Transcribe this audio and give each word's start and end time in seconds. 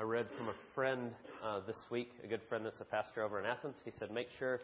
I 0.00 0.02
read 0.02 0.28
from 0.38 0.48
a 0.48 0.54
friend 0.74 1.10
uh, 1.44 1.60
this 1.66 1.76
week, 1.90 2.08
a 2.24 2.26
good 2.26 2.40
friend 2.48 2.64
that's 2.64 2.80
a 2.80 2.86
pastor 2.86 3.22
over 3.22 3.38
in 3.38 3.44
Athens. 3.44 3.76
He 3.84 3.90
said, 3.98 4.10
make 4.10 4.28
sure 4.38 4.58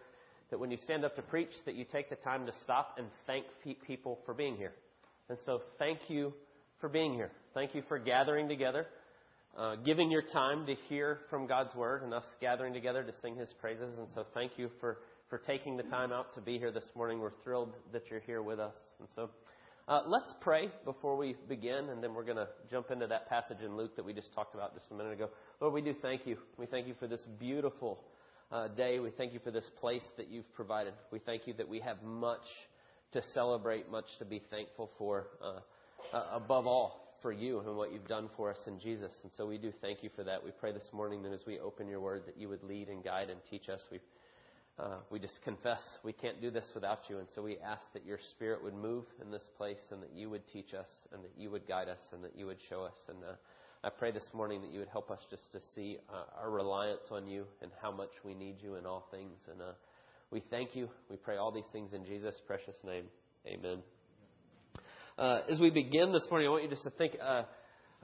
that 0.51 0.59
when 0.59 0.71
you 0.71 0.79
stand 0.79 1.05
up 1.05 1.15
to 1.17 1.21
preach, 1.21 1.51
that 1.67 1.75
you 1.75 1.85
take 1.85 2.09
the 2.09 2.17
time 2.17 2.47
to 2.47 2.53
stop 2.63 2.97
and 2.97 3.07
thank 3.27 3.45
people 3.87 4.19
for 4.25 4.33
being 4.33 4.57
here. 4.57 4.73
And 5.29 5.37
so, 5.45 5.61
thank 5.79 6.09
you 6.09 6.33
for 6.81 6.89
being 6.89 7.13
here. 7.13 7.31
Thank 7.53 7.75
you 7.75 7.83
for 7.87 7.99
gathering 7.99 8.49
together, 8.49 8.87
uh, 9.59 9.77
giving 9.77 10.11
your 10.11 10.23
time 10.23 10.65
to 10.65 10.75
hear 10.89 11.19
from 11.29 11.47
God's 11.47 11.75
word, 11.75 12.03
and 12.03 12.15
us 12.15 12.25
gathering 12.41 12.73
together 12.73 13.03
to 13.05 13.13
sing 13.21 13.37
His 13.37 13.53
praises. 13.61 13.99
And 13.99 14.09
so, 14.15 14.25
thank 14.33 14.53
you 14.57 14.71
for 14.81 15.01
for 15.29 15.37
taking 15.37 15.77
the 15.77 15.83
time 15.83 16.13
out 16.13 16.33
to 16.37 16.41
be 16.41 16.57
here 16.57 16.71
this 16.71 16.89
morning. 16.95 17.19
We're 17.19 17.33
thrilled 17.45 17.75
that 17.93 18.05
you're 18.11 18.21
here 18.21 18.41
with 18.41 18.59
us. 18.59 18.77
And 19.01 19.09
so, 19.15 19.29
uh, 19.89 20.03
let's 20.07 20.33
pray 20.41 20.69
before 20.85 21.17
we 21.17 21.37
begin, 21.49 21.91
and 21.91 22.03
then 22.03 22.13
we're 22.13 22.25
going 22.25 22.37
to 22.37 22.49
jump 22.69 22.91
into 22.91 23.07
that 23.07 23.29
passage 23.29 23.59
in 23.65 23.77
Luke 23.77 23.95
that 23.95 24.05
we 24.05 24.13
just 24.13 24.35
talked 24.35 24.55
about 24.55 24.75
just 24.75 24.87
a 24.91 24.95
minute 24.95 25.13
ago. 25.13 25.29
Lord, 25.61 25.75
we 25.75 25.81
do 25.81 25.95
thank 26.03 26.27
you. 26.27 26.39
We 26.57 26.67
thank 26.67 26.89
you 26.89 26.95
for 26.99 27.07
this 27.07 27.25
beautiful 27.39 28.01
uh, 28.51 28.67
day. 28.69 28.99
We 28.99 29.11
thank 29.11 29.33
you 29.33 29.39
for 29.45 29.53
this 29.53 29.71
place 29.79 30.03
that 30.17 30.29
you've 30.29 30.53
provided. 30.55 30.95
We 31.13 31.21
thank 31.21 31.47
you 31.47 31.55
that 31.55 31.69
we 31.69 31.79
have 31.81 32.03
much 32.03 32.43
to 33.13 33.23
celebrate, 33.33 33.89
much 33.89 34.07
to 34.19 34.25
be 34.25 34.43
thankful 34.51 34.91
for, 34.99 35.29
uh, 35.41 36.17
uh 36.17 36.27
above 36.33 36.67
all, 36.67 37.17
for 37.23 37.33
you 37.33 37.61
and 37.61 37.77
what 37.77 37.93
you've 37.93 38.09
done 38.09 38.29
for 38.37 38.51
us 38.51 38.59
in 38.67 38.81
Jesus. 38.81 39.13
And 39.23 39.31
so 39.37 39.47
we 39.47 39.57
do 39.57 39.73
thank 39.81 40.03
you 40.03 40.11
for 40.17 40.25
that. 40.25 40.45
We 40.45 40.51
pray 40.51 40.73
this 40.73 40.89
morning 40.93 41.23
that 41.23 41.33
as 41.33 41.41
we 41.47 41.61
open 41.61 41.87
your 41.87 42.01
word, 42.01 42.23
that 42.27 42.37
you 42.37 42.49
would 42.49 42.65
lead 42.65 42.89
and 42.89 43.05
guide 43.05 43.31
and 43.31 43.41
teach 43.49 43.69
us. 43.69 43.81
We 43.93 44.01
uh, 44.79 44.97
we 45.11 45.19
just 45.19 45.41
confess 45.43 45.81
we 46.05 46.13
can't 46.13 46.41
do 46.43 46.51
this 46.51 46.71
without 46.75 47.01
you. 47.09 47.19
And 47.19 47.27
so 47.35 47.43
we 47.43 47.57
ask 47.65 47.83
that 47.95 48.05
your 48.05 48.19
Spirit 48.33 48.63
would 48.63 48.75
move 48.75 49.05
in 49.23 49.31
this 49.31 49.49
place 49.57 49.81
and 49.91 50.03
that 50.03 50.13
you 50.15 50.29
would 50.29 50.47
teach 50.53 50.75
us 50.75 50.89
and 51.13 51.25
that 51.25 51.33
you 51.37 51.51
would 51.51 51.67
guide 51.67 51.89
us 51.89 52.01
and 52.13 52.23
that 52.23 52.37
you 52.37 52.47
would 52.47 52.59
show 52.69 52.83
us. 52.83 52.97
And 53.09 53.19
uh, 53.25 53.37
I 53.83 53.89
pray 53.89 54.13
this 54.13 54.27
morning 54.35 54.61
that 54.63 54.71
you 54.71 54.81
would 54.81 54.89
help 54.89 55.11
us 55.11 55.21
just 55.31 55.51
to 55.53 55.61
see 55.75 55.97
uh, 56.13 56.43
our 56.43 56.51
reliance 56.51 57.09
on 57.11 57.27
you 57.27 57.47
and 57.63 57.71
how 57.81 57.91
much 57.91 58.11
we 58.23 58.35
need 58.35 58.57
you 58.61 58.75
in 58.75 58.85
all 58.85 59.07
things. 59.11 59.39
And 59.51 59.63
uh, 59.63 59.73
we 60.31 60.43
thank 60.51 60.77
you. 60.77 60.91
We 61.09 61.17
pray 61.17 61.37
all 61.37 61.53
these 61.53 61.71
things 61.73 61.95
in 61.95 62.05
Jesus' 62.05 62.39
precious 62.47 62.77
name. 62.85 63.05
Amen. 63.47 63.79
Uh, 65.19 65.41
as 65.51 65.59
we 65.59 65.71
begin 65.71 66.13
this 66.13 66.27
morning, 66.29 66.49
I 66.49 66.51
want 66.51 66.65
you 66.65 66.69
just 66.69 66.85
to 66.85 66.91
think 66.91 67.17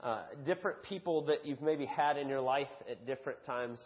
uh, 0.03 0.23
different 0.45 0.83
people 0.83 1.27
that 1.27 1.47
you've 1.47 1.63
maybe 1.63 1.87
had 1.87 2.17
in 2.17 2.29
your 2.29 2.41
life 2.41 2.69
at 2.91 3.07
different 3.07 3.39
times 3.47 3.79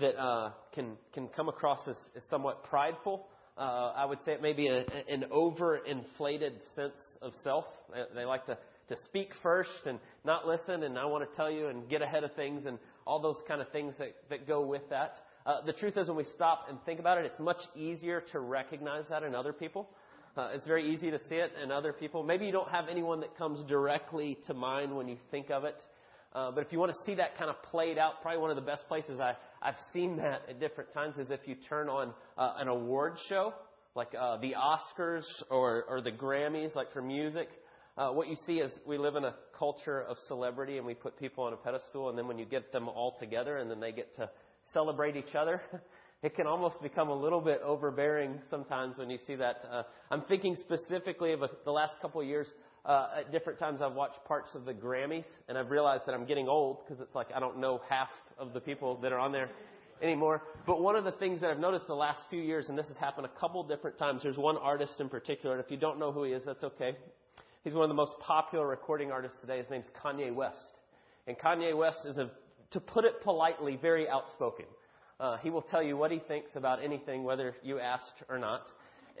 that 0.00 0.16
uh, 0.20 0.50
can 0.74 0.96
can 1.12 1.28
come 1.28 1.48
across 1.48 1.86
as, 1.86 1.96
as 2.16 2.22
somewhat 2.28 2.64
prideful. 2.64 3.26
Uh, 3.56 3.92
I 3.94 4.04
would 4.04 4.18
say 4.24 4.32
it 4.32 4.42
may 4.42 4.52
be 4.52 4.68
a, 4.68 4.84
an 5.08 5.26
overinflated 5.32 6.52
sense 6.74 7.00
of 7.20 7.32
self. 7.44 7.66
They 8.14 8.24
like 8.24 8.46
to 8.46 8.58
to 8.88 8.96
speak 9.04 9.30
first 9.42 9.86
and 9.86 9.98
not 10.24 10.46
listen, 10.46 10.82
and 10.82 10.98
I 10.98 11.04
want 11.06 11.28
to 11.28 11.36
tell 11.36 11.50
you 11.50 11.68
and 11.68 11.88
get 11.88 12.02
ahead 12.02 12.24
of 12.24 12.34
things 12.34 12.66
and 12.66 12.78
all 13.06 13.20
those 13.20 13.38
kind 13.46 13.60
of 13.60 13.70
things 13.70 13.94
that, 13.98 14.14
that 14.28 14.46
go 14.46 14.66
with 14.66 14.82
that. 14.90 15.14
Uh, 15.46 15.64
the 15.64 15.72
truth 15.72 15.96
is, 15.96 16.08
when 16.08 16.16
we 16.16 16.24
stop 16.34 16.66
and 16.68 16.78
think 16.84 17.00
about 17.00 17.16
it, 17.18 17.24
it's 17.24 17.38
much 17.38 17.60
easier 17.74 18.22
to 18.32 18.40
recognize 18.40 19.04
that 19.08 19.22
in 19.22 19.34
other 19.34 19.52
people. 19.52 19.88
Uh, 20.36 20.50
it's 20.54 20.66
very 20.66 20.92
easy 20.92 21.10
to 21.10 21.18
see 21.28 21.34
it 21.34 21.52
in 21.62 21.72
other 21.72 21.92
people. 21.92 22.22
Maybe 22.22 22.46
you 22.46 22.52
don't 22.52 22.70
have 22.70 22.88
anyone 22.88 23.20
that 23.20 23.36
comes 23.36 23.64
directly 23.68 24.38
to 24.46 24.54
mind 24.54 24.96
when 24.96 25.08
you 25.08 25.16
think 25.30 25.50
of 25.50 25.64
it. 25.64 25.80
Uh, 26.32 26.52
but 26.52 26.64
if 26.64 26.72
you 26.72 26.78
want 26.78 26.92
to 26.92 26.98
see 27.04 27.16
that 27.16 27.36
kind 27.36 27.50
of 27.50 27.60
played 27.64 27.98
out, 27.98 28.22
probably 28.22 28.40
one 28.40 28.50
of 28.50 28.56
the 28.56 28.62
best 28.62 28.86
places 28.86 29.18
I, 29.18 29.34
I've 29.60 29.74
seen 29.92 30.18
that 30.18 30.42
at 30.48 30.60
different 30.60 30.92
times 30.92 31.16
is 31.16 31.30
if 31.30 31.40
you 31.46 31.56
turn 31.68 31.88
on 31.88 32.14
uh, 32.38 32.54
an 32.58 32.68
award 32.68 33.14
show, 33.28 33.52
like 33.96 34.14
uh, 34.18 34.36
the 34.36 34.54
Oscars 34.54 35.24
or, 35.50 35.84
or 35.88 36.00
the 36.00 36.12
Grammys, 36.12 36.76
like 36.76 36.92
for 36.92 37.02
music. 37.02 37.48
Uh, 37.98 38.10
what 38.10 38.28
you 38.28 38.36
see 38.46 38.54
is 38.54 38.70
we 38.86 38.98
live 38.98 39.16
in 39.16 39.24
a 39.24 39.34
culture 39.58 40.02
of 40.02 40.16
celebrity 40.28 40.78
and 40.78 40.86
we 40.86 40.94
put 40.94 41.18
people 41.18 41.42
on 41.42 41.52
a 41.52 41.56
pedestal, 41.56 42.08
and 42.08 42.16
then 42.16 42.28
when 42.28 42.38
you 42.38 42.44
get 42.44 42.70
them 42.70 42.88
all 42.88 43.16
together 43.18 43.58
and 43.58 43.68
then 43.68 43.80
they 43.80 43.90
get 43.90 44.14
to 44.14 44.30
celebrate 44.72 45.16
each 45.16 45.34
other, 45.34 45.60
it 46.22 46.34
can 46.36 46.46
almost 46.46 46.82
become 46.82 47.08
a 47.08 47.14
little 47.14 47.40
bit 47.40 47.60
overbearing 47.64 48.40
sometimes 48.50 48.98
when 48.98 49.08
you 49.08 49.18
see 49.26 49.34
that. 49.36 49.62
Uh, 49.70 49.82
I'm 50.10 50.22
thinking 50.22 50.56
specifically 50.56 51.32
of 51.32 51.42
a, 51.42 51.48
the 51.64 51.70
last 51.70 51.94
couple 52.02 52.20
of 52.20 52.26
years. 52.26 52.48
Uh, 52.84 53.08
at 53.18 53.32
different 53.32 53.58
times, 53.58 53.82
I've 53.82 53.92
watched 53.92 54.24
parts 54.24 54.54
of 54.54 54.64
the 54.64 54.72
Grammys, 54.72 55.26
and 55.48 55.58
I've 55.58 55.70
realized 55.70 56.04
that 56.06 56.14
I'm 56.14 56.24
getting 56.24 56.48
old 56.48 56.78
because 56.84 57.00
it's 57.00 57.14
like 57.14 57.28
I 57.34 57.38
don't 57.38 57.58
know 57.58 57.80
half 57.88 58.08
of 58.38 58.54
the 58.54 58.60
people 58.60 58.98
that 59.02 59.12
are 59.12 59.18
on 59.18 59.32
there 59.32 59.50
anymore. 60.02 60.42
But 60.66 60.80
one 60.80 60.96
of 60.96 61.04
the 61.04 61.12
things 61.12 61.42
that 61.42 61.50
I've 61.50 61.58
noticed 61.58 61.86
the 61.86 61.94
last 61.94 62.20
few 62.30 62.40
years, 62.40 62.68
and 62.68 62.78
this 62.78 62.88
has 62.88 62.96
happened 62.96 63.26
a 63.26 63.40
couple 63.40 63.62
different 63.64 63.98
times, 63.98 64.22
there's 64.22 64.38
one 64.38 64.56
artist 64.56 64.94
in 64.98 65.08
particular, 65.08 65.56
and 65.56 65.64
if 65.64 65.70
you 65.70 65.76
don't 65.76 65.98
know 65.98 66.10
who 66.10 66.24
he 66.24 66.32
is, 66.32 66.42
that's 66.44 66.64
okay. 66.64 66.96
He's 67.64 67.74
one 67.74 67.82
of 67.82 67.90
the 67.90 67.94
most 67.94 68.14
popular 68.20 68.66
recording 68.66 69.12
artists 69.12 69.38
today. 69.42 69.58
His 69.58 69.68
name's 69.70 69.90
Kanye 70.02 70.34
West. 70.34 70.64
And 71.26 71.38
Kanye 71.38 71.76
West 71.76 72.06
is, 72.06 72.16
a, 72.16 72.30
to 72.70 72.80
put 72.80 73.04
it 73.04 73.22
politely, 73.22 73.78
very 73.80 74.08
outspoken. 74.08 74.64
Uh, 75.20 75.36
he 75.42 75.50
will 75.50 75.62
tell 75.62 75.82
you 75.82 75.96
what 75.96 76.10
he 76.10 76.18
thinks 76.26 76.50
about 76.56 76.82
anything, 76.82 77.24
whether 77.24 77.54
you 77.62 77.78
asked 77.78 78.22
or 78.30 78.38
not. 78.38 78.62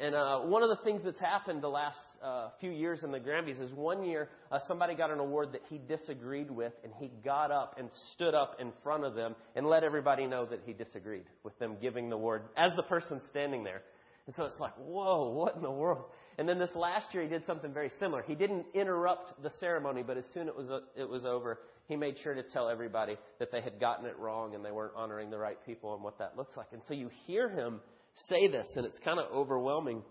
And 0.00 0.14
uh, 0.14 0.38
one 0.38 0.62
of 0.62 0.70
the 0.70 0.82
things 0.82 1.02
that's 1.04 1.20
happened 1.20 1.62
the 1.62 1.68
last 1.68 1.98
uh, 2.24 2.48
few 2.58 2.70
years 2.70 3.04
in 3.04 3.12
the 3.12 3.20
Grammys 3.20 3.60
is 3.60 3.70
one 3.72 4.02
year 4.02 4.30
uh, 4.50 4.58
somebody 4.66 4.94
got 4.94 5.10
an 5.10 5.18
award 5.18 5.52
that 5.52 5.60
he 5.68 5.76
disagreed 5.76 6.50
with, 6.50 6.72
and 6.82 6.92
he 6.98 7.10
got 7.22 7.50
up 7.50 7.76
and 7.78 7.90
stood 8.14 8.34
up 8.34 8.56
in 8.58 8.72
front 8.82 9.04
of 9.04 9.14
them 9.14 9.36
and 9.54 9.66
let 9.66 9.84
everybody 9.84 10.26
know 10.26 10.46
that 10.46 10.60
he 10.64 10.72
disagreed 10.72 11.26
with 11.44 11.58
them 11.58 11.76
giving 11.82 12.08
the 12.08 12.16
award 12.16 12.44
as 12.56 12.72
the 12.76 12.82
person 12.84 13.20
standing 13.28 13.62
there. 13.62 13.82
And 14.26 14.34
so 14.34 14.44
it's 14.44 14.58
like, 14.58 14.72
whoa, 14.78 15.28
what 15.28 15.56
in 15.56 15.60
the 15.60 15.70
world? 15.70 16.04
And 16.38 16.48
then 16.48 16.58
this 16.58 16.74
last 16.74 17.12
year 17.12 17.22
he 17.24 17.28
did 17.28 17.44
something 17.44 17.74
very 17.74 17.90
similar. 17.98 18.22
He 18.22 18.34
didn't 18.34 18.64
interrupt 18.72 19.42
the 19.42 19.50
ceremony, 19.60 20.02
but 20.02 20.16
as 20.16 20.24
soon 20.32 20.48
as 20.48 20.48
it 20.48 20.56
was, 20.56 20.70
uh, 20.70 20.80
it 20.96 21.08
was 21.08 21.26
over, 21.26 21.58
he 21.90 21.96
made 21.96 22.16
sure 22.22 22.34
to 22.34 22.42
tell 22.42 22.68
everybody 22.68 23.16
that 23.38 23.50
they 23.52 23.60
had 23.60 23.78
gotten 23.80 24.06
it 24.06 24.18
wrong 24.18 24.54
and 24.54 24.64
they 24.64 24.70
weren't 24.70 24.94
honoring 24.96 25.28
the 25.30 25.36
right 25.36 25.58
people 25.66 25.94
and 25.94 26.02
what 26.02 26.18
that 26.18 26.36
looks 26.36 26.56
like. 26.56 26.68
And 26.72 26.80
so 26.86 26.94
you 26.94 27.10
hear 27.26 27.50
him 27.50 27.80
say 28.28 28.48
this, 28.48 28.66
and 28.76 28.86
it's 28.86 28.98
kind 29.04 29.18
of 29.18 29.30
overwhelming 29.32 30.02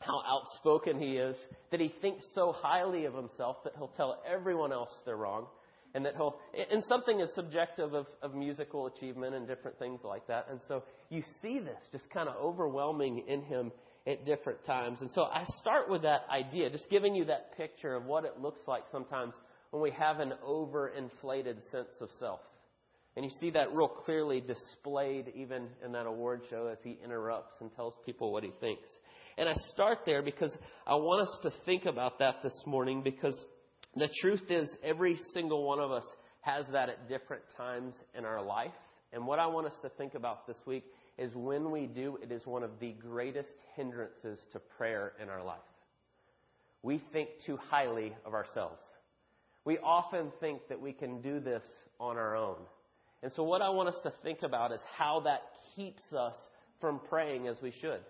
how 0.00 0.22
outspoken 0.26 0.98
he 0.98 1.16
is, 1.16 1.36
that 1.70 1.80
he 1.80 1.92
thinks 2.00 2.24
so 2.34 2.52
highly 2.52 3.04
of 3.04 3.14
himself 3.14 3.56
that 3.64 3.72
he'll 3.76 3.88
tell 3.88 4.22
everyone 4.30 4.72
else 4.72 4.90
they're 5.06 5.16
wrong, 5.16 5.46
and 5.94 6.04
that 6.04 6.14
he'll, 6.16 6.38
and 6.70 6.82
something 6.88 7.20
is 7.20 7.28
subjective 7.34 7.94
of, 7.94 8.06
of 8.22 8.34
musical 8.34 8.86
achievement 8.86 9.34
and 9.34 9.46
different 9.46 9.78
things 9.78 10.00
like 10.04 10.26
that. 10.26 10.46
And 10.50 10.60
so 10.68 10.82
you 11.08 11.22
see 11.40 11.60
this 11.60 11.80
just 11.92 12.10
kind 12.10 12.28
of 12.28 12.36
overwhelming 12.36 13.24
in 13.28 13.42
him 13.42 13.72
at 14.06 14.26
different 14.26 14.64
times. 14.64 15.00
And 15.00 15.10
so 15.12 15.22
I 15.22 15.44
start 15.60 15.88
with 15.88 16.02
that 16.02 16.22
idea, 16.30 16.70
just 16.70 16.90
giving 16.90 17.14
you 17.14 17.26
that 17.26 17.56
picture 17.56 17.94
of 17.94 18.04
what 18.04 18.24
it 18.24 18.40
looks 18.40 18.60
like 18.66 18.82
sometimes 18.90 19.34
when 19.72 19.82
we 19.82 19.90
have 19.90 20.20
an 20.20 20.34
overinflated 20.46 21.56
sense 21.70 21.96
of 22.00 22.08
self. 22.20 22.40
And 23.16 23.24
you 23.24 23.30
see 23.40 23.50
that 23.50 23.74
real 23.74 23.88
clearly 23.88 24.40
displayed 24.40 25.32
even 25.34 25.66
in 25.84 25.92
that 25.92 26.06
award 26.06 26.42
show 26.48 26.68
as 26.68 26.78
he 26.84 26.98
interrupts 27.02 27.54
and 27.60 27.72
tells 27.74 27.96
people 28.06 28.32
what 28.32 28.44
he 28.44 28.52
thinks. 28.60 28.88
And 29.36 29.48
I 29.48 29.54
start 29.72 30.00
there 30.06 30.22
because 30.22 30.54
I 30.86 30.94
want 30.94 31.28
us 31.28 31.38
to 31.42 31.52
think 31.64 31.86
about 31.86 32.18
that 32.20 32.42
this 32.42 32.62
morning 32.66 33.02
because 33.02 33.36
the 33.96 34.08
truth 34.20 34.42
is 34.50 34.70
every 34.84 35.18
single 35.32 35.64
one 35.66 35.78
of 35.78 35.90
us 35.90 36.04
has 36.42 36.66
that 36.72 36.90
at 36.90 37.08
different 37.08 37.42
times 37.56 37.94
in 38.16 38.24
our 38.24 38.42
life. 38.42 38.72
And 39.12 39.26
what 39.26 39.38
I 39.38 39.46
want 39.46 39.66
us 39.66 39.76
to 39.82 39.88
think 39.90 40.14
about 40.14 40.46
this 40.46 40.56
week 40.66 40.84
is 41.16 41.34
when 41.34 41.70
we 41.70 41.86
do, 41.86 42.18
it 42.22 42.30
is 42.30 42.46
one 42.46 42.62
of 42.62 42.70
the 42.78 42.92
greatest 42.92 43.56
hindrances 43.74 44.38
to 44.52 44.58
prayer 44.76 45.12
in 45.22 45.28
our 45.30 45.44
life. 45.44 45.60
We 46.82 47.00
think 47.12 47.28
too 47.46 47.58
highly 47.70 48.14
of 48.26 48.34
ourselves. 48.34 48.82
We 49.64 49.78
often 49.78 50.32
think 50.40 50.60
that 50.68 50.80
we 50.80 50.92
can 50.92 51.20
do 51.20 51.40
this 51.40 51.62
on 52.00 52.16
our 52.16 52.36
own. 52.36 52.56
And 53.22 53.30
so, 53.32 53.44
what 53.44 53.62
I 53.62 53.70
want 53.70 53.88
us 53.88 53.98
to 54.02 54.12
think 54.22 54.42
about 54.42 54.72
is 54.72 54.80
how 54.96 55.20
that 55.24 55.42
keeps 55.76 56.02
us 56.12 56.34
from 56.80 57.00
praying 57.08 57.46
as 57.46 57.56
we 57.62 57.72
should. 57.80 58.00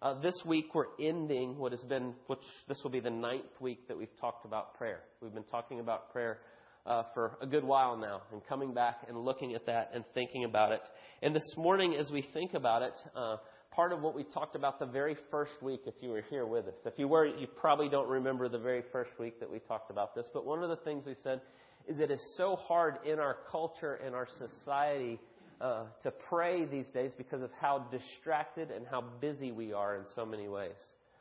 Uh, 0.00 0.20
this 0.20 0.34
week, 0.46 0.66
we're 0.74 0.84
ending 1.00 1.56
what 1.58 1.72
has 1.72 1.82
been, 1.82 2.14
which 2.26 2.38
this 2.68 2.78
will 2.84 2.90
be 2.90 3.00
the 3.00 3.10
ninth 3.10 3.60
week 3.60 3.88
that 3.88 3.96
we've 3.96 4.16
talked 4.20 4.44
about 4.44 4.74
prayer. 4.74 5.00
We've 5.22 5.34
been 5.34 5.44
talking 5.44 5.80
about 5.80 6.12
prayer 6.12 6.38
uh, 6.86 7.04
for 7.14 7.36
a 7.40 7.46
good 7.46 7.64
while 7.64 7.96
now 7.96 8.22
and 8.30 8.40
coming 8.46 8.74
back 8.74 8.98
and 9.08 9.18
looking 9.18 9.54
at 9.54 9.66
that 9.66 9.90
and 9.94 10.04
thinking 10.14 10.44
about 10.44 10.72
it. 10.72 10.82
And 11.22 11.34
this 11.34 11.54
morning, 11.56 11.96
as 11.98 12.10
we 12.12 12.22
think 12.32 12.54
about 12.54 12.82
it, 12.82 12.92
uh, 13.16 13.36
part 13.70 13.92
of 13.92 14.00
what 14.02 14.14
we 14.14 14.24
talked 14.24 14.56
about 14.56 14.78
the 14.78 14.86
very 14.86 15.16
first 15.30 15.62
week 15.62 15.82
if 15.86 15.94
you 16.00 16.10
were 16.10 16.24
here 16.30 16.46
with 16.46 16.66
us. 16.66 16.74
If 16.84 16.98
you 16.98 17.08
were, 17.08 17.26
you 17.26 17.46
probably 17.46 17.88
don't 17.88 18.08
remember 18.08 18.48
the 18.48 18.58
very 18.58 18.82
first 18.92 19.10
week 19.18 19.38
that 19.40 19.50
we 19.50 19.58
talked 19.60 19.90
about 19.90 20.14
this, 20.14 20.26
but 20.32 20.44
one 20.44 20.62
of 20.62 20.68
the 20.68 20.76
things 20.76 21.04
we 21.06 21.14
said 21.22 21.40
is 21.86 22.00
it 22.00 22.10
is 22.10 22.20
so 22.36 22.56
hard 22.56 22.98
in 23.04 23.18
our 23.18 23.36
culture 23.50 23.94
and 24.04 24.14
our 24.14 24.28
society 24.38 25.18
uh, 25.60 25.84
to 26.02 26.10
pray 26.28 26.64
these 26.64 26.86
days 26.88 27.12
because 27.16 27.42
of 27.42 27.50
how 27.60 27.86
distracted 27.90 28.70
and 28.70 28.86
how 28.86 29.02
busy 29.20 29.52
we 29.52 29.72
are 29.72 29.96
in 29.96 30.04
so 30.14 30.24
many 30.24 30.48
ways. 30.48 30.76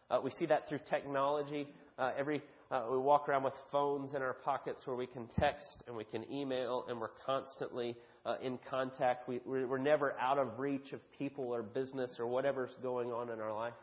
Uh, 0.09 0.19
we 0.23 0.31
see 0.31 0.45
that 0.45 0.67
through 0.69 0.79
technology. 0.89 1.67
Uh, 1.97 2.11
every 2.17 2.41
uh, 2.69 2.83
we 2.91 2.97
walk 2.97 3.29
around 3.29 3.43
with 3.43 3.53
phones 3.71 4.13
in 4.13 4.21
our 4.21 4.33
pockets 4.33 4.81
where 4.85 4.95
we 4.95 5.07
can 5.07 5.27
text 5.39 5.83
and 5.87 5.95
we 5.95 6.03
can 6.03 6.29
email, 6.31 6.85
and 6.89 6.99
we're 6.99 7.11
constantly 7.25 7.95
uh, 8.25 8.35
in 8.41 8.59
contact. 8.69 9.29
We, 9.29 9.39
we're 9.45 9.77
never 9.77 10.13
out 10.19 10.37
of 10.37 10.59
reach 10.59 10.91
of 10.91 10.99
people 11.17 11.45
or 11.45 11.63
business 11.63 12.11
or 12.19 12.27
whatever's 12.27 12.75
going 12.83 13.11
on 13.11 13.29
in 13.29 13.39
our 13.39 13.53
life. 13.53 13.73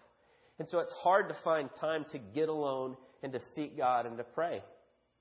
And 0.59 0.69
so 0.69 0.79
it's 0.81 0.93
hard 0.93 1.29
to 1.31 1.37
find 1.43 1.71
time 1.81 2.05
to 2.13 2.19
get 2.19 2.49
alone 2.49 2.97
and 3.23 3.33
to 3.33 3.41
seek 3.55 3.77
God 3.77 4.07
and 4.07 4.19
to 4.19 4.25
pray. 4.25 4.63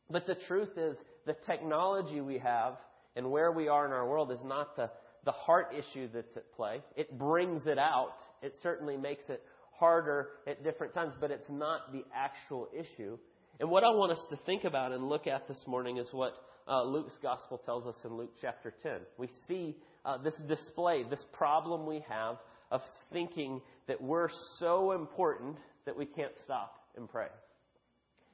But 0.10 0.28
the 0.28 0.36
truth 0.48 0.78
is, 0.78 0.98
the 1.26 1.36
technology 1.46 2.20
we 2.20 2.38
have 2.40 2.76
and 3.16 3.32
where 3.32 3.52
we 3.52 3.70
are 3.70 3.86
in 3.86 3.94
our 3.94 4.08
world 4.08 4.32
is 4.32 4.44
not 4.44 4.76
the, 4.76 4.92
the 5.24 5.32
heart 5.32 5.74
issue 5.74 6.10
that's 6.14 6.36
at 6.36 6.52
play. 6.54 6.82
It 6.98 7.18
brings 7.18 7.66
it 7.66 7.78
out. 7.78 8.18
It 8.42 8.56
certainly 8.62 8.98
makes 8.98 9.30
it 9.30 9.42
harder 9.72 10.30
at 10.46 10.64
different 10.64 10.94
times, 10.94 11.14
but 11.20 11.32
it's 11.32 11.50
not 11.50 11.94
the 11.94 12.04
actual 12.14 12.68
issue. 12.78 13.18
And 13.60 13.70
what 13.70 13.84
I 13.84 13.90
want 13.92 14.12
us 14.12 14.26
to 14.30 14.38
think 14.46 14.64
about 14.64 14.92
and 14.92 15.08
look 15.08 15.28
at 15.28 15.48
this 15.48 15.64
morning 15.68 15.98
is 15.98 16.08
what 16.12 16.34
uh, 16.68 16.84
Luke's 16.84 17.18
gospel 17.22 17.60
tells 17.60 17.86
us 17.86 17.96
in 18.04 18.16
Luke 18.16 18.34
chapter 18.42 18.74
10. 18.82 18.94
We 19.18 19.30
see 19.48 19.76
uh, 20.06 20.18
this 20.18 20.36
display, 20.48 21.04
this 21.10 21.24
problem 21.34 21.86
we 21.86 22.04
have 22.10 22.38
of 22.72 22.82
thinking 23.12 23.62
that 23.88 24.02
we're 24.02 24.30
so 24.58 24.94
important 24.94 25.58
that 25.86 25.96
we 25.96 26.06
can't 26.06 26.32
stop 26.44 26.80
and 26.98 27.08
pray. 27.08 27.28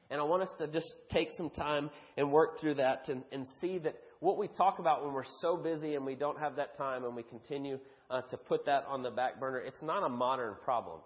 And 0.09 0.19
I 0.19 0.23
want 0.23 0.41
us 0.41 0.49
to 0.57 0.67
just 0.67 0.91
take 1.11 1.29
some 1.37 1.49
time 1.49 1.89
and 2.17 2.31
work 2.31 2.59
through 2.59 2.75
that 2.75 3.09
and, 3.09 3.23
and 3.31 3.45
see 3.61 3.77
that 3.79 3.95
what 4.21 4.37
we 4.37 4.47
talk 4.47 4.79
about 4.79 5.03
when 5.03 5.13
we're 5.13 5.23
so 5.41 5.57
busy 5.57 5.95
and 5.95 6.05
we 6.05 6.15
don't 6.15 6.39
have 6.39 6.55
that 6.55 6.77
time 6.77 7.03
and 7.03 7.15
we 7.15 7.23
continue 7.23 7.77
uh, 8.09 8.21
to 8.21 8.37
put 8.37 8.65
that 8.65 8.85
on 8.87 9.03
the 9.03 9.11
back 9.11 9.39
burner, 9.39 9.59
it's 9.59 9.81
not 9.83 10.03
a 10.03 10.09
modern 10.09 10.55
problem 10.63 11.01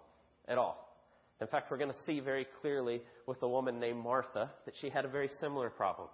at 0.48 0.56
all. 0.56 0.93
In 1.40 1.46
fact, 1.48 1.70
we're 1.70 1.78
going 1.78 1.90
to 1.90 2.04
see 2.06 2.20
very 2.20 2.46
clearly 2.60 3.02
with 3.26 3.42
a 3.42 3.48
woman 3.48 3.80
named 3.80 3.98
Martha 3.98 4.50
that 4.64 4.74
she 4.80 4.88
had 4.88 5.04
a 5.04 5.08
very 5.08 5.28
similar 5.40 5.70
problem. 5.70 6.08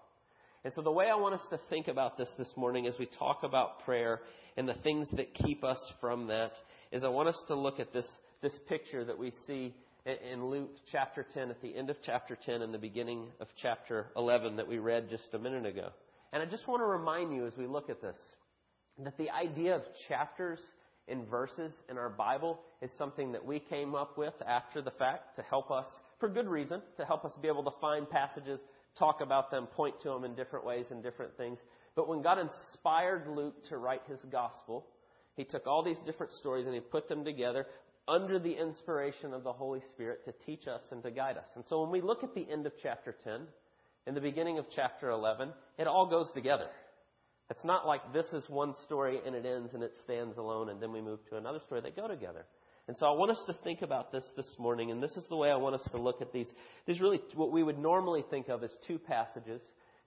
And 0.64 0.72
so, 0.74 0.82
the 0.82 0.90
way 0.90 1.08
I 1.10 1.14
want 1.14 1.34
us 1.34 1.46
to 1.50 1.60
think 1.70 1.88
about 1.88 2.18
this 2.18 2.28
this 2.36 2.50
morning 2.56 2.86
as 2.86 2.94
we 2.98 3.06
talk 3.06 3.42
about 3.42 3.84
prayer 3.84 4.20
and 4.56 4.68
the 4.68 4.74
things 4.74 5.06
that 5.16 5.34
keep 5.34 5.64
us 5.64 5.80
from 6.00 6.26
that 6.28 6.52
is 6.92 7.04
I 7.04 7.08
want 7.08 7.28
us 7.28 7.44
to 7.48 7.54
look 7.54 7.80
at 7.80 7.92
this, 7.92 8.06
this 8.42 8.52
picture 8.68 9.04
that 9.04 9.18
we 9.18 9.32
see 9.46 9.74
in 10.06 10.46
Luke 10.46 10.70
chapter 10.90 11.26
10, 11.34 11.50
at 11.50 11.60
the 11.62 11.76
end 11.76 11.90
of 11.90 11.96
chapter 12.04 12.36
10 12.44 12.62
and 12.62 12.72
the 12.72 12.78
beginning 12.78 13.28
of 13.40 13.48
chapter 13.60 14.06
11 14.16 14.56
that 14.56 14.66
we 14.66 14.78
read 14.78 15.08
just 15.08 15.32
a 15.34 15.38
minute 15.38 15.66
ago. 15.66 15.90
And 16.32 16.42
I 16.42 16.46
just 16.46 16.66
want 16.66 16.80
to 16.80 16.86
remind 16.86 17.34
you 17.34 17.46
as 17.46 17.52
we 17.56 17.66
look 17.66 17.90
at 17.90 18.00
this 18.00 18.16
that 19.04 19.16
the 19.16 19.30
idea 19.30 19.76
of 19.76 19.82
chapters 20.08 20.60
and 21.10 21.28
verses 21.28 21.72
in 21.88 21.98
our 21.98 22.08
Bible 22.08 22.60
is 22.80 22.90
something 22.96 23.32
that 23.32 23.44
we 23.44 23.58
came 23.58 23.94
up 23.94 24.16
with 24.16 24.34
after 24.46 24.80
the 24.80 24.90
fact 24.92 25.36
to 25.36 25.42
help 25.42 25.70
us, 25.70 25.86
for 26.18 26.28
good 26.28 26.48
reason, 26.48 26.80
to 26.96 27.04
help 27.04 27.24
us 27.24 27.32
be 27.42 27.48
able 27.48 27.64
to 27.64 27.72
find 27.80 28.08
passages, 28.08 28.60
talk 28.98 29.20
about 29.20 29.50
them, 29.50 29.66
point 29.66 29.94
to 30.02 30.08
them 30.08 30.24
in 30.24 30.34
different 30.34 30.64
ways 30.64 30.86
and 30.90 31.02
different 31.02 31.36
things. 31.36 31.58
But 31.96 32.08
when 32.08 32.22
God 32.22 32.38
inspired 32.38 33.26
Luke 33.28 33.54
to 33.68 33.76
write 33.76 34.02
his 34.08 34.20
gospel, 34.30 34.86
he 35.36 35.44
took 35.44 35.66
all 35.66 35.82
these 35.82 35.98
different 36.06 36.32
stories 36.32 36.66
and 36.66 36.74
he 36.74 36.80
put 36.80 37.08
them 37.08 37.24
together 37.24 37.66
under 38.08 38.38
the 38.38 38.52
inspiration 38.52 39.32
of 39.32 39.44
the 39.44 39.52
Holy 39.52 39.80
Spirit 39.92 40.24
to 40.24 40.32
teach 40.44 40.66
us 40.66 40.82
and 40.90 41.02
to 41.02 41.10
guide 41.10 41.36
us. 41.36 41.48
And 41.54 41.64
so 41.68 41.82
when 41.82 41.90
we 41.90 42.00
look 42.00 42.24
at 42.24 42.34
the 42.34 42.46
end 42.50 42.66
of 42.66 42.72
chapter 42.82 43.14
10 43.24 43.40
and 44.06 44.16
the 44.16 44.20
beginning 44.20 44.58
of 44.58 44.66
chapter 44.74 45.10
11, 45.10 45.50
it 45.78 45.86
all 45.86 46.06
goes 46.06 46.30
together. 46.32 46.66
It's 47.50 47.64
not 47.64 47.86
like 47.86 48.12
this 48.12 48.26
is 48.32 48.48
one 48.48 48.74
story 48.84 49.18
and 49.26 49.34
it 49.34 49.44
ends 49.44 49.74
and 49.74 49.82
it 49.82 49.92
stands 50.04 50.38
alone 50.38 50.68
and 50.68 50.80
then 50.80 50.92
we 50.92 51.00
move 51.00 51.18
to 51.30 51.36
another 51.36 51.58
story. 51.66 51.80
They 51.80 51.90
go 51.90 52.08
together. 52.08 52.46
And 52.86 52.96
so 52.96 53.06
I 53.06 53.10
want 53.10 53.30
us 53.32 53.42
to 53.46 53.52
think 53.64 53.82
about 53.82 54.10
this 54.10 54.24
this 54.36 54.52
morning, 54.58 54.90
and 54.90 55.02
this 55.02 55.16
is 55.16 55.24
the 55.28 55.36
way 55.36 55.50
I 55.50 55.56
want 55.56 55.76
us 55.76 55.88
to 55.92 55.98
look 55.98 56.20
at 56.22 56.32
these. 56.32 56.48
These 56.86 57.00
really 57.00 57.20
what 57.34 57.52
we 57.52 57.62
would 57.62 57.78
normally 57.78 58.24
think 58.30 58.48
of 58.48 58.64
as 58.64 58.74
two 58.86 58.98
passages 58.98 59.60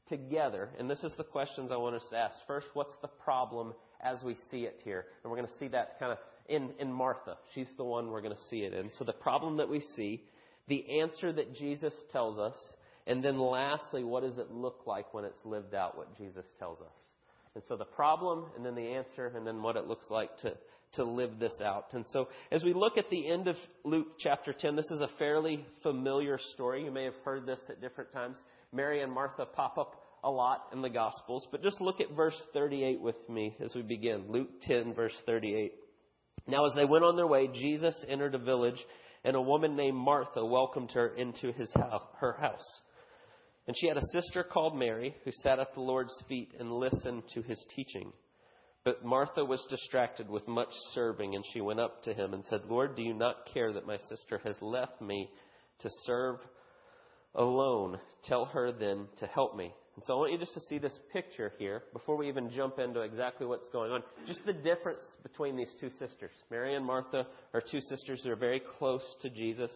together. 0.07 0.69
And 0.77 0.89
this 0.89 1.03
is 1.03 1.13
the 1.17 1.23
questions 1.23 1.71
I 1.71 1.77
want 1.77 1.95
us 1.95 2.03
to 2.11 2.17
ask. 2.17 2.35
First, 2.47 2.67
what's 2.73 2.95
the 3.01 3.07
problem 3.07 3.73
as 4.03 4.21
we 4.23 4.35
see 4.51 4.63
it 4.63 4.81
here? 4.83 5.05
And 5.23 5.31
we're 5.31 5.37
going 5.37 5.47
to 5.47 5.59
see 5.59 5.69
that 5.69 5.99
kind 5.99 6.11
of 6.11 6.17
in, 6.47 6.71
in 6.79 6.91
Martha. 6.91 7.37
She's 7.55 7.69
the 7.77 7.85
one 7.85 8.09
we're 8.09 8.21
going 8.21 8.35
to 8.35 8.43
see 8.49 8.63
it 8.63 8.73
in. 8.73 8.89
So 8.97 9.05
the 9.05 9.13
problem 9.13 9.57
that 9.57 9.69
we 9.69 9.81
see, 9.95 10.23
the 10.67 10.99
answer 10.99 11.31
that 11.31 11.55
Jesus 11.55 11.93
tells 12.11 12.37
us, 12.37 12.55
and 13.07 13.23
then 13.23 13.39
lastly, 13.39 14.03
what 14.03 14.23
does 14.23 14.37
it 14.37 14.51
look 14.51 14.81
like 14.85 15.13
when 15.13 15.25
it's 15.25 15.39
lived 15.45 15.73
out, 15.73 15.97
what 15.97 16.17
Jesus 16.17 16.45
tells 16.59 16.79
us? 16.79 17.12
And 17.55 17.63
so 17.67 17.75
the 17.77 17.85
problem, 17.85 18.45
and 18.55 18.65
then 18.65 18.75
the 18.75 18.93
answer, 18.93 19.31
and 19.35 19.45
then 19.45 19.61
what 19.61 19.75
it 19.75 19.85
looks 19.85 20.09
like 20.09 20.35
to, 20.39 20.53
to 20.93 21.03
live 21.03 21.39
this 21.39 21.61
out. 21.63 21.93
And 21.93 22.05
so 22.11 22.27
as 22.51 22.63
we 22.63 22.73
look 22.73 22.97
at 22.97 23.09
the 23.09 23.29
end 23.29 23.47
of 23.47 23.55
Luke 23.83 24.07
chapter 24.19 24.53
10, 24.57 24.75
this 24.75 24.89
is 24.91 25.01
a 25.01 25.09
fairly 25.19 25.65
familiar 25.83 26.39
story. 26.53 26.83
You 26.83 26.91
may 26.91 27.05
have 27.05 27.13
heard 27.23 27.45
this 27.45 27.59
at 27.69 27.81
different 27.81 28.11
times. 28.11 28.37
Mary 28.71 29.01
and 29.01 29.11
Martha 29.11 29.45
pop 29.45 29.77
up 29.77 30.03
a 30.23 30.29
lot 30.29 30.67
in 30.71 30.81
the 30.81 30.89
Gospels, 30.89 31.47
but 31.51 31.61
just 31.61 31.81
look 31.81 31.99
at 31.99 32.15
verse 32.15 32.39
38 32.53 33.01
with 33.01 33.17
me 33.29 33.55
as 33.63 33.75
we 33.75 33.81
begin. 33.81 34.25
Luke 34.29 34.49
10, 34.63 34.93
verse 34.93 35.13
38. 35.25 35.73
Now, 36.47 36.65
as 36.65 36.73
they 36.75 36.85
went 36.85 37.03
on 37.03 37.15
their 37.15 37.27
way, 37.27 37.49
Jesus 37.53 37.95
entered 38.07 38.35
a 38.35 38.39
village, 38.39 38.83
and 39.23 39.35
a 39.35 39.41
woman 39.41 39.75
named 39.75 39.97
Martha 39.97 40.43
welcomed 40.43 40.91
her 40.93 41.13
into 41.15 41.51
his 41.53 41.71
house, 41.73 42.03
her 42.19 42.33
house. 42.39 42.81
And 43.67 43.75
she 43.77 43.87
had 43.87 43.97
a 43.97 44.07
sister 44.11 44.43
called 44.43 44.77
Mary 44.77 45.15
who 45.23 45.31
sat 45.41 45.59
at 45.59 45.73
the 45.73 45.81
Lord's 45.81 46.21
feet 46.27 46.53
and 46.59 46.71
listened 46.71 47.23
to 47.33 47.41
his 47.41 47.65
teaching. 47.75 48.11
But 48.83 49.05
Martha 49.05 49.45
was 49.45 49.65
distracted 49.69 50.29
with 50.29 50.45
much 50.47 50.71
serving, 50.93 51.35
and 51.35 51.45
she 51.53 51.61
went 51.61 51.79
up 51.79 52.03
to 52.03 52.13
him 52.13 52.33
and 52.33 52.43
said, 52.45 52.61
Lord, 52.67 52.97
do 52.97 53.01
you 53.01 53.13
not 53.13 53.47
care 53.53 53.71
that 53.71 53.87
my 53.87 53.97
sister 54.09 54.41
has 54.43 54.57
left 54.61 55.01
me 55.01 55.29
to 55.79 55.89
serve 56.05 56.39
alone? 57.33 57.97
Tell 58.25 58.43
her 58.45 58.73
then 58.73 59.07
to 59.19 59.27
help 59.27 59.55
me. 59.55 59.73
And 59.95 60.03
so 60.05 60.15
I 60.15 60.17
want 60.17 60.31
you 60.33 60.39
just 60.39 60.55
to 60.55 60.59
see 60.61 60.79
this 60.79 60.97
picture 61.13 61.53
here 61.59 61.83
before 61.93 62.17
we 62.17 62.27
even 62.27 62.49
jump 62.49 62.79
into 62.79 63.01
exactly 63.01 63.45
what's 63.45 63.69
going 63.69 63.91
on. 63.91 64.03
Just 64.25 64.43
the 64.45 64.53
difference 64.53 65.01
between 65.21 65.55
these 65.55 65.71
two 65.79 65.89
sisters. 65.91 66.31
Mary 66.49 66.75
and 66.75 66.85
Martha 66.85 67.27
are 67.53 67.61
two 67.61 67.79
sisters 67.79 68.21
that 68.23 68.31
are 68.31 68.35
very 68.35 68.61
close 68.79 69.03
to 69.21 69.29
Jesus. 69.29 69.71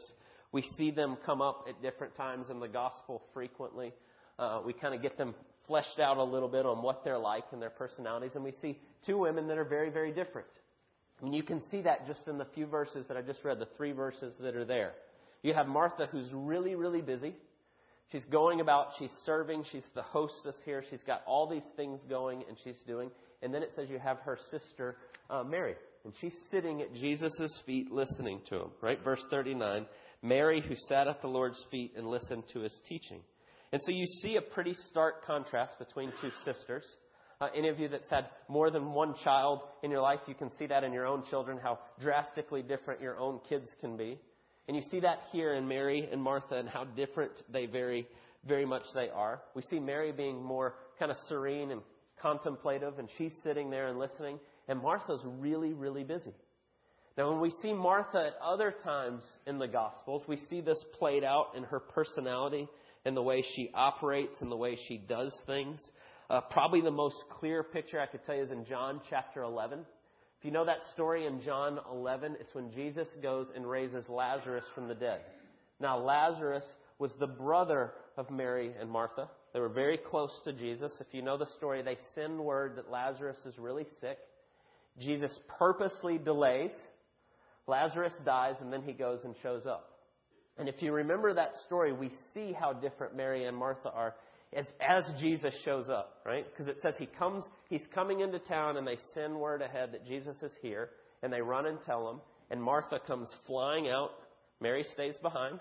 We 0.51 0.63
see 0.77 0.91
them 0.91 1.17
come 1.25 1.41
up 1.41 1.65
at 1.67 1.81
different 1.81 2.15
times 2.15 2.49
in 2.49 2.59
the 2.59 2.67
gospel 2.67 3.21
frequently. 3.33 3.93
Uh, 4.39 4.61
we 4.65 4.73
kind 4.73 4.95
of 4.95 5.01
get 5.01 5.17
them 5.17 5.35
fleshed 5.67 5.99
out 5.99 6.17
a 6.17 6.23
little 6.23 6.47
bit 6.47 6.65
on 6.65 6.81
what 6.81 7.03
they're 7.03 7.17
like 7.17 7.43
and 7.51 7.61
their 7.61 7.69
personalities. 7.69 8.31
And 8.35 8.43
we 8.43 8.53
see 8.61 8.79
two 9.05 9.17
women 9.17 9.47
that 9.47 9.57
are 9.57 9.65
very, 9.65 9.89
very 9.89 10.11
different. 10.11 10.47
Mean, 11.21 11.33
you 11.33 11.43
can 11.43 11.61
see 11.71 11.81
that 11.81 12.05
just 12.05 12.27
in 12.27 12.37
the 12.37 12.45
few 12.53 12.67
verses 12.67 13.05
that 13.07 13.17
I 13.17 13.21
just 13.21 13.43
read, 13.43 13.59
the 13.59 13.67
three 13.75 13.91
verses 13.91 14.35
that 14.39 14.55
are 14.55 14.65
there. 14.65 14.93
You 15.41 15.53
have 15.53 15.67
Martha, 15.67 16.07
who's 16.11 16.27
really, 16.31 16.75
really 16.75 17.01
busy. 17.01 17.35
She's 18.11 18.25
going 18.25 18.61
about, 18.61 18.89
she's 18.97 19.11
serving, 19.25 19.65
she's 19.71 19.83
the 19.93 20.01
hostess 20.01 20.55
here, 20.63 20.83
she's 20.89 21.03
got 21.05 21.23
all 21.25 21.49
these 21.49 21.67
things 21.75 21.99
going 22.07 22.43
and 22.47 22.57
she's 22.63 22.77
doing. 22.87 23.09
And 23.41 23.53
then 23.53 23.63
it 23.63 23.71
says 23.75 23.89
you 23.89 23.99
have 23.99 24.19
her 24.19 24.37
sister, 24.51 24.95
uh, 25.29 25.43
Mary. 25.43 25.75
And 26.05 26.13
she's 26.21 26.33
sitting 26.51 26.81
at 26.81 26.93
Jesus' 26.93 27.33
feet 27.65 27.91
listening 27.91 28.39
to 28.49 28.55
him, 28.55 28.69
right? 28.81 29.03
Verse 29.03 29.21
39. 29.29 29.85
Mary, 30.21 30.61
who 30.61 30.75
sat 30.87 31.07
at 31.07 31.21
the 31.21 31.27
Lord's 31.27 31.63
feet 31.71 31.93
and 31.95 32.07
listened 32.07 32.43
to 32.53 32.61
his 32.61 32.77
teaching. 32.87 33.21
And 33.71 33.81
so 33.83 33.91
you 33.91 34.05
see 34.21 34.37
a 34.37 34.41
pretty 34.41 34.73
stark 34.89 35.25
contrast 35.25 35.77
between 35.79 36.11
two 36.21 36.31
sisters. 36.45 36.85
Uh, 37.39 37.49
any 37.55 37.69
of 37.69 37.79
you 37.79 37.87
that's 37.87 38.09
had 38.09 38.25
more 38.47 38.71
than 38.71 38.93
one 38.93 39.13
child 39.23 39.59
in 39.83 39.91
your 39.91 40.01
life, 40.01 40.19
you 40.27 40.33
can 40.33 40.49
see 40.57 40.65
that 40.67 40.83
in 40.83 40.91
your 40.91 41.05
own 41.05 41.23
children, 41.29 41.59
how 41.61 41.79
drastically 42.01 42.63
different 42.63 43.01
your 43.01 43.19
own 43.19 43.39
kids 43.47 43.67
can 43.79 43.95
be. 43.95 44.17
And 44.67 44.75
you 44.75 44.83
see 44.89 44.99
that 45.01 45.19
here 45.31 45.53
in 45.53 45.67
Mary 45.67 46.07
and 46.11 46.21
Martha 46.21 46.55
and 46.55 46.67
how 46.67 46.85
different 46.85 47.31
they 47.51 47.67
very, 47.67 48.07
very 48.45 48.65
much 48.65 48.83
they 48.95 49.09
are. 49.09 49.41
We 49.55 49.61
see 49.63 49.79
Mary 49.79 50.11
being 50.11 50.43
more 50.43 50.75
kind 50.97 51.11
of 51.11 51.17
serene 51.27 51.71
and 51.71 51.81
contemplative, 52.21 52.97
and 52.97 53.07
she's 53.17 53.33
sitting 53.43 53.69
there 53.69 53.87
and 53.87 53.99
listening. 53.99 54.39
And 54.67 54.81
Martha's 54.81 55.21
really, 55.23 55.73
really 55.73 56.03
busy. 56.03 56.33
Now, 57.17 57.31
when 57.31 57.41
we 57.41 57.51
see 57.63 57.73
Martha 57.73 58.27
at 58.27 58.41
other 58.43 58.73
times 58.83 59.23
in 59.47 59.57
the 59.57 59.67
Gospels, 59.67 60.23
we 60.27 60.37
see 60.51 60.61
this 60.61 60.83
played 60.99 61.23
out 61.23 61.53
in 61.55 61.63
her 61.63 61.79
personality 61.79 62.67
and 63.05 63.17
the 63.17 63.23
way 63.23 63.43
she 63.55 63.71
operates 63.73 64.39
and 64.41 64.51
the 64.51 64.55
way 64.55 64.77
she 64.87 64.97
does 64.99 65.35
things. 65.47 65.81
Uh, 66.29 66.41
probably 66.41 66.81
the 66.81 66.91
most 66.91 67.17
clear 67.39 67.63
picture 67.63 67.99
I 67.99 68.05
could 68.05 68.23
tell 68.23 68.35
you 68.35 68.43
is 68.43 68.51
in 68.51 68.65
John 68.65 69.01
chapter 69.09 69.41
11. 69.41 69.79
If 69.79 70.45
you 70.45 70.51
know 70.51 70.65
that 70.65 70.83
story 70.93 71.25
in 71.25 71.41
John 71.41 71.79
11, 71.91 72.37
it's 72.39 72.53
when 72.53 72.71
Jesus 72.71 73.07
goes 73.23 73.47
and 73.55 73.67
raises 73.67 74.07
Lazarus 74.07 74.65
from 74.75 74.87
the 74.87 74.93
dead. 74.93 75.21
Now, 75.79 75.97
Lazarus 75.97 76.65
was 76.99 77.11
the 77.19 77.27
brother 77.27 77.93
of 78.17 78.29
Mary 78.29 78.73
and 78.79 78.91
Martha. 78.91 79.27
They 79.53 79.59
were 79.59 79.69
very 79.69 79.97
close 79.97 80.39
to 80.43 80.53
Jesus. 80.53 80.91
If 80.99 81.07
you 81.13 81.23
know 81.23 81.37
the 81.37 81.47
story, 81.57 81.81
they 81.81 81.97
send 82.13 82.39
word 82.39 82.75
that 82.75 82.91
Lazarus 82.91 83.37
is 83.45 83.57
really 83.57 83.87
sick. 84.01 84.19
Jesus 84.99 85.39
purposely 85.57 86.19
delays. 86.19 86.71
Lazarus 87.67 88.13
dies, 88.25 88.55
and 88.61 88.71
then 88.71 88.81
he 88.81 88.93
goes 88.93 89.23
and 89.23 89.35
shows 89.43 89.65
up. 89.65 89.89
And 90.57 90.67
if 90.67 90.81
you 90.81 90.91
remember 90.91 91.33
that 91.33 91.51
story, 91.65 91.93
we 91.93 92.09
see 92.33 92.51
how 92.51 92.73
different 92.73 93.15
Mary 93.15 93.45
and 93.45 93.55
Martha 93.55 93.89
are 93.89 94.15
as, 94.55 94.65
as 94.81 95.03
Jesus 95.19 95.53
shows 95.65 95.89
up, 95.89 96.21
right? 96.25 96.45
Because 96.49 96.67
it 96.67 96.77
says 96.81 96.93
he 96.97 97.05
comes, 97.05 97.43
he's 97.69 97.85
coming 97.93 98.21
into 98.21 98.39
town 98.39 98.77
and 98.77 98.87
they 98.87 98.97
send 99.13 99.35
word 99.35 99.61
ahead 99.61 99.91
that 99.91 100.05
Jesus 100.07 100.35
is 100.41 100.51
here 100.61 100.89
and 101.21 101.31
they 101.31 101.41
run 101.41 101.65
and 101.65 101.79
tell 101.85 102.09
him. 102.09 102.21
And 102.49 102.63
Martha 102.63 102.99
comes 103.05 103.27
flying 103.45 103.89
out. 103.89 104.11
Mary 104.61 104.85
stays 104.93 105.15
behind. 105.21 105.59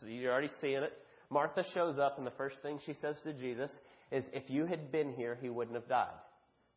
So 0.00 0.06
you're 0.06 0.32
already 0.32 0.50
seeing 0.60 0.82
it. 0.82 0.92
Martha 1.30 1.64
shows 1.74 1.98
up 1.98 2.18
and 2.18 2.26
the 2.26 2.32
first 2.32 2.56
thing 2.62 2.78
she 2.84 2.94
says 2.94 3.16
to 3.24 3.32
Jesus 3.32 3.70
is, 4.10 4.24
if 4.32 4.44
you 4.48 4.66
had 4.66 4.90
been 4.90 5.12
here, 5.12 5.38
he 5.40 5.50
wouldn't 5.50 5.76
have 5.76 5.88
died. 5.88 6.08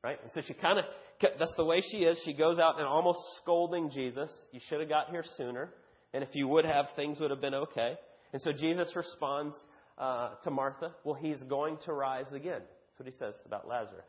Right? 0.03 0.19
And 0.21 0.31
so 0.33 0.41
she 0.45 0.53
kind 0.53 0.77
of, 0.77 0.85
that's 1.21 1.53
the 1.57 1.65
way 1.65 1.81
she 1.81 1.99
is. 1.99 2.19
She 2.25 2.33
goes 2.33 2.59
out 2.59 2.77
and 2.77 2.87
almost 2.87 3.19
scolding 3.41 3.89
Jesus. 3.89 4.31
You 4.51 4.59
should 4.67 4.79
have 4.79 4.89
got 4.89 5.09
here 5.09 5.23
sooner. 5.37 5.69
And 6.13 6.23
if 6.23 6.29
you 6.33 6.47
would 6.47 6.65
have, 6.65 6.85
things 6.95 7.19
would 7.19 7.31
have 7.31 7.41
been 7.41 7.53
okay. 7.53 7.95
And 8.33 8.41
so 8.41 8.51
Jesus 8.51 8.95
responds 8.95 9.55
uh, 9.97 10.31
to 10.43 10.51
Martha, 10.51 10.91
Well, 11.03 11.15
he's 11.15 11.41
going 11.43 11.77
to 11.85 11.93
rise 11.93 12.31
again. 12.33 12.61
That's 12.61 12.99
what 12.99 13.07
he 13.07 13.17
says 13.17 13.33
about 13.45 13.67
Lazarus. 13.67 14.05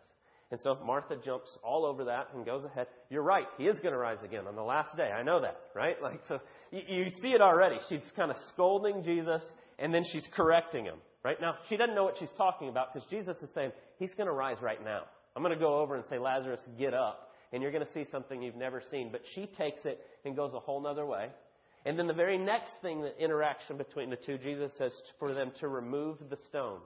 And 0.50 0.60
so 0.60 0.78
Martha 0.84 1.16
jumps 1.24 1.58
all 1.64 1.84
over 1.84 2.04
that 2.04 2.28
and 2.32 2.46
goes 2.46 2.64
ahead. 2.64 2.86
You're 3.10 3.22
right. 3.22 3.46
He 3.58 3.64
is 3.64 3.80
going 3.80 3.92
to 3.92 3.98
rise 3.98 4.18
again 4.24 4.46
on 4.46 4.54
the 4.54 4.62
last 4.62 4.96
day. 4.96 5.10
I 5.10 5.24
know 5.24 5.40
that, 5.40 5.56
right? 5.74 6.00
Like, 6.00 6.20
so 6.28 6.38
you, 6.70 6.82
you 6.88 7.06
see 7.20 7.30
it 7.30 7.40
already. 7.40 7.78
She's 7.88 8.04
kind 8.14 8.30
of 8.30 8.36
scolding 8.52 9.02
Jesus 9.02 9.42
and 9.78 9.92
then 9.92 10.04
she's 10.12 10.26
correcting 10.34 10.84
him, 10.84 10.98
right? 11.24 11.40
Now, 11.40 11.56
she 11.68 11.76
doesn't 11.76 11.96
know 11.96 12.04
what 12.04 12.14
she's 12.18 12.30
talking 12.36 12.68
about 12.68 12.94
because 12.94 13.08
Jesus 13.10 13.36
is 13.42 13.50
saying, 13.54 13.72
He's 13.98 14.14
going 14.14 14.28
to 14.28 14.32
rise 14.32 14.58
right 14.62 14.82
now. 14.84 15.02
I'm 15.36 15.42
going 15.42 15.54
to 15.54 15.60
go 15.60 15.80
over 15.80 15.94
and 15.94 16.04
say, 16.08 16.18
Lazarus, 16.18 16.60
get 16.78 16.94
up. 16.94 17.30
And 17.52 17.62
you're 17.62 17.70
going 17.70 17.84
to 17.84 17.92
see 17.92 18.06
something 18.10 18.42
you've 18.42 18.56
never 18.56 18.82
seen. 18.90 19.10
But 19.12 19.20
she 19.34 19.46
takes 19.46 19.84
it 19.84 20.00
and 20.24 20.34
goes 20.34 20.52
a 20.54 20.58
whole 20.58 20.84
other 20.86 21.04
way. 21.04 21.28
And 21.84 21.96
then 21.96 22.06
the 22.06 22.14
very 22.14 22.38
next 22.38 22.72
thing, 22.82 23.02
the 23.02 23.16
interaction 23.22 23.76
between 23.76 24.10
the 24.10 24.16
two, 24.16 24.38
Jesus 24.38 24.72
says 24.78 24.92
for 25.18 25.34
them 25.34 25.52
to 25.60 25.68
remove 25.68 26.18
the 26.30 26.38
stone. 26.48 26.80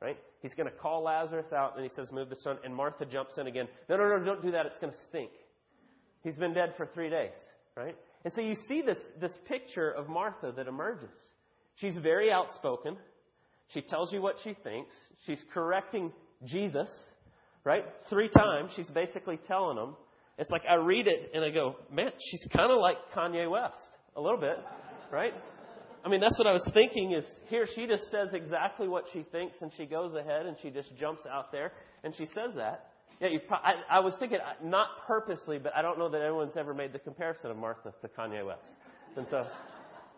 Right? 0.00 0.18
He's 0.40 0.52
going 0.54 0.68
to 0.68 0.76
call 0.76 1.02
Lazarus 1.02 1.46
out 1.56 1.74
and 1.74 1.82
he 1.82 1.90
says, 1.96 2.12
Move 2.12 2.28
the 2.28 2.36
stone. 2.36 2.58
And 2.62 2.74
Martha 2.74 3.06
jumps 3.06 3.38
in 3.38 3.46
again. 3.46 3.66
No, 3.88 3.96
no, 3.96 4.16
no, 4.16 4.24
don't 4.24 4.42
do 4.42 4.52
that. 4.52 4.66
It's 4.66 4.78
going 4.78 4.92
to 4.92 4.98
stink. 5.08 5.30
He's 6.22 6.36
been 6.36 6.52
dead 6.52 6.74
for 6.76 6.86
three 6.86 7.08
days. 7.08 7.32
Right? 7.76 7.96
And 8.24 8.32
so 8.34 8.42
you 8.42 8.56
see 8.68 8.82
this, 8.82 8.98
this 9.20 9.32
picture 9.48 9.90
of 9.90 10.08
Martha 10.08 10.52
that 10.54 10.68
emerges. 10.68 11.16
She's 11.76 11.96
very 11.98 12.30
outspoken. 12.30 12.96
She 13.68 13.80
tells 13.80 14.12
you 14.12 14.20
what 14.20 14.36
she 14.44 14.54
thinks. 14.62 14.94
She's 15.26 15.42
correcting 15.52 16.12
Jesus, 16.44 16.88
right? 17.66 17.84
Three 18.08 18.30
times. 18.30 18.70
She's 18.76 18.88
basically 18.88 19.38
telling 19.46 19.76
them. 19.76 19.96
It's 20.38 20.50
like 20.50 20.62
I 20.70 20.74
read 20.74 21.06
it 21.08 21.32
and 21.34 21.44
I 21.44 21.50
go, 21.50 21.76
man, 21.90 22.12
she's 22.30 22.46
kind 22.54 22.70
of 22.70 22.78
like 22.78 22.96
Kanye 23.14 23.50
West 23.50 23.76
a 24.16 24.20
little 24.20 24.38
bit, 24.38 24.56
right? 25.10 25.32
I 26.04 26.08
mean, 26.08 26.20
that's 26.20 26.38
what 26.38 26.46
I 26.46 26.52
was 26.52 26.70
thinking 26.72 27.12
is 27.12 27.24
here 27.48 27.66
she 27.74 27.86
just 27.86 28.04
says 28.12 28.28
exactly 28.32 28.86
what 28.86 29.04
she 29.12 29.24
thinks 29.32 29.56
and 29.60 29.72
she 29.76 29.86
goes 29.86 30.14
ahead 30.14 30.46
and 30.46 30.56
she 30.62 30.70
just 30.70 30.94
jumps 30.96 31.22
out 31.28 31.50
there 31.50 31.72
and 32.04 32.14
she 32.14 32.26
says 32.26 32.54
that. 32.56 32.90
Yeah, 33.20 33.28
you, 33.28 33.40
pro- 33.48 33.56
I, 33.56 33.74
I 33.90 34.00
was 34.00 34.14
thinking, 34.20 34.38
uh, 34.38 34.62
not 34.62 34.88
purposely, 35.06 35.58
but 35.58 35.74
I 35.74 35.82
don't 35.82 35.98
know 35.98 36.10
that 36.10 36.20
anyone's 36.20 36.56
ever 36.56 36.74
made 36.74 36.92
the 36.92 36.98
comparison 36.98 37.50
of 37.50 37.56
Martha 37.56 37.92
to 38.02 38.08
Kanye 38.08 38.46
West. 38.46 38.68
And 39.16 39.26
so, 39.30 39.46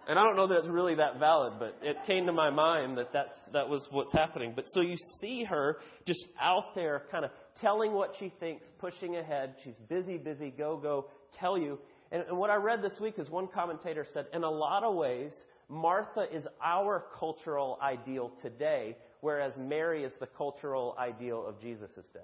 and 0.09 0.19
I 0.19 0.25
don't 0.25 0.37
know 0.37 0.49
that 0.49 0.61
it's 0.61 0.69
really 0.69 0.95
that 0.95 1.19
valid, 1.19 1.55
but 1.59 1.77
it 1.83 1.97
came 2.07 2.25
to 2.27 2.33
my 2.33 2.49
mind 2.49 2.97
that 2.97 3.13
that's, 3.13 3.35
that 3.53 3.69
was 3.69 3.87
what's 3.91 4.13
happening. 4.13 4.55
But 4.57 4.65
so 4.73 4.81
you 4.81 4.97
see 5.21 5.45
her 5.45 5.77
just 6.07 6.27
out 6.41 6.75
there 6.75 7.03
kind 7.11 7.27
of 7.27 7.31
telling 7.61 7.93
what 7.93 8.13
she 8.19 8.33
thinks, 8.41 8.65
pushing 8.79 9.17
ahead. 9.17 9.55
She's 9.63 9.75
busy, 9.89 10.17
busy, 10.17 10.51
go, 10.51 10.79
go, 10.79 11.09
tell 11.39 11.59
you. 11.59 11.79
And, 12.11 12.23
and 12.23 12.39
what 12.39 12.49
I 12.49 12.57
read 12.57 12.81
this 12.83 12.95
week 12.99 13.19
is 13.19 13.29
one 13.29 13.49
commentator 13.49 14.07
said, 14.15 14.27
in 14.33 14.45
a 14.45 14.51
lot 14.51 14.83
of 14.83 14.95
ways, 14.95 15.33
Martha 15.69 16.25
is 16.33 16.45
our 16.65 17.05
cultural 17.19 17.79
ideal 17.83 18.33
today, 18.41 18.97
whereas 19.21 19.53
Mary 19.59 20.05
is 20.05 20.13
the 20.21 20.27
cultural 20.27 20.97
ideal 20.99 21.47
of 21.47 21.61
Jesus' 21.61 21.91
day. 22.15 22.21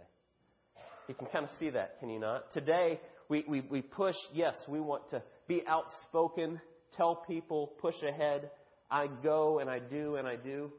You 1.06 1.14
can 1.14 1.26
kind 1.26 1.44
of 1.44 1.50
see 1.60 1.68
that, 1.68 2.00
can 2.00 2.08
you 2.08 2.18
not? 2.18 2.50
Today, 2.54 2.98
we, 3.28 3.44
we, 3.46 3.60
we 3.60 3.82
push, 3.82 4.14
yes, 4.32 4.56
we 4.68 4.80
want 4.80 5.10
to 5.10 5.22
be 5.46 5.62
outspoken, 5.68 6.62
tell 6.96 7.16
people, 7.16 7.72
push 7.80 7.94
ahead. 8.02 8.50
I 8.90 9.08
go 9.22 9.58
and 9.58 9.68
I 9.68 9.78
do 9.78 10.16
and 10.16 10.26
I 10.26 10.36
do. 10.36 10.70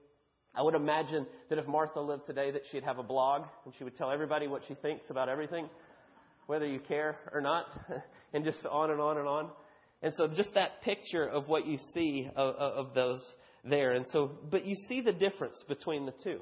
I 0.56 0.62
would 0.62 0.76
imagine 0.76 1.26
that 1.50 1.58
if 1.58 1.68
Martha 1.68 2.00
lived 2.00 2.26
today, 2.26 2.52
that 2.52 2.62
she'd 2.72 2.84
have 2.84 2.98
a 2.98 3.04
blog 3.04 3.44
and 3.66 3.74
she 3.78 3.84
would 3.84 3.96
tell 3.98 4.10
everybody 4.10 4.48
what 4.48 4.62
she 4.68 4.76
thinks 4.76 5.06
about 5.10 5.28
everything, 5.28 5.70
whether 6.48 6.66
you 6.66 6.80
care 6.80 7.18
or 7.34 7.42
not, 7.42 7.66
and 8.34 8.46
just 8.46 8.66
on 8.66 8.92
and 8.92 9.02
on 9.02 9.18
and 9.18 9.28
on. 9.28 9.50
And 10.02 10.14
so 10.16 10.28
just 10.28 10.54
that 10.54 10.82
picture 10.84 11.28
of 11.28 11.48
what 11.48 11.68
you 11.68 11.78
see 11.94 12.30
of, 12.36 12.56
of 12.56 12.94
those 12.94 13.22
there. 13.64 13.92
And 13.94 14.06
so, 14.12 14.32
but 14.50 14.66
you 14.66 14.76
see 14.88 15.02
the 15.02 15.12
difference 15.12 15.62
between 15.68 16.06
the 16.06 16.14
two. 16.24 16.40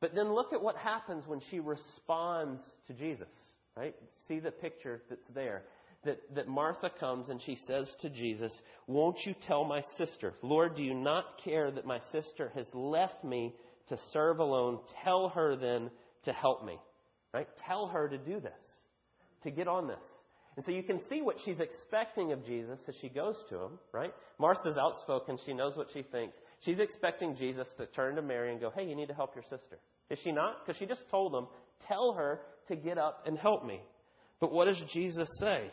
But 0.00 0.14
then 0.14 0.34
look 0.34 0.52
at 0.52 0.62
what 0.62 0.76
happens 0.76 1.24
when 1.26 1.40
she 1.50 1.60
responds 1.60 2.60
to 2.86 2.94
Jesus, 2.94 3.28
right? 3.76 3.94
See 4.28 4.40
the 4.40 4.50
picture 4.50 5.02
that's 5.08 5.26
there. 5.34 5.62
That, 6.04 6.34
that 6.34 6.48
Martha 6.48 6.90
comes 6.98 7.28
and 7.28 7.42
she 7.42 7.58
says 7.66 7.94
to 8.00 8.08
Jesus, 8.08 8.52
Won't 8.86 9.18
you 9.26 9.34
tell 9.46 9.64
my 9.64 9.82
sister, 9.98 10.32
Lord, 10.42 10.74
do 10.74 10.82
you 10.82 10.94
not 10.94 11.24
care 11.44 11.70
that 11.70 11.84
my 11.84 12.00
sister 12.10 12.50
has 12.54 12.66
left 12.72 13.22
me 13.22 13.54
to 13.88 13.98
serve 14.12 14.38
alone? 14.38 14.78
Tell 15.04 15.28
her 15.28 15.56
then 15.56 15.90
to 16.24 16.32
help 16.32 16.64
me, 16.64 16.78
right? 17.34 17.46
Tell 17.66 17.88
her 17.88 18.08
to 18.08 18.16
do 18.16 18.40
this, 18.40 18.52
to 19.42 19.50
get 19.50 19.68
on 19.68 19.88
this. 19.88 20.06
And 20.56 20.64
so 20.64 20.72
you 20.72 20.82
can 20.82 21.00
see 21.08 21.22
what 21.22 21.36
she's 21.44 21.60
expecting 21.60 22.32
of 22.32 22.44
Jesus 22.44 22.80
as 22.88 22.94
she 23.00 23.08
goes 23.08 23.36
to 23.50 23.56
him, 23.56 23.78
right? 23.92 24.12
Martha's 24.38 24.76
outspoken. 24.76 25.38
She 25.46 25.54
knows 25.54 25.76
what 25.76 25.88
she 25.92 26.02
thinks. 26.02 26.36
She's 26.64 26.80
expecting 26.80 27.36
Jesus 27.36 27.68
to 27.78 27.86
turn 27.86 28.16
to 28.16 28.22
Mary 28.22 28.50
and 28.50 28.60
go, 28.60 28.70
hey, 28.74 28.84
you 28.84 28.96
need 28.96 29.08
to 29.08 29.14
help 29.14 29.34
your 29.34 29.44
sister. 29.44 29.78
Is 30.10 30.18
she 30.24 30.32
not? 30.32 30.64
Because 30.64 30.78
she 30.78 30.86
just 30.86 31.08
told 31.10 31.34
him, 31.34 31.46
tell 31.86 32.14
her 32.14 32.40
to 32.68 32.76
get 32.76 32.98
up 32.98 33.24
and 33.26 33.38
help 33.38 33.64
me. 33.64 33.80
But 34.40 34.52
what 34.52 34.66
does 34.66 34.82
Jesus 34.92 35.28
say? 35.38 35.70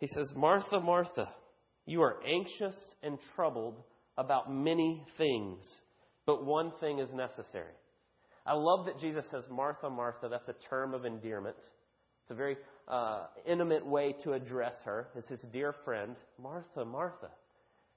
He 0.00 0.08
says, 0.08 0.32
Martha, 0.34 0.80
Martha, 0.80 1.28
you 1.86 2.02
are 2.02 2.16
anxious 2.26 2.76
and 3.02 3.18
troubled 3.36 3.82
about 4.16 4.52
many 4.52 5.04
things, 5.16 5.62
but 6.26 6.44
one 6.44 6.72
thing 6.80 6.98
is 6.98 7.12
necessary. 7.12 7.72
I 8.46 8.54
love 8.54 8.86
that 8.86 8.98
Jesus 8.98 9.24
says, 9.30 9.44
Martha, 9.50 9.90
Martha. 9.90 10.28
That's 10.28 10.48
a 10.48 10.68
term 10.68 10.94
of 10.94 11.04
endearment. 11.04 11.56
It's 12.22 12.30
a 12.30 12.34
very 12.34 12.56
uh, 12.88 13.26
intimate 13.46 13.86
way 13.86 14.14
to 14.24 14.32
address 14.32 14.74
her 14.84 15.08
as 15.16 15.26
his 15.26 15.44
dear 15.52 15.74
friend, 15.84 16.16
Martha, 16.42 16.84
Martha. 16.84 17.28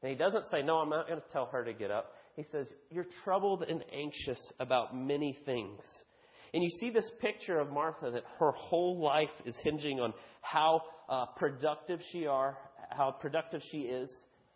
And 0.02 0.12
he 0.12 0.18
doesn't 0.18 0.46
say, 0.52 0.62
No, 0.62 0.78
I'm 0.78 0.90
not 0.90 1.08
going 1.08 1.22
to 1.22 1.28
tell 1.32 1.46
her 1.48 1.64
to 1.64 1.74
get 1.74 1.90
up. 1.90 2.12
He 2.36 2.44
says, 2.52 2.68
You're 2.90 3.08
troubled 3.24 3.64
and 3.64 3.84
anxious 3.94 4.40
about 4.60 4.96
many 4.96 5.40
things. 5.46 5.80
And 6.54 6.64
you 6.64 6.70
see 6.80 6.92
this 6.92 7.10
picture 7.20 7.60
of 7.60 7.72
Martha 7.72 8.12
that 8.12 8.24
her 8.40 8.52
whole 8.52 9.00
life 9.02 9.30
is 9.46 9.56
hinging 9.64 10.00
on 10.00 10.14
how 10.42 10.84
uh, 11.10 11.26
productive 11.38 12.00
she 12.12 12.28
are, 12.28 12.58
how 12.90 13.12
productive 13.12 13.62
she 13.72 13.80
is, 13.80 14.10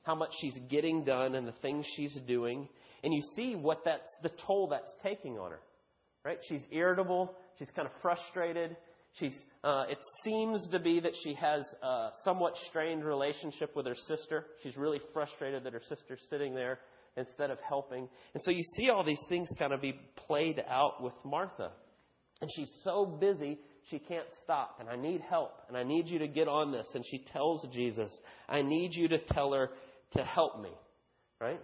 how 0.03 0.15
much 0.15 0.29
she's 0.39 0.57
getting 0.69 1.03
done, 1.03 1.35
and 1.35 1.47
the 1.47 1.53
things 1.61 1.85
she's 1.95 2.15
doing. 2.27 2.67
And 3.03 3.13
you 3.13 3.21
see 3.35 3.55
what 3.55 3.79
that's 3.83 4.11
the 4.21 4.31
toll 4.45 4.67
that's 4.69 4.91
taking 5.03 5.37
on 5.37 5.51
her. 5.51 5.59
Right? 6.23 6.37
She's 6.47 6.61
irritable. 6.71 7.35
She's 7.57 7.69
kind 7.75 7.87
of 7.87 7.93
frustrated. 8.01 8.75
She's, 9.19 9.33
uh, 9.63 9.85
it 9.89 9.97
seems 10.23 10.67
to 10.69 10.79
be 10.79 10.99
that 10.99 11.13
she 11.23 11.33
has 11.33 11.65
a 11.81 12.09
somewhat 12.23 12.53
strained 12.69 13.03
relationship 13.03 13.75
with 13.75 13.87
her 13.87 13.95
sister. 14.07 14.45
She's 14.61 14.77
really 14.77 14.99
frustrated 15.13 15.63
that 15.63 15.73
her 15.73 15.81
sister's 15.89 16.19
sitting 16.29 16.53
there 16.53 16.79
instead 17.15 17.49
of 17.49 17.57
helping. 17.67 18.07
And 18.35 18.43
so 18.43 18.51
you 18.51 18.61
see 18.75 18.89
all 18.89 19.03
these 19.03 19.21
things 19.27 19.49
kind 19.57 19.73
of 19.73 19.81
be 19.81 19.99
played 20.27 20.63
out 20.69 21.01
with 21.01 21.13
Martha. 21.25 21.71
And 22.41 22.51
she's 22.55 22.71
so 22.83 23.05
busy, 23.05 23.59
she 23.89 23.99
can't 23.99 24.27
stop. 24.43 24.77
And 24.79 24.89
I 24.89 24.95
need 24.95 25.21
help. 25.21 25.53
And 25.67 25.77
I 25.77 25.83
need 25.83 26.07
you 26.07 26.19
to 26.19 26.27
get 26.27 26.47
on 26.47 26.71
this. 26.71 26.87
And 26.93 27.03
she 27.09 27.25
tells 27.33 27.65
Jesus, 27.73 28.11
I 28.47 28.61
need 28.61 28.93
you 28.93 29.07
to 29.07 29.17
tell 29.17 29.53
her 29.53 29.69
to 30.13 30.23
help 30.23 30.61
me. 30.61 30.71
Right? 31.41 31.61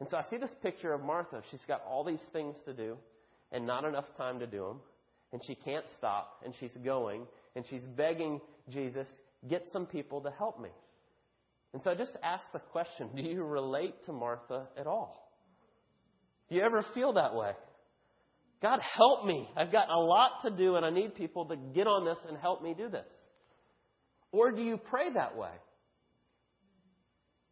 And 0.00 0.08
so 0.08 0.16
I 0.16 0.22
see 0.30 0.36
this 0.36 0.54
picture 0.62 0.92
of 0.92 1.02
Martha. 1.02 1.42
She's 1.50 1.64
got 1.66 1.82
all 1.88 2.04
these 2.04 2.22
things 2.32 2.56
to 2.66 2.74
do 2.74 2.96
and 3.52 3.66
not 3.66 3.84
enough 3.84 4.06
time 4.16 4.38
to 4.40 4.46
do 4.46 4.66
them 4.66 4.80
and 5.32 5.40
she 5.46 5.54
can't 5.54 5.84
stop, 5.96 6.42
and 6.44 6.54
she's 6.60 6.76
going, 6.84 7.26
and 7.56 7.64
she's 7.68 7.82
begging 7.82 8.40
Jesus, 8.68 9.06
get 9.48 9.64
some 9.72 9.86
people 9.86 10.20
to 10.20 10.30
help 10.30 10.60
me. 10.60 10.68
And 11.72 11.82
so 11.82 11.90
I 11.90 11.94
just 11.94 12.16
ask 12.22 12.44
the 12.52 12.58
question 12.58 13.08
do 13.16 13.22
you 13.22 13.42
relate 13.42 13.94
to 14.04 14.12
Martha 14.12 14.68
at 14.76 14.86
all? 14.86 15.32
Do 16.50 16.56
you 16.56 16.62
ever 16.62 16.84
feel 16.94 17.14
that 17.14 17.34
way? 17.34 17.52
God, 18.62 18.80
help 18.96 19.26
me. 19.26 19.48
I've 19.56 19.72
got 19.72 19.90
a 19.90 19.98
lot 19.98 20.42
to 20.42 20.50
do, 20.50 20.76
and 20.76 20.86
I 20.86 20.90
need 20.90 21.16
people 21.16 21.46
to 21.46 21.56
get 21.56 21.88
on 21.88 22.04
this 22.04 22.18
and 22.28 22.38
help 22.38 22.62
me 22.62 22.74
do 22.78 22.88
this. 22.88 23.08
Or 24.30 24.52
do 24.52 24.62
you 24.62 24.78
pray 24.78 25.12
that 25.12 25.36
way? 25.36 25.50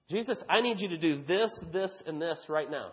Jesus, 0.08 0.38
I 0.48 0.60
need 0.60 0.80
you 0.80 0.88
to 0.88 0.98
do 0.98 1.22
this, 1.26 1.50
this, 1.72 1.90
and 2.06 2.22
this 2.22 2.38
right 2.48 2.70
now. 2.70 2.92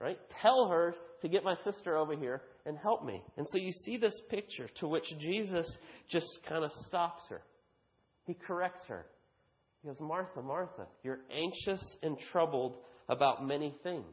Right? 0.00 0.18
Tell 0.40 0.68
her 0.68 0.94
to 1.22 1.28
get 1.28 1.42
my 1.42 1.56
sister 1.64 1.96
over 1.96 2.16
here 2.16 2.42
and 2.64 2.76
help 2.78 3.04
me. 3.04 3.22
And 3.36 3.46
so 3.50 3.58
you 3.58 3.72
see 3.84 3.96
this 3.96 4.14
picture 4.30 4.68
to 4.80 4.88
which 4.88 5.04
Jesus 5.18 5.66
just 6.10 6.26
kind 6.48 6.64
of 6.64 6.70
stops 6.86 7.22
her. 7.30 7.42
He 8.24 8.34
corrects 8.34 8.82
her. 8.88 9.06
He 9.82 9.88
goes, 9.88 10.00
Martha, 10.00 10.42
Martha, 10.42 10.86
you're 11.02 11.20
anxious 11.32 11.82
and 12.02 12.16
troubled 12.32 12.76
about 13.08 13.46
many 13.46 13.74
things. 13.82 14.04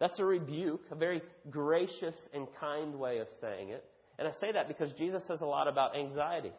That's 0.00 0.18
a 0.18 0.24
rebuke, 0.24 0.82
a 0.90 0.94
very 0.94 1.22
gracious 1.50 2.14
and 2.32 2.46
kind 2.60 2.94
way 2.94 3.18
of 3.18 3.26
saying 3.40 3.70
it. 3.70 3.84
And 4.18 4.28
I 4.28 4.32
say 4.40 4.52
that 4.52 4.68
because 4.68 4.92
Jesus 4.92 5.22
says 5.26 5.40
a 5.40 5.46
lot 5.46 5.68
about 5.68 5.96
anxiety. 5.96 6.52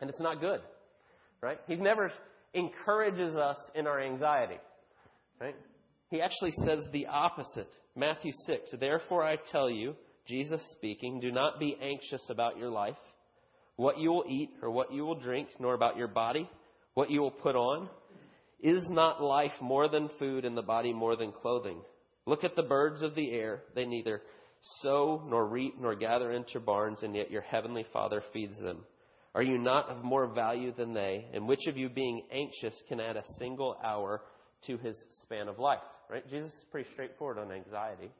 And 0.00 0.10
it's 0.10 0.20
not 0.20 0.40
good, 0.40 0.60
right? 1.40 1.58
He 1.66 1.76
never 1.76 2.12
encourages 2.54 3.36
us 3.36 3.56
in 3.74 3.86
our 3.86 4.00
anxiety, 4.00 4.58
right? 5.40 5.56
He 6.10 6.20
actually 6.20 6.52
says 6.64 6.80
the 6.92 7.06
opposite. 7.06 7.68
Matthew 7.96 8.32
6, 8.46 8.74
therefore 8.78 9.24
I 9.24 9.36
tell 9.50 9.70
you, 9.70 9.94
Jesus 10.26 10.60
speaking, 10.72 11.20
do 11.20 11.32
not 11.32 11.58
be 11.58 11.76
anxious 11.80 12.22
about 12.30 12.58
your 12.58 12.70
life, 12.70 12.96
what 13.76 13.98
you 13.98 14.10
will 14.10 14.24
eat 14.28 14.50
or 14.62 14.70
what 14.70 14.92
you 14.92 15.04
will 15.04 15.18
drink, 15.18 15.48
nor 15.58 15.74
about 15.74 15.96
your 15.96 16.08
body, 16.08 16.48
what 16.94 17.10
you 17.10 17.20
will 17.20 17.30
put 17.30 17.56
on. 17.56 17.88
Is 18.60 18.84
not 18.88 19.22
life 19.22 19.52
more 19.60 19.88
than 19.88 20.08
food 20.18 20.46
and 20.46 20.56
the 20.56 20.62
body 20.62 20.92
more 20.92 21.14
than 21.14 21.30
clothing? 21.30 21.78
Look 22.26 22.44
at 22.44 22.56
the 22.56 22.62
birds 22.62 23.02
of 23.02 23.14
the 23.14 23.30
air. 23.30 23.62
They 23.74 23.86
neither 23.86 24.22
sow, 24.82 25.22
nor 25.26 25.46
reap, 25.46 25.80
nor 25.80 25.94
gather 25.94 26.32
into 26.32 26.60
barns, 26.60 27.02
and 27.02 27.14
yet 27.14 27.30
your 27.30 27.42
heavenly 27.42 27.86
Father 27.92 28.22
feeds 28.32 28.58
them. 28.58 28.84
Are 29.34 29.42
you 29.42 29.58
not 29.58 29.88
of 29.88 30.02
more 30.02 30.26
value 30.26 30.72
than 30.76 30.94
they? 30.94 31.26
And 31.32 31.46
which 31.46 31.66
of 31.68 31.76
you, 31.76 31.88
being 31.88 32.22
anxious, 32.32 32.74
can 32.88 33.00
add 33.00 33.16
a 33.16 33.24
single 33.38 33.76
hour 33.84 34.22
to 34.66 34.76
his 34.78 34.96
span 35.22 35.48
of 35.48 35.58
life? 35.58 35.78
Right? 36.10 36.28
Jesus 36.28 36.50
is 36.50 36.64
pretty 36.72 36.88
straightforward 36.92 37.38
on 37.38 37.52
anxiety. 37.52 38.10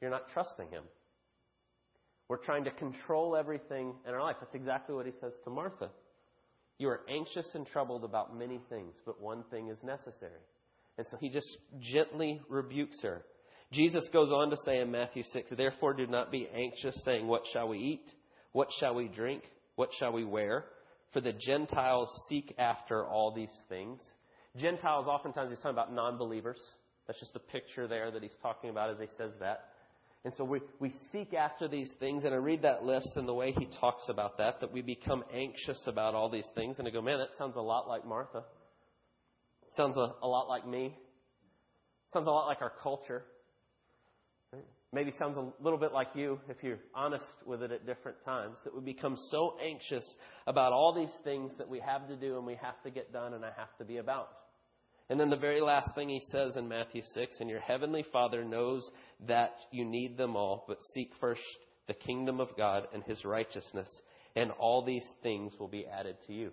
You're 0.00 0.10
not 0.10 0.30
trusting 0.32 0.70
him. 0.70 0.84
We're 2.28 2.38
trying 2.38 2.64
to 2.64 2.70
control 2.70 3.36
everything 3.36 3.94
in 4.06 4.14
our 4.14 4.22
life. 4.22 4.36
That's 4.40 4.54
exactly 4.54 4.94
what 4.94 5.04
he 5.04 5.12
says 5.20 5.32
to 5.44 5.50
Martha. 5.50 5.90
You 6.78 6.88
are 6.88 7.00
anxious 7.08 7.54
and 7.54 7.66
troubled 7.66 8.04
about 8.04 8.36
many 8.36 8.60
things, 8.70 8.94
but 9.04 9.20
one 9.20 9.44
thing 9.50 9.68
is 9.68 9.76
necessary. 9.82 10.40
And 10.98 11.06
so 11.10 11.16
he 11.18 11.30
just 11.30 11.48
gently 11.80 12.40
rebukes 12.48 13.00
her. 13.02 13.22
Jesus 13.72 14.04
goes 14.12 14.32
on 14.32 14.50
to 14.50 14.56
say 14.64 14.80
in 14.80 14.90
Matthew 14.90 15.22
6, 15.32 15.52
Therefore 15.56 15.94
do 15.94 16.06
not 16.06 16.30
be 16.30 16.48
anxious, 16.52 17.00
saying, 17.04 17.26
What 17.26 17.42
shall 17.52 17.68
we 17.68 17.78
eat? 17.78 18.10
What 18.52 18.68
shall 18.78 18.94
we 18.94 19.08
drink? 19.08 19.44
What 19.76 19.90
shall 19.98 20.12
we 20.12 20.24
wear? 20.24 20.64
For 21.12 21.20
the 21.20 21.32
Gentiles 21.32 22.08
seek 22.28 22.54
after 22.58 23.06
all 23.06 23.32
these 23.34 23.48
things. 23.68 24.00
Gentiles, 24.56 25.06
oftentimes, 25.06 25.50
he's 25.50 25.58
talking 25.58 25.70
about 25.70 25.92
non 25.92 26.18
believers. 26.18 26.60
That's 27.06 27.20
just 27.20 27.36
a 27.36 27.40
picture 27.40 27.88
there 27.88 28.10
that 28.10 28.22
he's 28.22 28.36
talking 28.42 28.70
about 28.70 28.90
as 28.90 28.96
he 29.00 29.06
says 29.16 29.32
that. 29.40 29.64
And 30.24 30.34
so 30.34 30.44
we, 30.44 30.60
we 30.80 30.92
seek 31.12 31.32
after 31.32 31.66
these 31.66 31.90
things, 31.98 32.24
and 32.24 32.34
I 32.34 32.36
read 32.36 32.62
that 32.62 32.84
list 32.84 33.08
and 33.16 33.26
the 33.26 33.34
way 33.34 33.52
he 33.56 33.66
talks 33.80 34.02
about 34.08 34.36
that, 34.38 34.60
that 34.60 34.70
we 34.70 34.82
become 34.82 35.24
anxious 35.34 35.82
about 35.86 36.14
all 36.14 36.28
these 36.28 36.46
things, 36.54 36.78
and 36.78 36.86
I 36.86 36.90
go, 36.90 37.00
man, 37.00 37.18
that 37.18 37.36
sounds 37.38 37.56
a 37.56 37.60
lot 37.60 37.88
like 37.88 38.06
Martha. 38.06 38.44
Sounds 39.76 39.96
a, 39.96 40.12
a 40.22 40.28
lot 40.28 40.48
like 40.48 40.66
me. 40.66 40.96
Sounds 42.12 42.26
a 42.26 42.30
lot 42.30 42.46
like 42.46 42.60
our 42.60 42.72
culture. 42.82 43.22
Maybe 44.92 45.12
sounds 45.18 45.36
a 45.36 45.52
little 45.62 45.78
bit 45.78 45.92
like 45.92 46.08
you 46.14 46.40
if 46.48 46.56
you're 46.62 46.80
honest 46.96 47.24
with 47.46 47.62
it 47.62 47.70
at 47.70 47.86
different 47.86 48.18
times. 48.24 48.56
That 48.64 48.74
we 48.74 48.80
become 48.80 49.16
so 49.30 49.56
anxious 49.64 50.04
about 50.48 50.72
all 50.72 50.92
these 50.92 51.12
things 51.22 51.52
that 51.58 51.68
we 51.68 51.78
have 51.78 52.08
to 52.08 52.16
do 52.16 52.36
and 52.36 52.44
we 52.44 52.56
have 52.56 52.82
to 52.82 52.90
get 52.90 53.12
done 53.12 53.34
and 53.34 53.44
I 53.44 53.52
have 53.56 53.76
to 53.78 53.84
be 53.84 53.98
about. 53.98 54.28
And 55.08 55.18
then 55.18 55.30
the 55.30 55.36
very 55.36 55.60
last 55.60 55.94
thing 55.94 56.08
he 56.08 56.22
says 56.30 56.56
in 56.56 56.68
Matthew 56.68 57.02
6 57.14 57.36
and 57.40 57.48
your 57.48 57.60
heavenly 57.60 58.04
Father 58.12 58.44
knows 58.44 58.88
that 59.26 59.54
you 59.70 59.84
need 59.84 60.16
them 60.16 60.36
all, 60.36 60.64
but 60.66 60.78
seek 60.94 61.10
first 61.20 61.40
the 61.88 61.94
kingdom 61.94 62.40
of 62.40 62.56
God 62.56 62.86
and 62.94 63.02
his 63.02 63.24
righteousness, 63.24 63.88
and 64.36 64.52
all 64.52 64.84
these 64.84 65.06
things 65.24 65.52
will 65.58 65.68
be 65.68 65.84
added 65.84 66.16
to 66.28 66.32
you. 66.32 66.52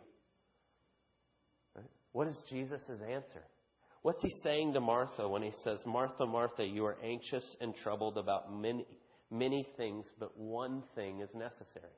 What 2.11 2.27
is 2.27 2.43
Jesus' 2.49 2.81
answer? 2.87 3.43
What's 4.01 4.21
he 4.23 4.33
saying 4.43 4.73
to 4.73 4.79
Martha 4.79 5.27
when 5.27 5.41
he 5.41 5.51
says, 5.63 5.79
Martha, 5.85 6.25
Martha, 6.25 6.63
you 6.63 6.85
are 6.85 6.97
anxious 7.03 7.43
and 7.59 7.75
troubled 7.75 8.17
about 8.17 8.53
many, 8.53 8.85
many 9.29 9.67
things, 9.75 10.05
but 10.19 10.37
one 10.37 10.83
thing 10.95 11.19
is 11.19 11.29
necessary? 11.35 11.93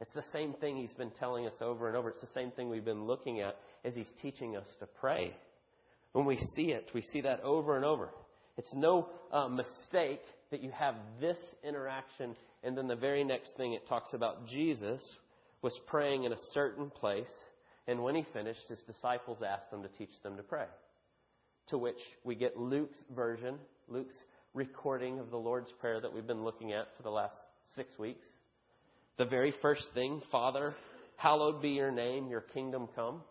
It's 0.00 0.12
the 0.14 0.24
same 0.32 0.54
thing 0.54 0.76
he's 0.76 0.94
been 0.94 1.10
telling 1.10 1.46
us 1.46 1.54
over 1.60 1.88
and 1.88 1.96
over. 1.96 2.10
It's 2.10 2.20
the 2.20 2.28
same 2.34 2.50
thing 2.50 2.70
we've 2.70 2.84
been 2.84 3.04
looking 3.04 3.40
at 3.40 3.56
as 3.84 3.94
he's 3.94 4.10
teaching 4.22 4.56
us 4.56 4.66
to 4.80 4.86
pray. 4.86 5.36
When 6.12 6.24
we 6.24 6.38
see 6.56 6.72
it, 6.72 6.88
we 6.94 7.02
see 7.12 7.20
that 7.20 7.40
over 7.40 7.76
and 7.76 7.84
over. 7.84 8.10
It's 8.56 8.72
no 8.74 9.08
uh, 9.32 9.48
mistake 9.48 10.22
that 10.50 10.62
you 10.62 10.70
have 10.70 10.94
this 11.20 11.38
interaction, 11.62 12.34
and 12.62 12.76
then 12.76 12.88
the 12.88 12.96
very 12.96 13.24
next 13.24 13.56
thing 13.56 13.74
it 13.74 13.86
talks 13.88 14.12
about 14.12 14.48
Jesus 14.48 15.00
was 15.62 15.78
praying 15.86 16.24
in 16.24 16.32
a 16.32 16.38
certain 16.52 16.90
place 16.90 17.26
and 17.86 18.02
when 18.02 18.14
he 18.14 18.24
finished, 18.32 18.68
his 18.68 18.82
disciples 18.82 19.38
asked 19.46 19.72
him 19.72 19.82
to 19.82 19.88
teach 19.88 20.10
them 20.22 20.36
to 20.36 20.42
pray. 20.42 20.66
To 21.68 21.78
which 21.78 21.98
we 22.24 22.34
get 22.34 22.56
Luke's 22.56 22.98
version, 23.14 23.56
Luke's 23.88 24.14
recording 24.54 25.18
of 25.18 25.30
the 25.30 25.36
Lord's 25.36 25.72
Prayer 25.80 26.00
that 26.00 26.12
we've 26.12 26.26
been 26.26 26.44
looking 26.44 26.72
at 26.72 26.88
for 26.96 27.02
the 27.02 27.10
last 27.10 27.36
six 27.76 27.96
weeks. 27.98 28.26
The 29.18 29.24
very 29.24 29.52
first 29.62 29.86
thing, 29.94 30.22
Father, 30.32 30.74
hallowed 31.16 31.62
be 31.62 31.70
your 31.70 31.90
name, 31.90 32.28
your 32.28 32.40
kingdom 32.40 32.88
come. 32.94 33.22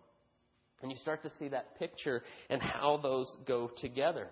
And 0.82 0.92
you 0.92 0.98
start 0.98 1.24
to 1.24 1.32
see 1.40 1.50
that 1.50 1.78
picture 1.78 2.24
and 2.50 2.62
how 2.62 2.98
those 3.04 3.28
go 3.46 3.70
together. 3.78 4.28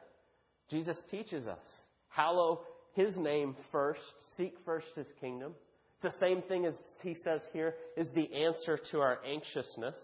Jesus 0.70 0.98
teaches 1.12 1.46
us 1.46 1.66
hallow 2.10 2.62
his 2.94 3.16
name 3.18 3.56
first, 3.72 4.02
seek 4.38 4.56
first 4.66 4.88
his 4.96 5.08
kingdom. 5.20 5.54
It's 6.00 6.14
the 6.14 6.20
same 6.20 6.44
thing 6.44 6.66
as 6.66 6.76
he 7.02 7.16
says 7.24 7.42
here 7.54 7.76
is 7.96 8.08
the 8.14 8.32
answer 8.34 8.80
to 8.92 9.00
our 9.00 9.20
anxiousness. 9.26 9.98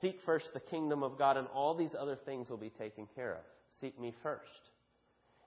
Seek 0.00 0.18
first 0.24 0.46
the 0.52 0.60
kingdom 0.60 1.02
of 1.02 1.18
God, 1.18 1.36
and 1.36 1.46
all 1.48 1.76
these 1.76 1.94
other 1.98 2.16
things 2.24 2.48
will 2.48 2.56
be 2.56 2.70
taken 2.70 3.06
care 3.14 3.34
of. 3.34 3.44
Seek 3.80 3.98
me 4.00 4.14
first. 4.22 4.44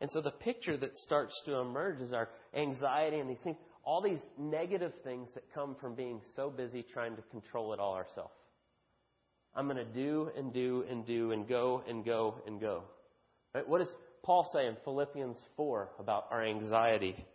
And 0.02 0.10
so 0.12 0.22
the 0.22 0.32
picture 0.32 0.78
that 0.78 0.96
starts 0.98 1.34
to 1.46 1.56
emerge 1.56 2.00
is 2.00 2.14
our 2.14 2.30
anxiety 2.56 3.20
and 3.20 3.30
these 3.30 3.40
things, 3.44 3.58
all 3.84 4.02
these 4.02 4.20
negative 4.38 4.94
things 5.04 5.30
that 5.34 5.44
come 5.54 5.76
from 5.82 5.96
being 5.96 6.22
so 6.36 6.50
busy 6.50 6.86
trying 6.94 7.18
to 7.18 7.22
control 7.24 7.74
it 7.74 7.80
all 7.80 7.96
ourselves. 7.96 8.34
I'm 9.56 9.66
going 9.66 9.78
to 9.78 9.84
do 9.84 10.30
and 10.38 10.54
do 10.54 10.86
and 10.90 11.06
do 11.06 11.32
and 11.32 11.48
go 11.48 11.84
and 11.88 12.06
go 12.06 12.36
and 12.48 12.62
go. 12.62 12.84
Right? 13.54 13.68
What 13.68 13.80
does 13.80 13.92
Paul 14.24 14.50
say 14.54 14.68
in 14.68 14.78
Philippians 14.86 15.38
4 15.58 15.90
about 16.00 16.28
our 16.32 16.46
anxiety? 16.46 17.26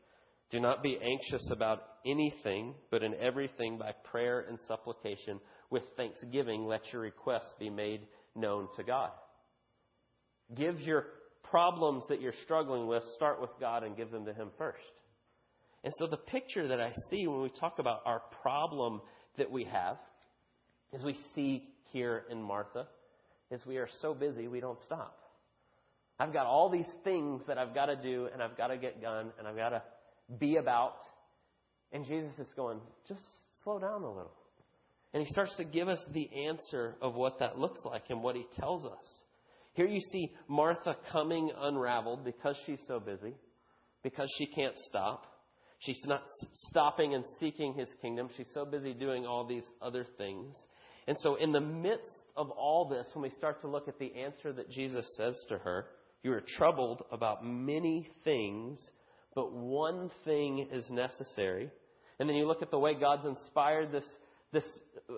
Do 0.55 0.61
not 0.61 0.85
be 0.85 0.97
anxious 1.03 1.51
about 1.51 1.83
anything, 2.07 2.75
but 2.93 3.03
in 3.03 3.13
everything 3.17 3.77
by 3.77 3.91
prayer 4.05 4.47
and 4.49 4.57
supplication 4.69 5.41
with 5.69 5.83
thanksgiving 5.97 6.65
let 6.65 6.93
your 6.93 7.03
requests 7.03 7.53
be 7.59 7.71
made 7.71 8.03
known 8.37 8.69
to 8.77 8.85
God. 8.85 9.11
Give 10.57 10.81
your 10.81 11.07
problems 11.43 12.05
that 12.09 12.21
you're 12.21 12.35
struggling 12.45 12.87
with, 12.87 13.03
start 13.17 13.41
with 13.41 13.51
God 13.59 13.83
and 13.83 13.97
give 13.97 14.13
them 14.13 14.27
to 14.27 14.33
Him 14.33 14.51
first. 14.57 14.79
And 15.83 15.93
so 15.99 16.07
the 16.07 16.19
picture 16.19 16.69
that 16.69 16.81
I 16.81 16.93
see 17.11 17.27
when 17.27 17.43
we 17.43 17.51
talk 17.59 17.81
about 17.81 18.03
our 18.07 18.23
problem 18.41 19.01
that 19.37 19.51
we 19.51 19.65
have, 19.65 19.97
as 20.95 21.03
we 21.03 21.19
see 21.35 21.65
here 21.93 22.27
in 22.31 22.41
Martha, 22.41 22.87
is 23.51 23.67
we 23.67 23.79
are 23.79 23.89
so 24.01 24.15
busy 24.15 24.47
we 24.47 24.61
don't 24.61 24.79
stop. 24.87 25.19
I've 26.21 26.33
got 26.33 26.47
all 26.47 26.71
these 26.71 26.87
things 27.03 27.43
that 27.49 27.59
I've 27.59 27.75
got 27.75 27.87
to 27.87 27.97
do 27.97 28.29
and 28.33 28.41
I've 28.41 28.57
got 28.57 28.69
to 28.69 28.77
get 28.77 29.03
done 29.03 29.33
and 29.37 29.49
I've 29.49 29.57
got 29.57 29.71
to 29.71 29.83
be 30.39 30.57
about. 30.57 30.97
And 31.93 32.05
Jesus 32.05 32.39
is 32.39 32.53
going, 32.57 32.81
just 33.09 33.23
slow 33.63 33.79
down 33.79 34.03
a 34.03 34.09
little. 34.09 34.33
And 35.13 35.25
he 35.25 35.33
starts 35.33 35.55
to 35.57 35.65
give 35.65 35.89
us 35.89 36.05
the 36.13 36.29
answer 36.49 36.97
of 37.01 37.15
what 37.15 37.39
that 37.39 37.59
looks 37.59 37.79
like 37.85 38.05
and 38.11 38.23
what 38.23 38.35
he 38.35 38.45
tells 38.59 38.85
us. 38.85 39.07
Here 39.75 39.87
you 39.87 40.01
see 40.13 40.31
Martha 40.49 40.97
coming 41.13 41.51
unraveled 41.57 42.25
because 42.25 42.57
she's 42.67 42.81
so 42.87 43.01
busy, 43.01 43.35
because 44.03 44.29
she 44.39 44.47
can't 44.47 44.77
stop. 44.87 45.27
She's 45.81 46.03
not 46.07 46.23
stopping 46.69 47.15
and 47.15 47.25
seeking 47.39 47.75
his 47.75 47.89
kingdom. 48.01 48.29
She's 48.37 48.51
so 48.55 48.65
busy 48.65 48.95
doing 48.95 49.27
all 49.27 49.47
these 49.47 49.65
other 49.83 50.07
things. 50.17 50.55
And 51.07 51.17
so, 51.21 51.35
in 51.35 51.53
the 51.53 51.61
midst 51.61 52.23
of 52.37 52.51
all 52.51 52.89
this, 52.89 53.07
when 53.13 53.23
we 53.23 53.31
start 53.31 53.61
to 53.61 53.69
look 53.69 53.89
at 53.89 53.99
the 53.99 54.15
answer 54.15 54.53
that 54.53 54.71
Jesus 54.71 55.07
says 55.17 55.37
to 55.49 55.59
her, 55.59 55.87
you 56.23 56.33
are 56.33 56.43
troubled 56.57 57.03
about 57.13 57.45
many 57.45 58.09
things, 58.25 58.81
but 59.35 59.53
one 59.53 60.11
thing 60.25 60.69
is 60.73 60.89
necessary. 60.91 61.71
And 62.19 62.29
then 62.29 62.37
you 62.37 62.47
look 62.47 62.63
at 62.63 62.71
the 62.71 62.79
way 62.79 62.95
God's 62.95 63.27
inspired 63.27 63.91
this, 63.91 64.07
this 64.53 64.65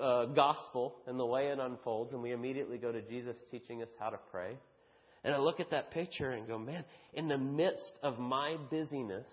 uh, 0.01 0.27
gospel 0.27 0.97
and 1.07 1.19
the 1.19 1.27
way 1.27 1.49
it 1.49 1.59
unfolds, 1.59 2.13
and 2.13 2.23
we 2.23 2.33
immediately 2.33 2.79
go 2.79 2.91
to 2.91 3.03
Jesus 3.03 3.37
teaching 3.51 3.83
us 3.83 3.89
how 3.99 4.11
to 4.11 4.19
pray. 4.31 4.57
And 5.25 5.35
I 5.35 5.39
look 5.39 5.61
at 5.61 5.71
that 5.71 5.91
picture 5.91 6.31
and 6.31 6.47
go, 6.47 6.59
man, 6.59 6.85
in 7.13 7.29
the 7.29 7.37
midst 7.37 7.95
of 8.03 8.19
my 8.19 8.57
busyness, 8.71 9.27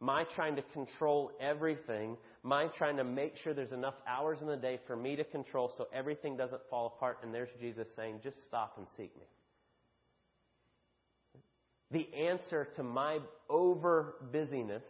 my 0.00 0.24
trying 0.34 0.56
to 0.56 0.62
control 0.72 1.30
everything, 1.40 2.16
my 2.42 2.66
trying 2.76 2.96
to 2.96 3.04
make 3.04 3.36
sure 3.36 3.54
there's 3.54 3.72
enough 3.72 3.94
hours 4.08 4.38
in 4.40 4.48
the 4.48 4.56
day 4.56 4.80
for 4.86 4.96
me 4.96 5.14
to 5.14 5.24
control 5.24 5.72
so 5.78 5.86
everything 5.94 6.36
doesn't 6.36 6.62
fall 6.68 6.86
apart, 6.96 7.18
and 7.22 7.32
there's 7.32 7.50
Jesus 7.60 7.86
saying, 7.94 8.20
just 8.24 8.36
stop 8.48 8.74
and 8.78 8.86
seek 8.96 9.14
me. 9.16 9.26
The 11.92 12.08
answer 12.28 12.68
to 12.76 12.82
my 12.82 13.18
over 13.50 14.14
busyness 14.32 14.84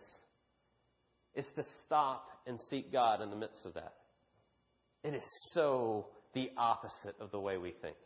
is 1.35 1.45
to 1.57 1.65
stop 1.85 2.29
and 2.47 2.61
seek 2.71 2.93
God 2.93 3.21
in 3.23 3.31
the 3.31 3.37
midst 3.37 3.65
of 3.65 3.75
that. 3.75 3.95
It 5.03 5.15
is 5.15 5.23
so 5.53 6.07
the 6.35 6.51
opposite 6.57 7.17
of 7.21 7.31
the 7.33 7.41
way 7.41 7.57
we 7.57 7.75
think. 7.83 7.97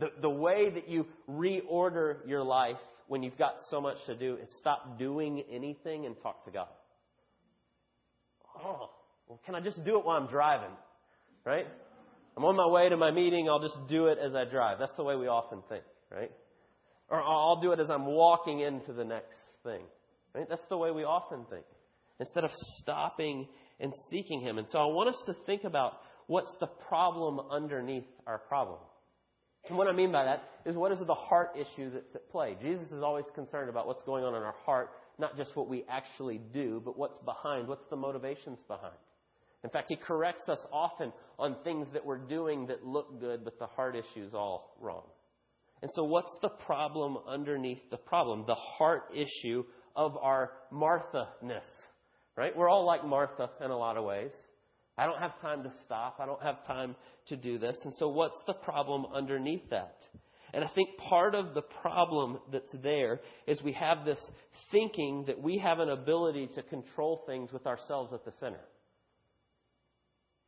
The, 0.00 0.08
the 0.20 0.30
way 0.30 0.70
that 0.70 0.88
you 0.88 1.06
reorder 1.28 2.16
your 2.26 2.42
life 2.42 2.76
when 3.08 3.22
you've 3.22 3.38
got 3.38 3.54
so 3.70 3.80
much 3.80 3.96
to 4.06 4.14
do 4.14 4.34
is 4.34 4.48
stop 4.60 4.98
doing 4.98 5.42
anything 5.50 6.06
and 6.06 6.14
talk 6.22 6.44
to 6.44 6.50
God. 6.50 6.68
Oh, 8.64 8.90
well, 9.28 9.40
can 9.44 9.54
I 9.54 9.60
just 9.60 9.84
do 9.84 9.98
it 9.98 10.04
while 10.04 10.16
I'm 10.16 10.28
driving? 10.28 10.70
Right? 11.44 11.66
I'm 12.36 12.44
on 12.44 12.56
my 12.56 12.66
way 12.66 12.88
to 12.88 12.96
my 12.96 13.10
meeting, 13.10 13.48
I'll 13.48 13.60
just 13.60 13.78
do 13.88 14.06
it 14.06 14.18
as 14.18 14.34
I 14.34 14.44
drive. 14.44 14.78
That's 14.78 14.94
the 14.96 15.02
way 15.04 15.16
we 15.16 15.26
often 15.26 15.62
think, 15.68 15.82
right? 16.10 16.30
Or 17.10 17.22
I'll 17.22 17.60
do 17.60 17.72
it 17.72 17.80
as 17.80 17.90
I'm 17.90 18.06
walking 18.06 18.60
into 18.60 18.92
the 18.92 19.04
next 19.04 19.38
thing. 19.62 19.82
Right? 20.34 20.46
That's 20.48 20.66
the 20.68 20.76
way 20.76 20.90
we 20.90 21.04
often 21.04 21.46
think. 21.50 21.64
Instead 22.20 22.44
of 22.44 22.50
stopping 22.80 23.48
and 23.80 23.92
seeking 24.10 24.40
Him. 24.40 24.58
And 24.58 24.68
so 24.70 24.78
I 24.78 24.86
want 24.86 25.08
us 25.08 25.22
to 25.26 25.34
think 25.46 25.64
about 25.64 25.94
what's 26.26 26.54
the 26.60 26.66
problem 26.66 27.40
underneath 27.50 28.04
our 28.26 28.38
problem. 28.38 28.78
And 29.68 29.76
what 29.76 29.88
I 29.88 29.92
mean 29.92 30.12
by 30.12 30.24
that 30.24 30.44
is 30.64 30.76
what 30.76 30.92
is 30.92 30.98
the 30.98 31.14
heart 31.14 31.50
issue 31.56 31.90
that's 31.90 32.14
at 32.14 32.28
play? 32.30 32.56
Jesus 32.62 32.90
is 32.90 33.02
always 33.02 33.24
concerned 33.34 33.68
about 33.68 33.86
what's 33.86 34.02
going 34.02 34.24
on 34.24 34.34
in 34.34 34.42
our 34.42 34.54
heart, 34.64 34.90
not 35.18 35.36
just 35.36 35.54
what 35.56 35.68
we 35.68 35.84
actually 35.88 36.40
do, 36.52 36.80
but 36.84 36.98
what's 36.98 37.18
behind, 37.18 37.68
what's 37.68 37.84
the 37.90 37.96
motivations 37.96 38.58
behind. 38.68 38.94
In 39.64 39.70
fact, 39.70 39.86
he 39.88 39.96
corrects 39.96 40.48
us 40.48 40.58
often 40.72 41.12
on 41.38 41.56
things 41.64 41.88
that 41.92 42.04
we're 42.04 42.18
doing 42.18 42.66
that 42.68 42.86
look 42.86 43.20
good, 43.20 43.44
but 43.44 43.58
the 43.58 43.66
heart 43.66 43.96
issue 43.96 44.24
is 44.24 44.32
all 44.32 44.76
wrong. 44.80 45.02
And 45.82 45.90
so, 45.94 46.04
what's 46.04 46.36
the 46.42 46.48
problem 46.48 47.18
underneath 47.26 47.90
the 47.90 47.96
problem? 47.96 48.44
The 48.46 48.54
heart 48.54 49.12
issue 49.14 49.64
of 49.94 50.16
our 50.16 50.52
Martha 50.70 51.28
ness. 51.42 51.64
Right? 52.36 52.56
We're 52.56 52.68
all 52.68 52.84
like 52.84 53.04
Martha 53.04 53.50
in 53.64 53.70
a 53.70 53.76
lot 53.76 53.96
of 53.96 54.04
ways. 54.04 54.32
I 54.96 55.06
don't 55.06 55.20
have 55.20 55.40
time 55.40 55.62
to 55.62 55.72
stop. 55.84 56.16
I 56.20 56.26
don't 56.26 56.42
have 56.42 56.66
time 56.66 56.96
to 57.28 57.36
do 57.36 57.58
this. 57.58 57.76
And 57.84 57.94
so, 57.98 58.08
what's 58.08 58.40
the 58.46 58.54
problem 58.54 59.06
underneath 59.14 59.70
that? 59.70 59.96
And 60.52 60.64
I 60.64 60.68
think 60.74 60.96
part 60.96 61.34
of 61.34 61.54
the 61.54 61.62
problem 61.62 62.38
that's 62.50 62.72
there 62.82 63.20
is 63.46 63.62
we 63.62 63.74
have 63.74 64.04
this 64.04 64.20
thinking 64.72 65.24
that 65.26 65.40
we 65.40 65.58
have 65.58 65.78
an 65.78 65.90
ability 65.90 66.48
to 66.54 66.62
control 66.62 67.22
things 67.26 67.52
with 67.52 67.66
ourselves 67.66 68.12
at 68.14 68.24
the 68.24 68.32
center. 68.40 68.60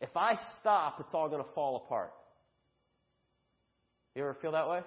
If 0.01 0.17
I 0.17 0.35
stop, 0.59 0.97
it's 1.01 1.13
all 1.13 1.29
going 1.29 1.45
to 1.45 1.53
fall 1.55 1.85
apart. 1.85 2.13
You 4.15 4.23
ever 4.23 4.37
feel 4.41 4.53
that 4.53 4.69
way? 4.69 4.81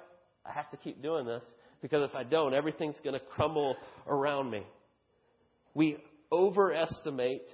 I 0.46 0.52
have 0.52 0.70
to 0.72 0.78
keep 0.78 1.02
doing 1.02 1.26
this 1.26 1.44
because 1.82 2.08
if 2.10 2.16
I 2.16 2.24
don't, 2.24 2.54
everything's 2.54 2.96
going 3.04 3.20
to 3.20 3.26
crumble 3.26 3.76
around 4.08 4.52
me. 4.52 4.64
We 5.74 5.98
overestimate 6.32 7.50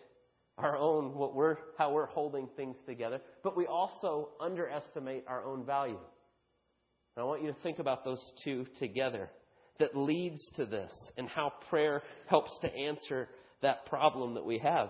our 0.58 0.78
own 0.78 1.14
what 1.14 1.36
we're 1.36 1.56
how 1.78 1.94
we're 1.94 2.08
holding 2.08 2.50
things 2.56 2.76
together, 2.86 3.22
but 3.44 3.56
we 3.56 3.66
also 3.66 4.30
underestimate 4.42 5.24
our 5.28 5.46
own 5.46 5.66
value. 5.66 6.00
And 7.16 7.24
I 7.24 7.28
want 7.28 7.42
you 7.44 7.50
to 7.50 7.58
think 7.64 7.80
about 7.80 8.04
those 8.04 8.22
two 8.44 8.66
together 8.78 9.30
that 9.80 9.96
leads 9.96 10.42
to 10.56 10.66
this 10.66 10.92
and 11.18 11.28
how 11.28 11.54
prayer 11.70 12.04
helps 12.28 12.52
to 12.62 12.74
answer 12.74 13.30
that 13.62 13.86
problem 13.86 14.36
that 14.36 14.46
we 14.46 14.60
have. 14.60 14.90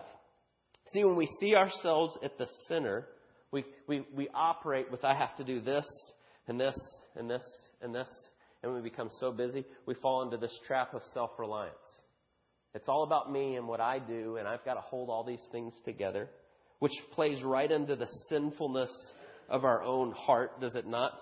See, 0.91 1.03
when 1.03 1.15
we 1.15 1.27
see 1.39 1.55
ourselves 1.55 2.17
at 2.23 2.37
the 2.37 2.47
center, 2.67 3.07
we, 3.51 3.63
we, 3.87 4.05
we 4.15 4.27
operate 4.33 4.91
with 4.91 5.03
I 5.03 5.15
have 5.15 5.35
to 5.37 5.43
do 5.43 5.61
this 5.61 5.85
and 6.49 6.59
this 6.59 6.77
and 7.15 7.29
this 7.29 7.43
and 7.81 7.93
this. 7.95 8.09
And 8.61 8.73
we 8.73 8.81
become 8.81 9.09
so 9.19 9.31
busy, 9.31 9.63
we 9.85 9.93
fall 9.95 10.23
into 10.23 10.35
this 10.35 10.57
trap 10.67 10.93
of 10.93 11.01
self 11.13 11.31
reliance. 11.39 11.73
It's 12.75 12.89
all 12.89 13.03
about 13.03 13.31
me 13.31 13.55
and 13.55 13.67
what 13.67 13.79
I 13.79 13.99
do, 13.99 14.35
and 14.37 14.47
I've 14.47 14.65
got 14.65 14.73
to 14.73 14.81
hold 14.81 15.09
all 15.09 15.23
these 15.23 15.41
things 15.51 15.73
together, 15.85 16.29
which 16.79 16.91
plays 17.13 17.41
right 17.41 17.71
into 17.71 17.95
the 17.95 18.07
sinfulness 18.29 18.91
of 19.47 19.63
our 19.63 19.81
own 19.81 20.11
heart, 20.11 20.61
does 20.61 20.75
it 20.75 20.85
not? 20.85 21.17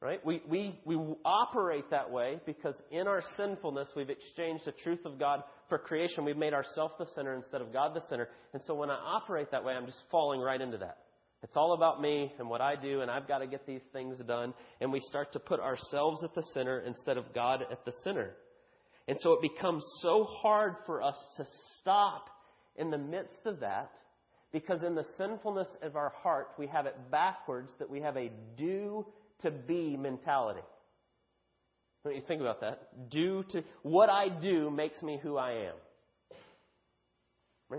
Right? 0.00 0.24
We, 0.26 0.42
we, 0.48 0.80
we 0.84 0.96
operate 1.24 1.90
that 1.90 2.10
way 2.10 2.40
because 2.44 2.74
in 2.90 3.06
our 3.06 3.22
sinfulness, 3.36 3.86
we've 3.94 4.10
exchanged 4.10 4.64
the 4.64 4.72
truth 4.72 5.04
of 5.04 5.16
God 5.16 5.44
for 5.68 5.78
creation. 5.78 6.24
We've 6.24 6.36
made 6.36 6.54
ourselves 6.54 6.94
the 6.98 7.06
center 7.14 7.34
instead 7.34 7.60
of 7.60 7.72
God 7.72 7.94
the 7.94 8.02
center. 8.08 8.28
And 8.52 8.60
so 8.66 8.74
when 8.74 8.90
I 8.90 8.94
operate 8.94 9.52
that 9.52 9.64
way, 9.64 9.74
I'm 9.74 9.86
just 9.86 10.02
falling 10.10 10.40
right 10.40 10.60
into 10.60 10.78
that. 10.78 10.98
It's 11.42 11.56
all 11.56 11.72
about 11.74 12.00
me 12.00 12.32
and 12.38 12.48
what 12.48 12.60
I 12.60 12.76
do, 12.76 13.00
and 13.00 13.10
I've 13.10 13.26
got 13.26 13.38
to 13.38 13.46
get 13.46 13.66
these 13.66 13.82
things 13.92 14.18
done. 14.26 14.54
And 14.80 14.92
we 14.92 15.00
start 15.00 15.32
to 15.32 15.40
put 15.40 15.58
ourselves 15.58 16.22
at 16.22 16.34
the 16.34 16.44
center 16.54 16.80
instead 16.80 17.16
of 17.16 17.34
God 17.34 17.62
at 17.70 17.84
the 17.84 17.92
center. 18.04 18.34
And 19.08 19.18
so 19.20 19.32
it 19.32 19.42
becomes 19.42 19.84
so 20.00 20.24
hard 20.24 20.76
for 20.86 21.02
us 21.02 21.16
to 21.36 21.44
stop 21.80 22.26
in 22.76 22.90
the 22.90 22.98
midst 22.98 23.44
of 23.44 23.60
that 23.60 23.90
because 24.52 24.84
in 24.84 24.94
the 24.94 25.06
sinfulness 25.18 25.68
of 25.82 25.96
our 25.96 26.12
heart, 26.22 26.48
we 26.58 26.68
have 26.68 26.86
it 26.86 26.96
backwards 27.10 27.72
that 27.78 27.90
we 27.90 28.00
have 28.00 28.16
a 28.16 28.30
do 28.56 29.04
to 29.40 29.50
be 29.50 29.96
mentality. 29.96 30.60
When 32.02 32.14
you 32.14 32.22
think 32.26 32.40
about 32.40 32.60
that, 32.60 33.10
do 33.10 33.44
to 33.50 33.64
what 33.82 34.10
I 34.10 34.28
do 34.28 34.70
makes 34.70 35.02
me 35.02 35.18
who 35.22 35.36
I 35.36 35.68
am. 35.68 35.74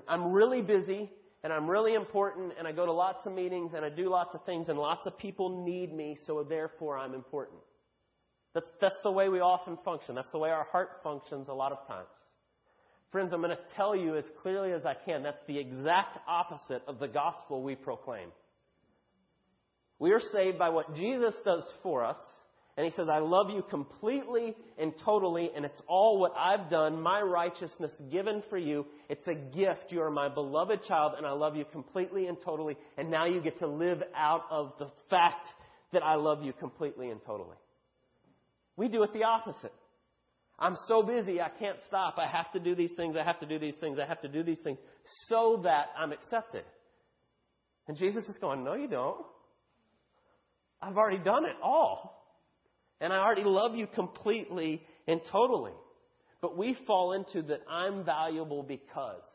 I'm 0.07 0.31
really 0.31 0.61
busy 0.61 1.09
and 1.43 1.51
I'm 1.51 1.69
really 1.69 1.93
important 1.93 2.53
and 2.57 2.67
I 2.67 2.71
go 2.71 2.85
to 2.85 2.91
lots 2.91 3.27
of 3.27 3.33
meetings 3.33 3.71
and 3.75 3.83
I 3.83 3.89
do 3.89 4.09
lots 4.09 4.33
of 4.33 4.45
things 4.45 4.69
and 4.69 4.79
lots 4.79 5.05
of 5.05 5.17
people 5.17 5.65
need 5.65 5.93
me, 5.93 6.17
so 6.25 6.45
therefore 6.47 6.97
I'm 6.97 7.13
important. 7.13 7.59
That's, 8.53 8.67
that's 8.79 8.95
the 9.03 9.11
way 9.11 9.29
we 9.29 9.39
often 9.39 9.77
function. 9.83 10.15
That's 10.15 10.31
the 10.31 10.37
way 10.37 10.49
our 10.49 10.65
heart 10.65 11.01
functions 11.03 11.47
a 11.49 11.53
lot 11.53 11.71
of 11.71 11.85
times. 11.87 12.07
Friends, 13.11 13.33
I'm 13.33 13.41
going 13.41 13.55
to 13.55 13.75
tell 13.75 13.95
you 13.95 14.15
as 14.15 14.25
clearly 14.41 14.71
as 14.71 14.85
I 14.85 14.93
can 14.93 15.23
that's 15.23 15.45
the 15.47 15.59
exact 15.59 16.17
opposite 16.27 16.81
of 16.87 16.99
the 16.99 17.07
gospel 17.07 17.61
we 17.61 17.75
proclaim. 17.75 18.29
We 19.99 20.11
are 20.11 20.21
saved 20.31 20.57
by 20.57 20.69
what 20.69 20.95
Jesus 20.95 21.33
does 21.45 21.63
for 21.81 22.03
us 22.03 22.17
and 22.75 22.85
he 22.85 22.91
says, 22.95 23.07
I 23.07 23.19
love 23.19 23.51
you 23.51 23.63
completely 23.69 24.55
and 24.79 24.93
totally, 25.05 25.51
and 25.55 25.63
it's 25.63 25.79
all 25.87 26.19
what 26.19 26.33
I've 26.35 26.69
done, 26.69 26.99
my 27.01 27.21
righteousness 27.21 27.91
given 28.11 28.41
for 28.49 28.57
you. 28.57 28.87
It's 29.09 29.27
a 29.27 29.35
gift. 29.35 29.91
You 29.91 30.01
are 30.01 30.09
my 30.09 30.27
beloved 30.27 30.83
child, 30.87 31.13
and 31.15 31.25
I 31.25 31.31
love 31.33 31.55
you 31.55 31.65
completely 31.65 32.25
and 32.25 32.37
totally. 32.43 32.75
And 32.97 33.11
now 33.11 33.25
you 33.25 33.41
get 33.41 33.59
to 33.59 33.67
live 33.67 34.01
out 34.15 34.45
of 34.49 34.73
the 34.79 34.89
fact 35.11 35.45
that 35.91 36.01
I 36.01 36.15
love 36.15 36.41
you 36.43 36.51
completely 36.51 37.11
and 37.11 37.21
totally. 37.23 37.57
We 38.75 38.87
do 38.87 39.03
it 39.03 39.13
the 39.13 39.23
opposite. 39.23 39.73
I'm 40.57 40.75
so 40.87 41.03
busy, 41.03 41.41
I 41.41 41.49
can't 41.49 41.77
stop. 41.87 42.17
I 42.17 42.27
have 42.27 42.51
to 42.53 42.59
do 42.59 42.73
these 42.73 42.91
things, 42.95 43.15
I 43.19 43.23
have 43.23 43.39
to 43.41 43.45
do 43.45 43.59
these 43.59 43.75
things, 43.79 43.99
I 43.99 44.07
have 44.07 44.21
to 44.21 44.27
do 44.27 44.41
these 44.41 44.59
things 44.63 44.79
so 45.27 45.61
that 45.63 45.87
I'm 45.95 46.11
accepted. 46.11 46.63
And 47.87 47.97
Jesus 47.97 48.23
is 48.25 48.37
going, 48.39 48.63
No, 48.63 48.73
you 48.73 48.87
don't. 48.87 49.25
I've 50.81 50.97
already 50.97 51.23
done 51.23 51.45
it 51.45 51.55
all. 51.61 52.22
And 53.03 53.11
I 53.11 53.17
already 53.17 53.43
love 53.43 53.75
you 53.75 53.85
completely 53.85 54.81
and 55.09 55.19
totally. 55.29 55.73
But 56.41 56.57
we 56.57 56.77
fall 56.87 57.11
into 57.11 57.41
that 57.49 57.59
I'm 57.69 58.05
valuable 58.05 58.63
because. 58.63 59.25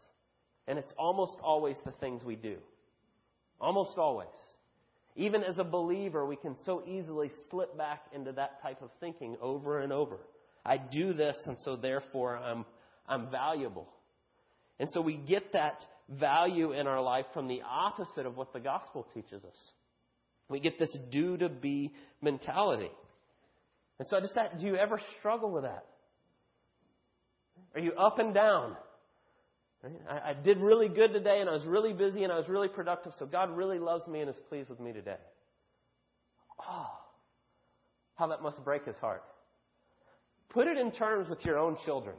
And 0.66 0.78
it's 0.78 0.92
almost 0.98 1.36
always 1.42 1.76
the 1.84 1.92
things 2.00 2.24
we 2.24 2.34
do. 2.34 2.56
Almost 3.60 3.98
always. 3.98 4.28
Even 5.16 5.42
as 5.42 5.58
a 5.58 5.64
believer, 5.64 6.24
we 6.24 6.36
can 6.36 6.56
so 6.64 6.82
easily 6.86 7.30
slip 7.50 7.76
back 7.76 8.04
into 8.14 8.32
that 8.32 8.62
type 8.62 8.80
of 8.80 8.88
thinking 9.00 9.36
over 9.42 9.80
and 9.80 9.92
over. 9.92 10.16
I 10.64 10.78
do 10.78 11.12
this, 11.12 11.36
and 11.44 11.58
so 11.62 11.76
therefore 11.76 12.38
I'm, 12.38 12.64
I'm 13.06 13.30
valuable. 13.30 13.88
And 14.80 14.88
so 14.94 15.02
we 15.02 15.18
get 15.18 15.52
that 15.52 15.84
value 16.08 16.72
in 16.72 16.86
our 16.86 17.02
life 17.02 17.26
from 17.34 17.48
the 17.48 17.60
opposite 17.68 18.24
of 18.24 18.34
what 18.34 18.54
the 18.54 18.60
gospel 18.60 19.06
teaches 19.12 19.44
us. 19.44 19.72
We 20.48 20.58
get 20.58 20.78
this 20.78 20.96
do 21.10 21.36
to 21.36 21.50
be 21.50 21.92
mentality. 22.22 22.90
And 23.98 24.06
so 24.08 24.16
I 24.16 24.20
just 24.20 24.36
asked, 24.36 24.58
do 24.58 24.66
you 24.66 24.76
ever 24.76 25.00
struggle 25.18 25.50
with 25.50 25.64
that? 25.64 25.84
Are 27.74 27.80
you 27.80 27.92
up 27.92 28.18
and 28.18 28.32
down? 28.32 28.76
I, 30.08 30.30
I 30.30 30.34
did 30.34 30.58
really 30.58 30.88
good 30.88 31.12
today 31.12 31.40
and 31.40 31.48
I 31.48 31.52
was 31.52 31.64
really 31.64 31.92
busy 31.92 32.24
and 32.24 32.32
I 32.32 32.36
was 32.36 32.48
really 32.48 32.68
productive, 32.68 33.12
so 33.18 33.26
God 33.26 33.56
really 33.56 33.78
loves 33.78 34.06
me 34.06 34.20
and 34.20 34.30
is 34.30 34.36
pleased 34.48 34.68
with 34.70 34.80
me 34.80 34.92
today. 34.92 35.16
Oh, 36.68 36.90
how 38.16 38.26
that 38.28 38.42
must 38.42 38.64
break 38.64 38.84
his 38.84 38.96
heart. 38.96 39.22
Put 40.50 40.66
it 40.66 40.76
in 40.76 40.90
terms 40.90 41.28
with 41.28 41.44
your 41.44 41.58
own 41.58 41.76
children. 41.84 42.16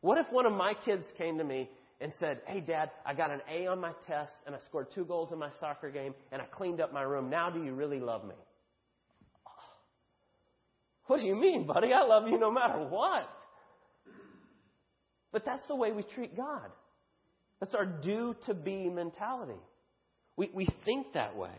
What 0.00 0.18
if 0.18 0.30
one 0.30 0.46
of 0.46 0.52
my 0.52 0.74
kids 0.84 1.04
came 1.18 1.38
to 1.38 1.44
me 1.44 1.68
and 2.00 2.12
said, 2.20 2.40
Hey, 2.46 2.60
Dad, 2.60 2.90
I 3.04 3.14
got 3.14 3.30
an 3.30 3.40
A 3.50 3.66
on 3.66 3.80
my 3.80 3.92
test 4.06 4.32
and 4.46 4.54
I 4.54 4.58
scored 4.60 4.88
two 4.94 5.04
goals 5.04 5.32
in 5.32 5.38
my 5.38 5.50
soccer 5.58 5.90
game 5.90 6.14
and 6.30 6.40
I 6.40 6.44
cleaned 6.44 6.80
up 6.80 6.92
my 6.92 7.02
room. 7.02 7.30
Now 7.30 7.50
do 7.50 7.64
you 7.64 7.74
really 7.74 7.98
love 7.98 8.24
me? 8.24 8.34
What 11.06 11.20
do 11.20 11.26
you 11.26 11.36
mean, 11.36 11.66
buddy? 11.66 11.92
I 11.92 12.04
love 12.04 12.28
you 12.28 12.38
no 12.38 12.50
matter 12.50 12.78
what. 12.88 13.28
But 15.32 15.44
that's 15.44 15.66
the 15.68 15.76
way 15.76 15.92
we 15.92 16.02
treat 16.02 16.36
God. 16.36 16.70
That's 17.60 17.74
our 17.74 17.86
do 17.86 18.34
to 18.46 18.54
be 18.54 18.88
mentality. 18.88 19.60
We, 20.36 20.50
we 20.52 20.66
think 20.84 21.12
that 21.14 21.36
way, 21.36 21.54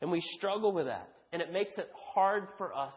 and 0.00 0.10
we 0.10 0.22
struggle 0.36 0.72
with 0.72 0.86
that. 0.86 1.08
And 1.32 1.42
it 1.42 1.52
makes 1.52 1.72
it 1.76 1.90
hard 2.14 2.48
for 2.56 2.74
us 2.74 2.92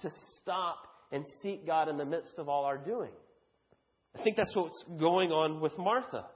to 0.00 0.10
stop 0.40 0.78
and 1.12 1.24
seek 1.42 1.66
God 1.66 1.88
in 1.88 1.96
the 1.96 2.04
midst 2.04 2.34
of 2.38 2.48
all 2.48 2.64
our 2.64 2.78
doing. 2.78 3.12
I 4.18 4.22
think 4.22 4.36
that's 4.36 4.54
what's 4.56 4.82
going 4.98 5.30
on 5.30 5.60
with 5.60 5.76
Martha. 5.78 6.26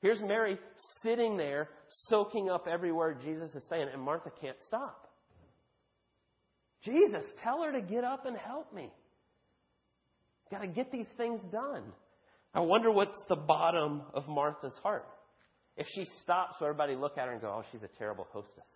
Here's 0.00 0.20
Mary 0.20 0.58
sitting 1.02 1.36
there, 1.36 1.68
soaking 2.08 2.48
up 2.48 2.66
every 2.70 2.92
word 2.92 3.20
Jesus 3.22 3.54
is 3.54 3.62
saying, 3.68 3.88
and 3.92 4.00
Martha 4.00 4.30
can't 4.40 4.56
stop. 4.66 5.08
Jesus, 6.84 7.24
tell 7.42 7.62
her 7.62 7.72
to 7.72 7.80
get 7.80 8.04
up 8.04 8.26
and 8.26 8.36
help 8.36 8.72
me. 8.74 8.90
Got 10.50 10.62
to 10.62 10.66
get 10.68 10.90
these 10.92 11.06
things 11.16 11.40
done. 11.50 11.84
I 12.54 12.60
wonder 12.60 12.90
what's 12.90 13.18
the 13.28 13.36
bottom 13.36 14.02
of 14.12 14.28
Martha's 14.28 14.74
heart. 14.82 15.06
If 15.76 15.86
she 15.94 16.04
stops, 16.22 16.56
will 16.60 16.66
everybody 16.66 16.94
look 16.94 17.16
at 17.16 17.26
her 17.26 17.32
and 17.32 17.40
go, 17.40 17.48
oh, 17.48 17.64
she's 17.72 17.82
a 17.82 17.98
terrible 17.98 18.26
hostess? 18.30 18.68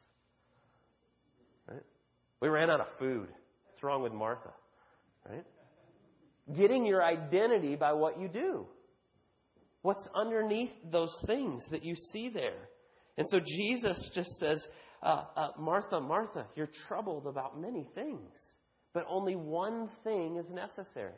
Right? 1.69 1.83
We 2.41 2.49
ran 2.49 2.71
out 2.71 2.81
of 2.81 2.87
food. 2.99 3.29
What's 3.67 3.83
wrong 3.83 4.03
with 4.03 4.13
Martha? 4.13 4.51
Right? 5.29 5.45
Getting 6.57 6.87
your 6.87 7.05
identity 7.05 7.77
by 7.77 7.93
what 7.93 8.19
you 8.19 8.29
do. 8.29 8.67
What's 9.83 10.09
underneath 10.15 10.73
those 10.91 11.15
things 11.27 11.63
that 11.71 11.85
you 11.85 11.95
see 12.13 12.31
there? 12.31 12.69
And 13.19 13.27
so 13.31 13.41
Jesus 13.41 14.11
just 14.15 14.31
says, 14.39 14.67
uh, 15.03 15.25
uh, 15.37 15.49
Martha, 15.59 16.01
Martha, 16.01 16.47
you're 16.55 16.71
troubled 16.89 17.27
about 17.27 17.61
many 17.61 17.87
things, 17.95 18.33
but 18.95 19.05
only 19.09 19.37
one 19.37 19.89
thing 20.05 20.37
is 20.37 20.51
necessary. 20.51 21.13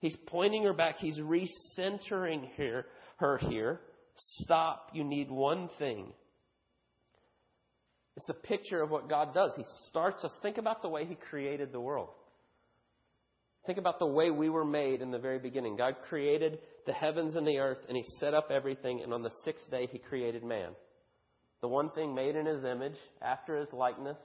He's 0.00 0.16
pointing 0.26 0.64
her 0.64 0.72
back. 0.72 0.96
He's 0.98 1.18
recentering 1.18 2.48
here, 2.56 2.86
her 3.18 3.38
here. 3.38 3.80
Stop. 4.40 4.90
You 4.92 5.04
need 5.04 5.30
one 5.30 5.70
thing. 5.78 6.12
It's 8.16 8.28
a 8.28 8.34
picture 8.34 8.82
of 8.82 8.90
what 8.90 9.08
God 9.08 9.32
does. 9.32 9.52
He 9.56 9.64
starts 9.88 10.24
us. 10.24 10.32
Think 10.42 10.58
about 10.58 10.82
the 10.82 10.88
way 10.88 11.04
He 11.04 11.14
created 11.14 11.72
the 11.72 11.80
world. 11.80 12.10
Think 13.64 13.78
about 13.78 14.00
the 14.00 14.06
way 14.06 14.30
we 14.30 14.50
were 14.50 14.64
made 14.64 15.02
in 15.02 15.12
the 15.12 15.18
very 15.18 15.38
beginning. 15.38 15.76
God 15.76 15.94
created 16.08 16.58
the 16.84 16.92
heavens 16.92 17.36
and 17.36 17.46
the 17.46 17.58
earth, 17.58 17.78
and 17.88 17.96
He 17.96 18.04
set 18.18 18.34
up 18.34 18.50
everything, 18.50 19.02
and 19.02 19.14
on 19.14 19.22
the 19.22 19.30
sixth 19.44 19.70
day, 19.70 19.88
He 19.90 19.98
created 19.98 20.42
man. 20.42 20.72
The 21.62 21.68
one 21.68 21.90
thing 21.90 22.14
made 22.14 22.36
in 22.36 22.44
His 22.44 22.64
image, 22.64 22.96
after 23.22 23.58
His 23.58 23.72
likeness, 23.72 24.18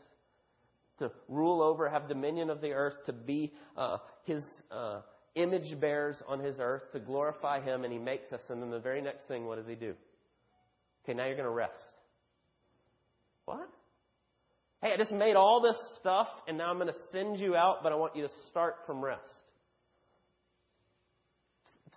to 0.99 1.11
rule 1.29 1.61
over, 1.61 1.87
have 1.87 2.09
dominion 2.09 2.49
of 2.49 2.59
the 2.59 2.71
earth, 2.71 2.95
to 3.05 3.13
be 3.13 3.53
uh, 3.77 3.97
His 4.25 4.43
uh, 4.71 5.01
image 5.35 5.79
bearers 5.79 6.21
on 6.27 6.39
His 6.39 6.55
earth, 6.59 6.91
to 6.91 6.99
glorify 6.99 7.61
Him, 7.61 7.83
and 7.83 7.93
He 7.93 7.99
makes 7.99 8.33
us. 8.33 8.41
And 8.49 8.61
then 8.61 8.71
the 8.71 8.79
very 8.79 9.01
next 9.01 9.27
thing, 9.27 9.45
what 9.45 9.57
does 9.57 9.67
He 9.67 9.75
do? 9.75 9.93
Okay, 11.03 11.15
now 11.15 11.25
you're 11.25 11.35
going 11.35 11.45
to 11.45 11.51
rest. 11.51 11.75
What? 13.45 13.69
Hey, 14.81 14.89
I 14.93 14.97
just 14.97 15.11
made 15.11 15.35
all 15.35 15.61
this 15.61 15.77
stuff, 15.99 16.27
and 16.47 16.57
now 16.57 16.69
I'm 16.69 16.77
going 16.77 16.87
to 16.87 16.99
send 17.11 17.39
you 17.39 17.55
out, 17.55 17.77
but 17.83 17.91
I 17.91 17.95
want 17.95 18.15
you 18.15 18.23
to 18.23 18.33
start 18.49 18.75
from 18.85 19.03
rest. 19.03 19.23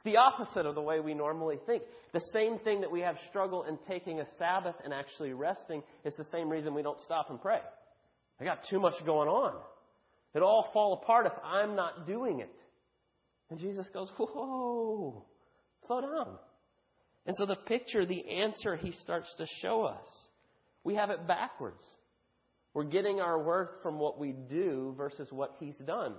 It's 0.01 0.13
the 0.15 0.17
opposite 0.17 0.65
of 0.65 0.75
the 0.75 0.81
way 0.81 1.01
we 1.01 1.13
normally 1.13 1.59
think. 1.67 1.83
The 2.15 2.23
same 2.33 2.59
thing 2.61 2.81
that 2.81 2.91
we 2.91 3.01
have 3.01 3.17
struggle 3.29 3.65
in 3.65 3.79
taking 3.87 4.21
a 4.21 4.27
Sabbath 4.39 4.77
and 4.83 4.95
actually 4.95 5.35
resting 5.35 5.83
is 6.07 6.15
the 6.17 6.25
same 6.33 6.49
reason 6.49 6.73
we 6.73 6.83
don't 6.83 6.99
stop 7.05 7.29
and 7.29 7.41
pray. 7.41 7.61
I 8.41 8.45
got 8.45 8.61
too 8.71 8.81
much 8.81 8.95
going 9.05 9.29
on. 9.29 9.61
It'll 10.35 10.49
all 10.49 10.71
fall 10.73 10.95
apart 11.03 11.27
if 11.27 11.33
I'm 11.45 11.77
not 11.77 12.07
doing 12.07 12.41
it. 12.41 12.55
And 13.51 13.59
Jesus 13.59 13.87
goes, 13.93 14.09
Whoa, 14.17 15.23
slow 15.87 16.01
down. 16.01 16.39
And 17.27 17.37
so 17.37 17.45
the 17.45 17.57
picture, 17.57 18.07
the 18.07 18.39
answer 18.41 18.77
he 18.77 18.93
starts 19.03 19.33
to 19.37 19.47
show 19.61 19.83
us, 19.83 20.07
we 20.83 20.95
have 20.95 21.11
it 21.11 21.27
backwards. 21.29 21.83
We're 22.73 22.85
getting 22.85 23.21
our 23.21 23.43
worth 23.43 23.71
from 23.83 23.99
what 23.99 24.19
we 24.19 24.33
do 24.33 24.95
versus 24.97 25.29
what 25.31 25.57
He's 25.61 25.77
done. 25.87 26.15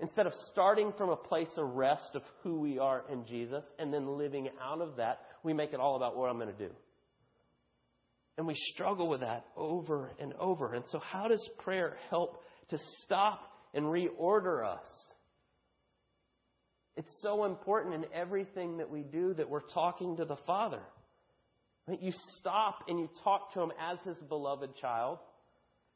Instead 0.00 0.26
of 0.26 0.32
starting 0.50 0.92
from 0.98 1.10
a 1.10 1.16
place 1.16 1.50
of 1.56 1.74
rest 1.74 2.10
of 2.14 2.22
who 2.42 2.58
we 2.58 2.78
are 2.78 3.04
in 3.10 3.24
Jesus 3.26 3.62
and 3.78 3.92
then 3.92 4.18
living 4.18 4.48
out 4.60 4.80
of 4.80 4.96
that, 4.96 5.20
we 5.42 5.52
make 5.52 5.72
it 5.72 5.80
all 5.80 5.96
about 5.96 6.16
what 6.16 6.28
I'm 6.28 6.38
going 6.38 6.54
to 6.54 6.68
do. 6.68 6.74
And 8.36 8.46
we 8.46 8.54
struggle 8.74 9.08
with 9.08 9.20
that 9.20 9.46
over 9.56 10.10
and 10.18 10.32
over. 10.34 10.74
And 10.74 10.84
so, 10.90 10.98
how 10.98 11.28
does 11.28 11.48
prayer 11.58 11.96
help 12.10 12.42
to 12.70 12.78
stop 13.04 13.40
and 13.72 13.84
reorder 13.84 14.66
us? 14.66 14.86
It's 16.96 17.20
so 17.22 17.44
important 17.44 17.94
in 17.94 18.04
everything 18.12 18.78
that 18.78 18.90
we 18.90 19.02
do 19.02 19.34
that 19.34 19.48
we're 19.48 19.60
talking 19.60 20.16
to 20.16 20.24
the 20.24 20.36
Father. 20.46 20.82
You 22.00 22.12
stop 22.38 22.84
and 22.88 22.98
you 22.98 23.10
talk 23.22 23.52
to 23.54 23.60
him 23.60 23.72
as 23.80 23.98
his 24.04 24.16
beloved 24.28 24.76
child 24.80 25.18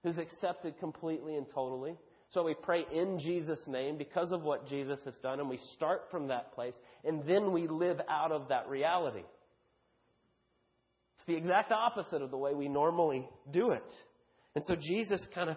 who's 0.03 0.19
accepted 0.19 0.79
completely 0.79 1.37
and 1.37 1.47
totally. 1.55 1.97
So 2.35 2.45
we 2.45 2.55
pray 2.55 2.85
in 2.93 3.19
Jesus' 3.19 3.67
name 3.67 3.97
because 3.97 4.33
of 4.33 4.43
what 4.43 4.69
Jesus 4.69 5.01
has 5.05 5.15
done, 5.23 5.41
and 5.41 5.49
we 5.49 5.59
start 5.75 6.03
from 6.11 6.29
that 6.29 6.55
place, 6.55 6.75
and 7.05 7.27
then 7.27 7.53
we 7.53 7.67
live 7.67 8.01
out 8.09 8.33
of 8.33 8.49
that 8.49 8.69
reality. 8.69 9.25
It's 11.17 11.27
the 11.27 11.37
exact 11.37 11.73
opposite 11.73 12.21
of 12.21 12.31
the 12.31 12.37
way 12.37 12.53
we 12.55 12.69
normally 12.69 13.29
do 13.51 13.71
it. 13.71 13.93
And 14.55 14.65
so 14.67 14.75
Jesus 14.77 15.27
kind 15.35 15.49
of 15.49 15.57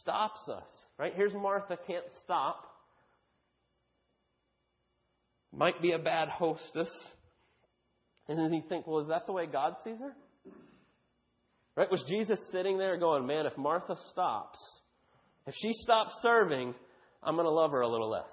stops 0.00 0.48
us, 0.48 0.68
right? 0.98 1.12
Here's 1.14 1.34
Martha, 1.34 1.76
can't 1.86 2.04
stop. 2.22 2.64
Might 5.52 5.82
be 5.82 5.92
a 5.92 5.98
bad 5.98 6.28
hostess. 6.28 6.90
And 8.28 8.38
then 8.38 8.52
you 8.52 8.62
think, 8.68 8.86
well, 8.86 9.00
is 9.00 9.08
that 9.08 9.26
the 9.26 9.32
way 9.32 9.46
God 9.46 9.74
sees 9.82 9.98
her? 9.98 10.14
Right? 11.76 11.90
Was 11.90 12.04
Jesus 12.08 12.38
sitting 12.52 12.78
there 12.78 12.96
going, 12.96 13.26
man, 13.26 13.46
if 13.46 13.56
Martha 13.58 13.96
stops, 14.12 14.58
if 15.46 15.54
she 15.56 15.72
stops 15.72 16.12
serving, 16.22 16.74
I'm 17.22 17.34
going 17.34 17.46
to 17.46 17.50
love 17.50 17.72
her 17.72 17.80
a 17.80 17.88
little 17.88 18.10
less. 18.10 18.30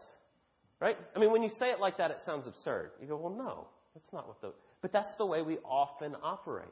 Right? 0.79 0.97
I 1.15 1.19
mean, 1.19 1.31
when 1.31 1.43
you 1.43 1.49
say 1.59 1.67
it 1.67 1.79
like 1.79 1.97
that, 1.97 2.11
it 2.11 2.17
sounds 2.25 2.47
absurd. 2.47 2.91
You 3.01 3.07
go, 3.07 3.17
well, 3.17 3.35
no, 3.35 3.67
that's 3.93 4.11
not 4.13 4.27
what 4.27 4.39
the. 4.41 4.53
But 4.81 4.93
that's 4.93 5.13
the 5.17 5.25
way 5.25 5.41
we 5.41 5.57
often 5.57 6.15
operate. 6.23 6.69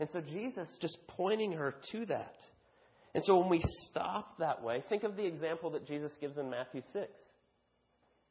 And 0.00 0.08
so 0.12 0.20
Jesus 0.20 0.68
just 0.80 0.98
pointing 1.08 1.52
her 1.52 1.76
to 1.92 2.06
that. 2.06 2.34
And 3.14 3.22
so 3.24 3.38
when 3.38 3.48
we 3.48 3.62
stop 3.88 4.38
that 4.38 4.62
way, 4.62 4.82
think 4.88 5.04
of 5.04 5.16
the 5.16 5.24
example 5.24 5.70
that 5.70 5.86
Jesus 5.86 6.10
gives 6.20 6.36
in 6.36 6.50
Matthew 6.50 6.82
6. 6.92 7.06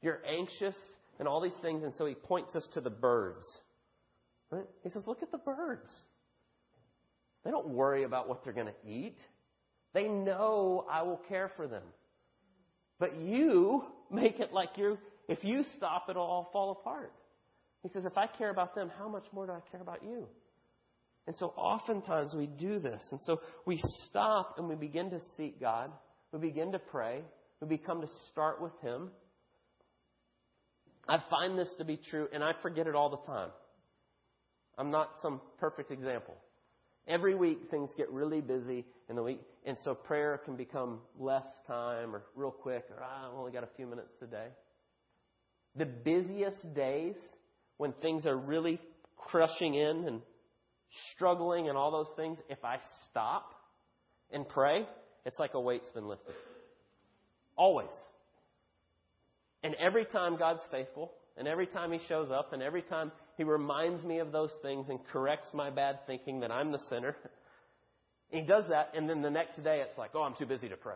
You're 0.01 0.19
anxious 0.27 0.75
and 1.19 1.27
all 1.27 1.39
these 1.39 1.55
things, 1.61 1.83
and 1.83 1.93
so 1.95 2.05
he 2.05 2.15
points 2.15 2.53
us 2.55 2.67
to 2.73 2.81
the 2.81 2.89
birds. 2.89 3.45
Right? 4.51 4.65
He 4.83 4.89
says, 4.89 5.05
Look 5.07 5.23
at 5.23 5.31
the 5.31 5.37
birds. 5.37 5.89
They 7.45 7.51
don't 7.51 7.69
worry 7.69 8.03
about 8.03 8.27
what 8.27 8.43
they're 8.43 8.53
going 8.53 8.67
to 8.67 8.89
eat. 8.89 9.17
They 9.93 10.07
know 10.07 10.85
I 10.89 11.03
will 11.03 11.21
care 11.29 11.51
for 11.55 11.67
them. 11.67 11.83
But 12.99 13.17
you 13.21 13.83
make 14.11 14.39
it 14.39 14.53
like 14.53 14.69
you're, 14.77 14.97
if 15.27 15.43
you 15.43 15.63
stop, 15.77 16.05
it'll 16.09 16.23
all 16.23 16.49
fall 16.51 16.71
apart. 16.71 17.11
He 17.83 17.89
says, 17.89 18.05
if 18.05 18.17
I 18.17 18.27
care 18.27 18.49
about 18.49 18.75
them, 18.75 18.89
how 18.97 19.09
much 19.09 19.25
more 19.33 19.45
do 19.45 19.51
I 19.51 19.59
care 19.71 19.81
about 19.81 20.03
you? 20.03 20.27
And 21.27 21.35
so 21.37 21.47
oftentimes 21.55 22.33
we 22.33 22.47
do 22.47 22.79
this. 22.79 23.01
And 23.11 23.19
so 23.25 23.41
we 23.65 23.81
stop 24.07 24.55
and 24.57 24.67
we 24.67 24.75
begin 24.75 25.09
to 25.11 25.19
seek 25.37 25.59
God. 25.59 25.91
We 26.31 26.39
begin 26.39 26.71
to 26.71 26.79
pray. 26.79 27.21
We 27.61 27.67
become 27.67 28.01
to 28.01 28.07
start 28.31 28.61
with 28.61 28.73
Him. 28.81 29.11
I 31.07 31.21
find 31.29 31.57
this 31.57 31.73
to 31.77 31.85
be 31.85 31.97
true, 31.97 32.27
and 32.33 32.43
I 32.43 32.53
forget 32.61 32.87
it 32.87 32.95
all 32.95 33.09
the 33.09 33.31
time. 33.31 33.49
I'm 34.77 34.89
not 34.89 35.11
some 35.21 35.41
perfect 35.59 35.91
example. 35.91 36.35
Every 37.07 37.35
week 37.35 37.69
things 37.69 37.89
get 37.97 38.09
really 38.09 38.41
busy 38.41 38.85
in 39.09 39.15
the 39.17 39.23
week, 39.23 39.41
and 39.65 39.77
so 39.83 39.93
prayer 39.93 40.39
can 40.43 40.55
become 40.55 40.99
less 41.17 41.45
time 41.67 42.15
or 42.15 42.23
real 42.35 42.51
quick, 42.51 42.85
or 42.89 43.03
ah, 43.03 43.29
I've 43.29 43.37
only 43.37 43.51
got 43.51 43.63
a 43.63 43.69
few 43.75 43.87
minutes 43.87 44.11
today. 44.19 44.47
The 45.75 45.85
busiest 45.85 46.73
days 46.73 47.15
when 47.77 47.93
things 47.93 48.25
are 48.25 48.37
really 48.37 48.79
crushing 49.17 49.73
in 49.75 50.05
and 50.07 50.21
struggling 51.13 51.69
and 51.69 51.77
all 51.77 51.91
those 51.91 52.13
things, 52.15 52.37
if 52.49 52.63
I 52.63 52.77
stop 53.09 53.51
and 54.31 54.47
pray, 54.47 54.85
it's 55.25 55.39
like 55.39 55.53
a 55.53 55.61
weight's 55.61 55.89
been 55.89 56.07
lifted. 56.07 56.35
Always. 57.55 57.89
And 59.63 59.75
every 59.75 60.05
time 60.05 60.37
God's 60.37 60.61
faithful, 60.69 61.11
and 61.37 61.47
every 61.47 61.67
time 61.67 61.91
He 61.91 61.99
shows 62.07 62.29
up, 62.29 62.53
and 62.53 62.61
every 62.61 62.83
time 62.83 63.11
he 63.37 63.43
reminds 63.43 64.03
me 64.03 64.19
of 64.19 64.31
those 64.31 64.51
things 64.61 64.89
and 64.89 64.99
corrects 65.11 65.47
my 65.53 65.69
bad 65.69 65.99
thinking 66.05 66.41
that 66.41 66.51
I'm 66.51 66.71
the 66.71 66.79
sinner. 66.89 67.15
he 68.33 68.41
does 68.41 68.63
that, 68.69 68.89
and 68.95 69.07
then 69.07 69.21
the 69.21 69.29
next 69.29 69.63
day 69.63 69.83
it's 69.87 69.97
like, 69.97 70.11
oh, 70.15 70.23
I'm 70.23 70.33
too 70.37 70.47
busy 70.47 70.67
to 70.67 70.75
pray. 70.75 70.95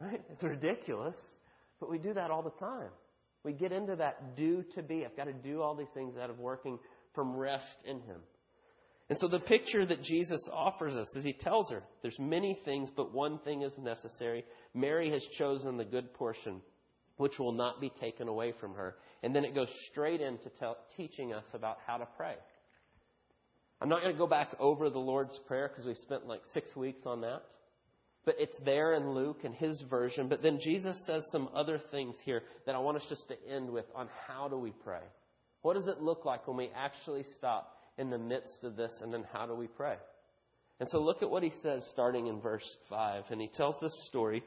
Right? 0.00 0.22
It's 0.30 0.44
ridiculous, 0.44 1.16
but 1.80 1.90
we 1.90 1.98
do 1.98 2.14
that 2.14 2.30
all 2.30 2.42
the 2.42 2.50
time. 2.50 2.90
We 3.42 3.52
get 3.52 3.72
into 3.72 3.96
that 3.96 4.36
do 4.36 4.64
to 4.76 4.82
be. 4.82 5.04
I've 5.04 5.16
got 5.16 5.24
to 5.24 5.32
do 5.32 5.60
all 5.60 5.74
these 5.74 5.88
things 5.92 6.14
out 6.16 6.30
of 6.30 6.38
working 6.38 6.78
from 7.14 7.36
rest 7.36 7.66
in 7.84 7.96
Him. 8.00 8.20
And 9.10 9.18
so 9.18 9.26
the 9.26 9.40
picture 9.40 9.84
that 9.86 10.02
Jesus 10.02 10.40
offers 10.52 10.94
us 10.94 11.08
is 11.16 11.24
He 11.24 11.32
tells 11.32 11.70
her, 11.70 11.82
there's 12.02 12.18
many 12.20 12.56
things, 12.64 12.88
but 12.94 13.12
one 13.12 13.40
thing 13.40 13.62
is 13.62 13.76
necessary. 13.78 14.44
Mary 14.74 15.10
has 15.10 15.24
chosen 15.36 15.76
the 15.76 15.84
good 15.84 16.14
portion, 16.14 16.60
which 17.16 17.38
will 17.40 17.52
not 17.52 17.80
be 17.80 17.90
taken 18.00 18.28
away 18.28 18.52
from 18.60 18.74
her. 18.74 18.94
And 19.24 19.34
then 19.34 19.44
it 19.44 19.54
goes 19.54 19.68
straight 19.90 20.20
into 20.20 20.48
tell, 20.60 20.76
teaching 20.96 21.32
us 21.32 21.44
about 21.54 21.78
how 21.86 21.96
to 21.96 22.06
pray. 22.16 22.34
I'm 23.80 23.88
not 23.88 24.00
going 24.00 24.12
to 24.12 24.18
go 24.18 24.26
back 24.26 24.54
over 24.58 24.90
the 24.90 24.98
Lord's 24.98 25.38
Prayer 25.46 25.68
because 25.68 25.84
we 25.84 25.94
spent 25.94 26.26
like 26.26 26.40
six 26.52 26.74
weeks 26.74 27.02
on 27.06 27.20
that. 27.20 27.42
But 28.24 28.36
it's 28.38 28.56
there 28.64 28.94
in 28.94 29.12
Luke 29.12 29.40
and 29.44 29.54
his 29.54 29.82
version. 29.88 30.28
But 30.28 30.42
then 30.42 30.58
Jesus 30.60 31.00
says 31.06 31.24
some 31.30 31.48
other 31.54 31.80
things 31.90 32.16
here 32.24 32.42
that 32.66 32.74
I 32.74 32.78
want 32.78 32.96
us 32.96 33.04
just 33.08 33.28
to 33.28 33.36
end 33.48 33.70
with 33.70 33.86
on 33.94 34.08
how 34.26 34.48
do 34.48 34.58
we 34.58 34.72
pray. 34.84 35.00
What 35.62 35.74
does 35.74 35.86
it 35.86 36.02
look 36.02 36.24
like 36.24 36.46
when 36.46 36.56
we 36.56 36.70
actually 36.76 37.24
stop 37.36 37.76
in 37.96 38.10
the 38.10 38.18
midst 38.18 38.64
of 38.64 38.76
this 38.76 38.92
and 39.02 39.14
then 39.14 39.24
how 39.32 39.46
do 39.46 39.54
we 39.54 39.66
pray? 39.68 39.96
And 40.80 40.88
so 40.90 40.98
look 41.00 41.22
at 41.22 41.30
what 41.30 41.42
he 41.42 41.52
says 41.62 41.86
starting 41.92 42.26
in 42.26 42.40
verse 42.40 42.68
5. 42.90 43.24
And 43.30 43.40
he 43.40 43.48
tells 43.48 43.76
this 43.80 43.94
story. 44.08 44.42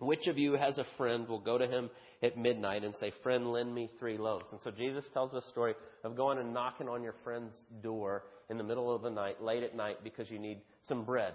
Which 0.00 0.26
of 0.28 0.38
you 0.38 0.54
has 0.54 0.78
a 0.78 0.86
friend 0.96 1.28
will 1.28 1.40
go 1.40 1.58
to 1.58 1.66
him 1.66 1.90
at 2.22 2.36
midnight 2.36 2.84
and 2.84 2.94
say, 2.96 3.12
Friend, 3.22 3.52
lend 3.52 3.74
me 3.74 3.90
three 3.98 4.16
loaves? 4.16 4.46
And 4.50 4.60
so 4.62 4.70
Jesus 4.70 5.04
tells 5.12 5.32
the 5.32 5.42
story 5.50 5.74
of 6.04 6.16
going 6.16 6.38
and 6.38 6.54
knocking 6.54 6.88
on 6.88 7.02
your 7.02 7.14
friend's 7.22 7.54
door 7.82 8.24
in 8.48 8.56
the 8.56 8.64
middle 8.64 8.94
of 8.94 9.02
the 9.02 9.10
night, 9.10 9.42
late 9.42 9.62
at 9.62 9.76
night, 9.76 9.98
because 10.02 10.30
you 10.30 10.38
need 10.38 10.62
some 10.84 11.04
bread. 11.04 11.34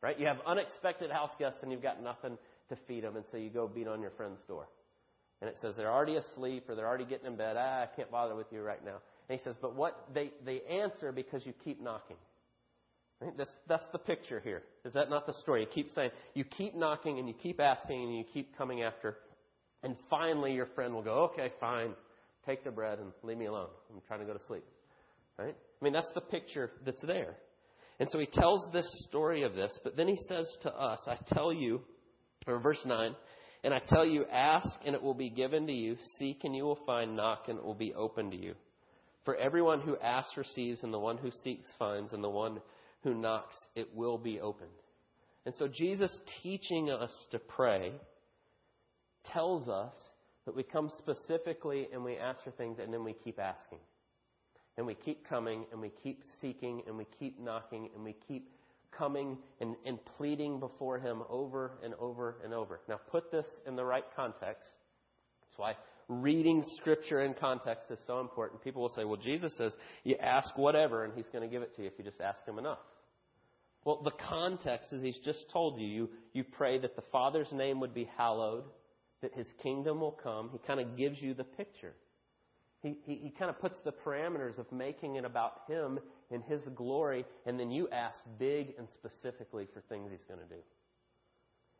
Right? 0.00 0.18
You 0.18 0.26
have 0.26 0.38
unexpected 0.46 1.10
house 1.10 1.30
guests 1.38 1.58
and 1.62 1.72
you've 1.72 1.82
got 1.82 2.02
nothing 2.02 2.38
to 2.68 2.76
feed 2.86 3.04
them, 3.04 3.16
and 3.16 3.24
so 3.30 3.36
you 3.36 3.50
go 3.50 3.66
beat 3.66 3.88
on 3.88 4.00
your 4.00 4.12
friend's 4.12 4.40
door. 4.46 4.68
And 5.40 5.50
it 5.50 5.56
says 5.60 5.74
they're 5.76 5.92
already 5.92 6.16
asleep 6.16 6.66
or 6.68 6.74
they're 6.74 6.86
already 6.86 7.04
getting 7.04 7.26
in 7.26 7.36
bed. 7.36 7.56
Ah, 7.58 7.82
I 7.82 7.88
can't 7.96 8.10
bother 8.10 8.36
with 8.36 8.46
you 8.52 8.62
right 8.62 8.82
now. 8.84 8.98
And 9.28 9.38
he 9.38 9.44
says, 9.44 9.56
But 9.60 9.74
what 9.74 10.08
they, 10.14 10.30
they 10.44 10.60
answer 10.62 11.10
because 11.10 11.44
you 11.44 11.52
keep 11.64 11.82
knocking. 11.82 12.16
Right? 13.24 13.36
That's, 13.38 13.50
that's 13.68 13.84
the 13.92 13.98
picture 13.98 14.40
here. 14.40 14.62
Is 14.84 14.92
that 14.92 15.08
not 15.08 15.26
the 15.26 15.32
story? 15.34 15.62
You 15.62 15.66
keep 15.66 15.88
saying, 15.94 16.10
you 16.34 16.44
keep 16.44 16.74
knocking 16.74 17.18
and 17.18 17.26
you 17.28 17.34
keep 17.34 17.60
asking 17.60 18.02
and 18.02 18.16
you 18.18 18.24
keep 18.32 18.56
coming 18.56 18.82
after. 18.82 19.16
And 19.82 19.96
finally, 20.10 20.52
your 20.52 20.66
friend 20.74 20.94
will 20.94 21.02
go, 21.02 21.30
okay, 21.32 21.52
fine, 21.60 21.94
take 22.46 22.64
the 22.64 22.70
bread 22.70 22.98
and 22.98 23.12
leave 23.22 23.38
me 23.38 23.46
alone. 23.46 23.68
I'm 23.92 24.00
trying 24.06 24.20
to 24.20 24.26
go 24.26 24.34
to 24.34 24.44
sleep. 24.46 24.64
Right? 25.38 25.54
I 25.56 25.84
mean, 25.84 25.92
that's 25.92 26.10
the 26.14 26.20
picture 26.20 26.70
that's 26.84 27.02
there. 27.02 27.36
And 28.00 28.08
so 28.10 28.18
he 28.18 28.26
tells 28.26 28.66
this 28.72 28.88
story 29.08 29.42
of 29.42 29.54
this, 29.54 29.78
but 29.84 29.96
then 29.96 30.08
he 30.08 30.18
says 30.28 30.46
to 30.62 30.70
us, 30.70 31.00
I 31.06 31.16
tell 31.32 31.52
you, 31.52 31.80
or 32.46 32.58
verse 32.58 32.80
9, 32.84 33.14
and 33.62 33.72
I 33.72 33.80
tell 33.88 34.04
you, 34.04 34.26
ask 34.30 34.68
and 34.84 34.94
it 34.94 35.02
will 35.02 35.14
be 35.14 35.30
given 35.30 35.66
to 35.66 35.72
you, 35.72 35.96
seek 36.18 36.44
and 36.44 36.54
you 36.54 36.64
will 36.64 36.80
find, 36.84 37.16
knock 37.16 37.44
and 37.48 37.58
it 37.58 37.64
will 37.64 37.74
be 37.74 37.94
open 37.94 38.30
to 38.30 38.36
you. 38.36 38.54
For 39.24 39.36
everyone 39.36 39.80
who 39.80 39.96
asks 39.98 40.36
receives, 40.36 40.82
and 40.82 40.92
the 40.92 40.98
one 40.98 41.16
who 41.16 41.30
seeks 41.42 41.66
finds, 41.78 42.12
and 42.12 42.22
the 42.22 42.28
one 42.28 42.60
who 43.04 43.14
knocks 43.14 43.54
it 43.76 43.94
will 43.94 44.18
be 44.18 44.40
opened. 44.40 44.70
And 45.46 45.54
so 45.56 45.68
Jesus 45.68 46.18
teaching 46.42 46.90
us 46.90 47.12
to 47.30 47.38
pray 47.38 47.92
tells 49.26 49.68
us 49.68 49.94
that 50.46 50.56
we 50.56 50.62
come 50.62 50.90
specifically 50.98 51.86
and 51.92 52.02
we 52.02 52.16
ask 52.16 52.42
for 52.42 52.50
things 52.50 52.78
and 52.82 52.92
then 52.92 53.04
we 53.04 53.14
keep 53.24 53.38
asking. 53.38 53.78
And 54.76 54.86
we 54.86 54.94
keep 54.94 55.28
coming 55.28 55.66
and 55.70 55.80
we 55.80 55.92
keep 56.02 56.22
seeking 56.40 56.82
and 56.86 56.98
we 56.98 57.06
keep 57.18 57.38
knocking 57.38 57.90
and 57.94 58.02
we 58.02 58.16
keep 58.26 58.48
coming 58.90 59.38
and, 59.60 59.76
and 59.86 59.98
pleading 60.16 60.58
before 60.58 60.98
Him 60.98 61.22
over 61.28 61.78
and 61.84 61.94
over 61.94 62.36
and 62.42 62.52
over. 62.52 62.80
Now, 62.88 62.98
put 63.10 63.30
this 63.30 63.46
in 63.66 63.76
the 63.76 63.84
right 63.84 64.04
context. 64.16 64.68
That's 65.42 65.58
why 65.58 65.74
reading 66.08 66.64
Scripture 66.76 67.22
in 67.22 67.34
context 67.34 67.90
is 67.90 67.98
so 68.06 68.20
important. 68.20 68.62
People 68.62 68.82
will 68.82 68.90
say, 68.90 69.04
well, 69.04 69.16
Jesus 69.16 69.52
says 69.56 69.74
you 70.02 70.16
ask 70.16 70.56
whatever 70.56 71.04
and 71.04 71.14
He's 71.14 71.28
going 71.32 71.42
to 71.42 71.52
give 71.52 71.62
it 71.62 71.74
to 71.76 71.82
you 71.82 71.88
if 71.88 71.94
you 71.98 72.04
just 72.04 72.20
ask 72.20 72.44
Him 72.46 72.58
enough. 72.58 72.78
Well, 73.84 74.00
the 74.02 74.12
context 74.12 74.92
is 74.92 75.02
He's 75.02 75.18
just 75.18 75.44
told 75.52 75.78
you, 75.78 75.86
you, 75.86 76.10
you 76.32 76.44
pray 76.44 76.78
that 76.78 76.96
the 76.96 77.04
Father's 77.12 77.52
name 77.52 77.80
would 77.80 77.94
be 77.94 78.08
hallowed, 78.16 78.64
that 79.22 79.34
His 79.34 79.46
kingdom 79.62 80.00
will 80.00 80.18
come. 80.22 80.50
He 80.52 80.58
kind 80.66 80.80
of 80.80 80.96
gives 80.96 81.20
you 81.20 81.34
the 81.34 81.44
picture. 81.44 81.94
He, 82.82 82.96
he, 83.04 83.14
he 83.16 83.30
kind 83.30 83.50
of 83.50 83.58
puts 83.60 83.78
the 83.84 83.92
parameters 83.92 84.58
of 84.58 84.70
making 84.72 85.16
it 85.16 85.24
about 85.24 85.62
Him 85.68 85.98
and 86.30 86.42
His 86.44 86.60
glory, 86.74 87.24
and 87.46 87.60
then 87.60 87.70
you 87.70 87.88
ask 87.90 88.18
big 88.38 88.74
and 88.78 88.88
specifically 88.94 89.68
for 89.72 89.80
things 89.88 90.10
He's 90.10 90.24
going 90.28 90.40
to 90.40 90.54
do. 90.54 90.60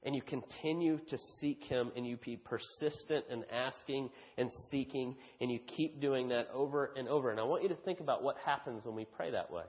And 0.02 0.14
you 0.14 0.20
continue 0.20 0.98
to 1.08 1.18
seek 1.40 1.64
Him, 1.64 1.90
and 1.96 2.06
you 2.06 2.18
be 2.18 2.36
persistent 2.36 3.24
in 3.30 3.44
asking 3.50 4.10
and 4.36 4.50
seeking, 4.70 5.16
and 5.40 5.50
you 5.50 5.58
keep 5.58 6.02
doing 6.02 6.28
that 6.28 6.48
over 6.52 6.92
and 6.96 7.08
over. 7.08 7.30
And 7.30 7.40
I 7.40 7.44
want 7.44 7.62
you 7.62 7.70
to 7.70 7.76
think 7.76 8.00
about 8.00 8.22
what 8.22 8.36
happens 8.44 8.84
when 8.84 8.94
we 8.94 9.06
pray 9.06 9.30
that 9.30 9.50
way. 9.50 9.64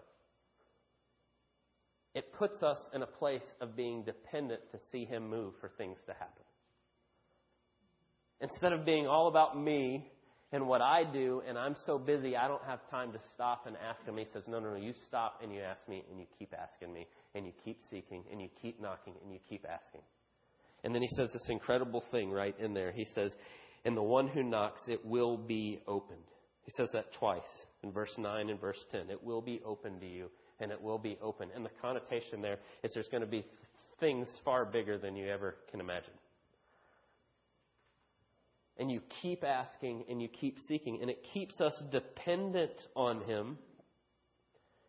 It 2.15 2.33
puts 2.33 2.63
us 2.63 2.77
in 2.93 3.03
a 3.03 3.07
place 3.07 3.45
of 3.61 3.75
being 3.75 4.03
dependent 4.03 4.61
to 4.71 4.79
see 4.91 5.05
Him 5.05 5.29
move 5.29 5.53
for 5.61 5.69
things 5.77 5.97
to 6.07 6.13
happen. 6.13 6.43
Instead 8.41 8.73
of 8.73 8.85
being 8.85 9.05
all 9.05 9.27
about 9.27 9.61
me 9.61 10.09
and 10.51 10.67
what 10.67 10.81
I 10.81 11.03
do, 11.03 11.41
and 11.47 11.57
I'm 11.57 11.75
so 11.85 11.97
busy, 11.97 12.37
I 12.37 12.47
don't 12.47 12.63
have 12.63 12.79
time 12.89 13.11
to 13.11 13.19
stop 13.33 13.65
and 13.67 13.75
ask 13.77 14.05
him. 14.05 14.17
He 14.17 14.25
says, 14.33 14.43
No, 14.47 14.59
no, 14.59 14.71
no, 14.71 14.75
you 14.77 14.93
stop 15.07 15.39
and 15.43 15.53
you 15.53 15.61
ask 15.61 15.87
me, 15.89 16.03
and 16.09 16.19
you 16.19 16.25
keep 16.39 16.53
asking 16.53 16.93
me, 16.93 17.07
and 17.33 17.45
you 17.45 17.51
keep 17.63 17.77
seeking, 17.89 18.23
and 18.31 18.41
you 18.41 18.49
keep 18.61 18.81
knocking, 18.81 19.13
and 19.23 19.33
you 19.33 19.39
keep 19.49 19.65
asking. 19.65 20.01
And 20.83 20.93
then 20.93 21.01
he 21.01 21.09
says 21.17 21.29
this 21.33 21.49
incredible 21.49 22.03
thing 22.11 22.29
right 22.29 22.55
in 22.59 22.73
there. 22.73 22.91
He 22.91 23.07
says, 23.15 23.33
And 23.83 23.97
the 23.97 24.03
one 24.03 24.27
who 24.27 24.43
knocks, 24.43 24.81
it 24.87 25.03
will 25.05 25.37
be 25.37 25.81
opened. 25.87 26.19
He 26.63 26.71
says 26.77 26.89
that 26.93 27.13
twice 27.19 27.41
in 27.83 27.91
verse 27.91 28.13
9 28.17 28.49
and 28.49 28.59
verse 28.59 28.83
10. 28.91 29.09
It 29.09 29.23
will 29.23 29.41
be 29.41 29.61
open 29.65 29.99
to 29.99 30.07
you, 30.07 30.29
and 30.59 30.71
it 30.71 30.81
will 30.81 30.97
be 30.97 31.17
open. 31.21 31.49
And 31.55 31.65
the 31.65 31.71
connotation 31.81 32.41
there 32.41 32.59
is 32.83 32.91
there's 32.93 33.09
going 33.09 33.21
to 33.21 33.27
be 33.27 33.45
things 33.99 34.27
far 34.43 34.65
bigger 34.65 34.97
than 34.97 35.15
you 35.15 35.27
ever 35.27 35.55
can 35.71 35.79
imagine 35.79 36.13
and 38.77 38.91
you 38.91 39.01
keep 39.21 39.43
asking 39.43 40.03
and 40.09 40.21
you 40.21 40.27
keep 40.27 40.57
seeking, 40.67 40.99
and 41.01 41.09
it 41.09 41.23
keeps 41.33 41.59
us 41.61 41.81
dependent 41.91 42.73
on 42.95 43.21
Him. 43.21 43.57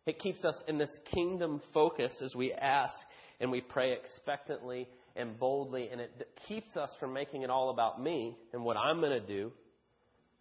It 0.05 0.19
keeps 0.19 0.43
us 0.43 0.55
in 0.67 0.77
this 0.77 0.89
kingdom 1.13 1.61
focus 1.73 2.13
as 2.21 2.35
we 2.35 2.53
ask 2.53 2.95
and 3.39 3.51
we 3.51 3.61
pray 3.61 3.93
expectantly 3.93 4.87
and 5.15 5.39
boldly, 5.39 5.89
and 5.91 5.99
it 5.99 6.11
keeps 6.47 6.77
us 6.77 6.89
from 6.99 7.13
making 7.13 7.41
it 7.41 7.49
all 7.49 7.69
about 7.69 8.01
me 8.01 8.37
and 8.53 8.63
what 8.63 8.77
I'm 8.77 8.99
going 8.99 9.19
to 9.19 9.25
do. 9.25 9.51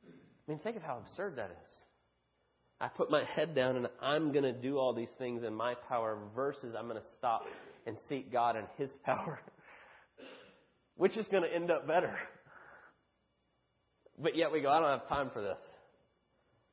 I 0.06 0.50
mean, 0.50 0.58
think 0.60 0.76
of 0.76 0.82
how 0.82 0.98
absurd 0.98 1.36
that 1.36 1.50
is. 1.50 1.70
I 2.80 2.88
put 2.88 3.10
my 3.10 3.24
head 3.24 3.54
down 3.54 3.76
and 3.76 3.88
I'm 4.02 4.32
going 4.32 4.44
to 4.44 4.52
do 4.52 4.78
all 4.78 4.92
these 4.92 5.10
things 5.18 5.42
in 5.44 5.54
my 5.54 5.74
power 5.88 6.18
versus 6.34 6.74
I'm 6.78 6.88
going 6.88 7.00
to 7.00 7.08
stop 7.16 7.42
and 7.86 7.96
seek 8.08 8.30
God 8.30 8.56
and 8.56 8.66
His 8.76 8.90
power. 9.04 9.40
Which 10.96 11.16
is 11.16 11.26
going 11.28 11.42
to 11.42 11.54
end 11.54 11.70
up 11.70 11.86
better? 11.86 12.14
But 14.18 14.36
yet 14.36 14.50
we 14.52 14.60
go, 14.60 14.70
I 14.70 14.80
don't 14.80 14.98
have 14.98 15.08
time 15.08 15.30
for 15.32 15.42
this. 15.42 15.60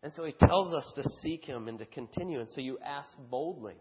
And 0.01 0.11
so 0.15 0.25
he 0.25 0.33
tells 0.33 0.73
us 0.73 0.91
to 0.95 1.03
seek 1.21 1.45
him 1.45 1.67
and 1.67 1.79
to 1.79 1.85
continue. 1.85 2.41
And 2.41 2.49
so 2.51 2.61
you 2.61 2.77
ask 2.85 3.09
boldly, 3.29 3.75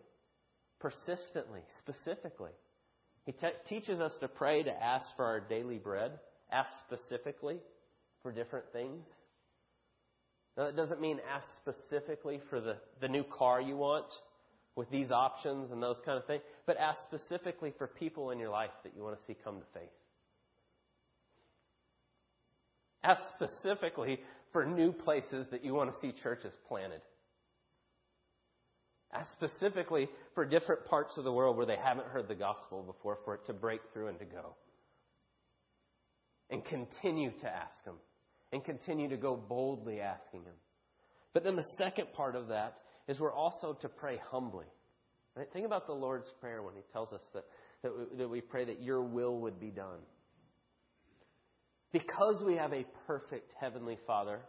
persistently, 0.79 1.61
specifically. 1.79 2.53
He 3.25 3.33
te- 3.33 3.49
teaches 3.69 4.01
us 4.01 4.13
to 4.21 4.29
pray 4.29 4.63
to 4.63 4.71
ask 4.71 5.05
for 5.17 5.25
our 5.25 5.41
daily 5.41 5.79
bread, 5.79 6.13
ask 6.51 6.71
specifically 6.87 7.59
for 8.23 8.33
different 8.33 8.67
things. 8.73 9.05
Now, 10.57 10.67
that 10.67 10.77
doesn't 10.77 11.01
mean 11.01 11.19
ask 11.33 11.47
specifically 11.63 12.41
for 12.51 12.61
the, 12.61 12.77
the 13.01 13.09
new 13.09 13.25
car 13.25 13.61
you 13.61 13.77
want 13.77 14.07
with 14.77 14.91
these 14.91 15.11
options 15.11 15.71
and 15.71 15.83
those 15.83 15.97
kind 16.05 16.19
of 16.19 16.27
things, 16.27 16.43
but 16.67 16.77
ask 16.77 16.99
specifically 17.03 17.73
for 17.79 17.87
people 17.87 18.31
in 18.31 18.39
your 18.39 18.51
life 18.51 18.71
that 18.85 18.93
you 18.97 19.03
want 19.03 19.19
to 19.19 19.25
see 19.25 19.37
come 19.45 19.61
to 19.61 19.67
faith. 19.75 19.91
Ask 23.03 23.21
specifically 23.35 24.21
for 24.53 24.65
new 24.65 24.93
places 24.93 25.47
that 25.51 25.65
you 25.65 25.75
want 25.75 25.93
to 25.93 26.01
see 26.01 26.13
churches 26.23 26.53
planted. 26.69 27.01
Ask 29.13 29.31
specifically 29.33 30.09
for 30.35 30.45
different 30.45 30.87
parts 30.87 31.17
of 31.19 31.25
the 31.25 31.33
world 31.33 31.57
where 31.57 31.67
they 31.67 31.77
haven't 31.77 32.07
heard 32.07 32.29
the 32.29 32.35
gospel 32.35 32.83
before 32.83 33.19
for 33.25 33.35
it 33.35 33.47
to 33.47 33.53
break 33.53 33.81
through 33.93 34.09
and 34.09 34.19
to 34.19 34.25
go. 34.25 34.55
And 36.49 36.65
continue 36.65 37.31
to 37.41 37.47
ask 37.47 37.85
Him. 37.85 37.97
And 38.53 38.65
continue 38.65 39.09
to 39.09 39.17
go 39.17 39.37
boldly 39.37 40.01
asking 40.01 40.45
Him. 40.45 40.55
But 41.33 41.45
then 41.45 41.57
the 41.57 41.67
second 41.79 42.13
part 42.13 42.37
of 42.37 42.49
that 42.49 42.79
is 43.09 43.19
we're 43.19 43.33
also 43.33 43.73
to 43.81 43.89
pray 43.89 44.21
humbly. 44.31 44.67
Right? 45.35 45.49
Think 45.53 45.65
about 45.65 45.87
the 45.87 45.95
Lord's 45.95 46.31
Prayer 46.41 46.63
when 46.63 46.75
He 46.75 46.83
tells 46.93 47.13
us 47.13 47.23
that, 47.33 47.45
that, 47.83 47.93
we, 47.97 48.19
that 48.19 48.29
we 48.29 48.41
pray 48.41 48.65
that 48.67 48.83
your 48.83 49.03
will 49.03 49.41
would 49.41 49.59
be 49.59 49.71
done. 49.71 50.01
Because 51.93 52.43
we 52.45 52.57
have 52.57 52.73
a 52.73 52.87
perfect 53.07 53.53
Heavenly 53.59 53.99
Father, 54.07 54.41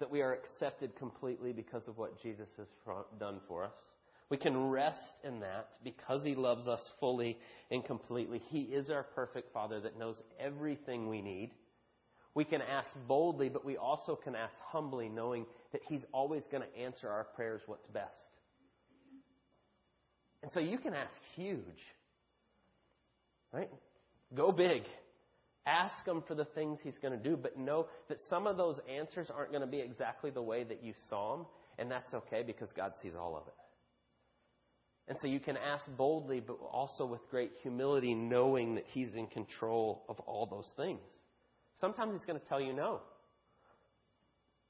that 0.00 0.10
we 0.10 0.22
are 0.22 0.32
accepted 0.32 0.96
completely 0.96 1.52
because 1.52 1.86
of 1.88 1.98
what 1.98 2.20
Jesus 2.22 2.48
has 2.56 2.66
done 3.18 3.40
for 3.46 3.64
us. 3.64 3.76
We 4.30 4.38
can 4.38 4.68
rest 4.68 4.98
in 5.22 5.40
that 5.40 5.68
because 5.82 6.24
He 6.24 6.34
loves 6.34 6.66
us 6.66 6.80
fully 7.00 7.38
and 7.70 7.84
completely. 7.84 8.40
He 8.48 8.62
is 8.62 8.90
our 8.90 9.02
perfect 9.02 9.52
Father 9.52 9.80
that 9.80 9.98
knows 9.98 10.16
everything 10.40 11.08
we 11.08 11.20
need. 11.20 11.52
We 12.34 12.44
can 12.44 12.60
ask 12.62 12.88
boldly, 13.06 13.48
but 13.48 13.64
we 13.64 13.76
also 13.76 14.16
can 14.16 14.34
ask 14.34 14.54
humbly, 14.66 15.08
knowing 15.08 15.46
that 15.72 15.82
He's 15.88 16.04
always 16.12 16.42
going 16.50 16.62
to 16.62 16.78
answer 16.78 17.08
our 17.08 17.24
prayers 17.24 17.62
what's 17.66 17.86
best. 17.88 18.14
And 20.42 20.50
so 20.52 20.60
you 20.60 20.78
can 20.78 20.94
ask 20.94 21.14
huge, 21.36 21.64
right? 23.52 23.70
Go 24.34 24.52
big. 24.52 24.82
Ask 25.64 25.94
Him 26.06 26.22
for 26.26 26.34
the 26.34 26.44
things 26.44 26.80
He's 26.82 26.98
going 27.00 27.16
to 27.16 27.22
do, 27.22 27.36
but 27.36 27.56
know 27.56 27.86
that 28.08 28.18
some 28.28 28.46
of 28.46 28.56
those 28.56 28.78
answers 28.94 29.30
aren't 29.34 29.50
going 29.50 29.62
to 29.62 29.68
be 29.68 29.80
exactly 29.80 30.30
the 30.30 30.42
way 30.42 30.64
that 30.64 30.82
you 30.82 30.92
saw 31.08 31.36
them, 31.36 31.46
and 31.78 31.90
that's 31.90 32.12
okay 32.12 32.42
because 32.42 32.70
God 32.72 32.92
sees 33.00 33.14
all 33.14 33.36
of 33.36 33.46
it. 33.46 33.54
And 35.06 35.18
so 35.20 35.28
you 35.28 35.38
can 35.38 35.56
ask 35.56 35.84
boldly, 35.96 36.40
but 36.40 36.58
also 36.72 37.06
with 37.06 37.20
great 37.30 37.52
humility, 37.62 38.12
knowing 38.12 38.74
that 38.74 38.84
He's 38.88 39.14
in 39.14 39.28
control 39.28 40.02
of 40.08 40.18
all 40.20 40.46
those 40.46 40.68
things. 40.76 41.00
Sometimes 41.80 42.12
He's 42.12 42.26
going 42.26 42.38
to 42.38 42.46
tell 42.46 42.60
you 42.60 42.72
no. 42.72 43.00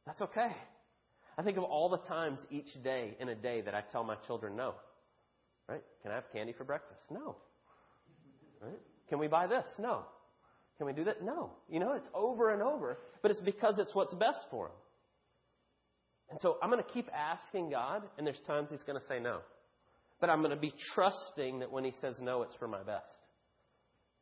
That's 0.06 0.20
okay. 0.20 0.52
I 1.36 1.42
think 1.42 1.56
of 1.56 1.64
all 1.64 1.88
the 1.88 1.98
times 1.98 2.38
each 2.50 2.70
day 2.82 3.16
in 3.18 3.28
a 3.28 3.34
day 3.34 3.60
that 3.62 3.74
I 3.74 3.82
tell 3.90 4.04
my 4.04 4.16
children 4.26 4.56
no. 4.56 4.74
Right? 5.68 5.82
Can 6.02 6.12
I 6.12 6.16
have 6.16 6.24
candy 6.32 6.52
for 6.52 6.64
breakfast? 6.64 7.00
No. 7.10 7.36
Right? 8.60 8.78
Can 9.08 9.18
we 9.18 9.28
buy 9.28 9.46
this? 9.46 9.66
No. 9.78 10.02
Can 10.76 10.86
we 10.86 10.92
do 10.92 11.04
that? 11.04 11.22
No. 11.22 11.50
You 11.68 11.80
know, 11.80 11.92
it's 11.92 12.08
over 12.14 12.52
and 12.52 12.62
over, 12.62 12.98
but 13.22 13.30
it's 13.30 13.40
because 13.40 13.78
it's 13.78 13.94
what's 13.94 14.14
best 14.14 14.40
for 14.50 14.68
them. 14.68 14.76
And 16.30 16.40
so 16.40 16.56
I'm 16.62 16.70
going 16.70 16.82
to 16.82 16.90
keep 16.90 17.08
asking 17.12 17.70
God, 17.70 18.02
and 18.18 18.26
there's 18.26 18.40
times 18.46 18.68
He's 18.70 18.82
going 18.82 19.00
to 19.00 19.06
say 19.06 19.20
no. 19.20 19.40
But 20.20 20.30
I'm 20.30 20.40
going 20.40 20.54
to 20.54 20.60
be 20.60 20.72
trusting 20.94 21.60
that 21.60 21.70
when 21.70 21.84
He 21.84 21.92
says 22.00 22.16
no, 22.20 22.42
it's 22.42 22.54
for 22.56 22.68
my 22.68 22.82
best. 22.82 23.06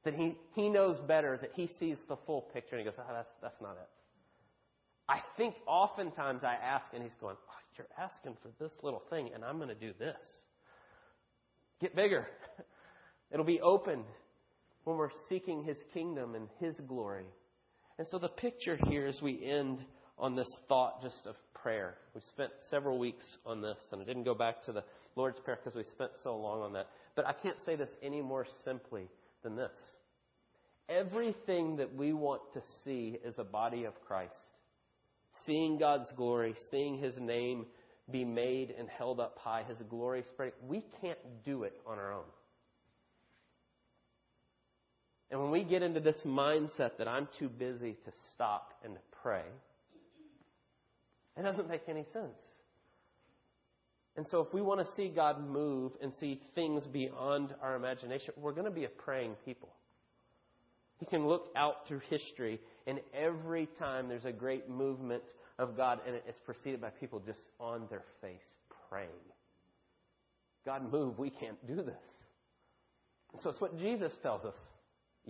That 0.05 0.15
He, 0.15 0.37
he 0.55 0.69
knows 0.69 0.99
better, 1.07 1.39
that 1.41 1.51
He 1.55 1.69
sees 1.79 1.97
the 2.09 2.17
full 2.27 2.43
picture, 2.53 2.77
and 2.77 2.81
He 2.81 2.91
goes, 2.91 2.99
oh, 2.99 3.13
that's, 3.13 3.31
that's 3.41 3.61
not 3.61 3.73
it. 3.73 3.89
I 5.09 5.21
think 5.37 5.55
oftentimes 5.67 6.43
I 6.45 6.55
ask, 6.55 6.87
and 6.93 7.03
He's 7.03 7.15
going, 7.21 7.37
oh, 7.39 7.61
You're 7.77 7.87
asking 7.99 8.37
for 8.43 8.51
this 8.63 8.73
little 8.83 9.03
thing, 9.11 9.31
and 9.35 9.45
I'm 9.45 9.57
going 9.57 9.69
to 9.69 9.75
do 9.75 9.93
this. 9.99 10.17
get 11.81 11.95
bigger. 11.95 12.27
It'll 13.31 13.45
be 13.45 13.61
opened 13.61 14.05
when 14.85 14.97
we're 14.97 15.11
seeking 15.29 15.65
His 15.65 15.77
kingdom 15.95 16.35
and 16.35 16.49
His 16.59 16.75
glory. 16.87 17.27
And 17.99 18.07
so 18.09 18.19
the 18.19 18.29
picture 18.29 18.79
here 18.89 19.07
as 19.07 19.21
we 19.23 19.45
end 19.45 19.85
on 20.19 20.37
this 20.37 20.49
thought 20.69 21.03
just 21.03 21.27
of 21.27 21.37
prayer. 21.55 21.95
We 22.15 22.21
spent 22.29 22.51
several 22.71 22.99
weeks 22.99 23.25
on 23.47 23.61
this, 23.61 23.79
and 23.93 24.03
I 24.03 24.05
didn't 24.05 24.25
go 24.25 24.35
back 24.35 24.63
to 24.65 24.73
the 24.73 24.85
Lord's 25.17 25.39
Prayer 25.41 25.59
because 25.63 25.77
we 25.77 25.85
spent 25.85 26.11
so 26.23 26.37
long 26.37 26.63
on 26.63 26.73
that. 26.73 26.89
But 27.15 27.27
I 27.27 27.33
can't 27.33 27.57
say 27.65 27.77
this 27.77 27.91
any 28.03 28.21
more 28.21 28.47
simply 28.65 29.09
than 29.43 29.57
this. 29.57 29.71
Everything 30.89 31.77
that 31.77 31.95
we 31.95 32.13
want 32.13 32.43
to 32.55 32.61
see 32.85 33.19
is 33.25 33.39
a 33.39 33.45
body 33.45 33.85
of 33.85 33.95
Christ, 34.07 34.35
seeing 35.47 35.79
God's 35.79 36.11
glory, 36.17 36.55
seeing 36.71 36.99
His 36.99 37.17
name 37.19 37.67
be 38.11 38.25
made 38.25 38.75
and 38.77 38.89
held 38.89 39.21
up 39.21 39.39
high, 39.39 39.65
His 39.69 39.79
glory 39.89 40.25
spread, 40.33 40.53
we 40.69 40.85
can't 41.01 41.19
do 41.45 41.63
it 41.63 41.75
on 41.87 41.99
our 41.99 42.13
own. 42.13 42.25
And 45.31 45.41
when 45.41 45.51
we 45.51 45.65
get 45.65 45.83
into 45.83 46.01
this 46.01 46.19
mindset 46.27 46.99
that 46.99 47.09
I'm 47.09 47.27
too 47.39 47.49
busy 47.49 47.97
to 48.05 48.13
stop 48.35 48.73
and 48.85 48.95
to 48.95 49.01
pray, 49.23 49.45
it 51.39 51.43
doesn't 51.43 51.69
make 51.69 51.89
any 51.89 52.05
sense. 52.13 52.37
And 54.17 54.27
so, 54.29 54.41
if 54.41 54.53
we 54.53 54.61
want 54.61 54.81
to 54.81 54.95
see 54.95 55.09
God 55.09 55.47
move 55.47 55.93
and 56.03 56.13
see 56.21 56.41
things 56.55 56.87
beyond 56.87 57.55
our 57.63 57.77
imagination, 57.77 58.35
we're 58.37 58.53
going 58.53 58.67
to 58.67 58.71
be 58.71 58.85
a 58.85 58.89
praying 58.89 59.37
people. 59.45 59.71
You 61.01 61.07
can 61.07 61.27
look 61.27 61.49
out 61.57 61.89
through 61.89 62.03
history, 62.11 62.61
and 62.87 63.01
every 63.15 63.69
time 63.79 64.09
there's 64.09 64.27
a 64.27 64.33
great 64.33 64.69
movement 64.69 65.23
of 65.59 65.77
God, 65.77 66.01
and 66.07 66.15
it's 66.29 66.39
preceded 66.45 66.81
by 66.81 66.91
people 66.91 67.21
just 67.21 67.41
on 67.59 67.87
their 67.89 68.05
face 68.21 68.55
praying. 68.91 69.09
God, 70.67 70.93
move. 70.93 71.19
We 71.19 71.31
can't 71.31 71.67
do 71.67 71.77
this. 71.77 73.43
so, 73.43 73.49
it's 73.49 73.61
what 73.61 73.79
Jesus 73.79 74.13
tells 74.23 74.45
us. 74.45 74.55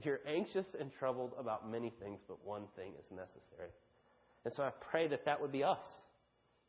You're 0.02 0.20
anxious 0.26 0.66
and 0.80 0.90
troubled 0.98 1.32
about 1.38 1.70
many 1.70 1.92
things, 2.02 2.18
but 2.26 2.44
one 2.44 2.64
thing 2.76 2.92
is 2.98 3.10
necessary. 3.10 3.70
And 4.44 4.52
so 4.54 4.62
I 4.62 4.70
pray 4.90 5.06
that 5.08 5.24
that 5.26 5.40
would 5.40 5.52
be 5.52 5.62
us. 5.62 5.84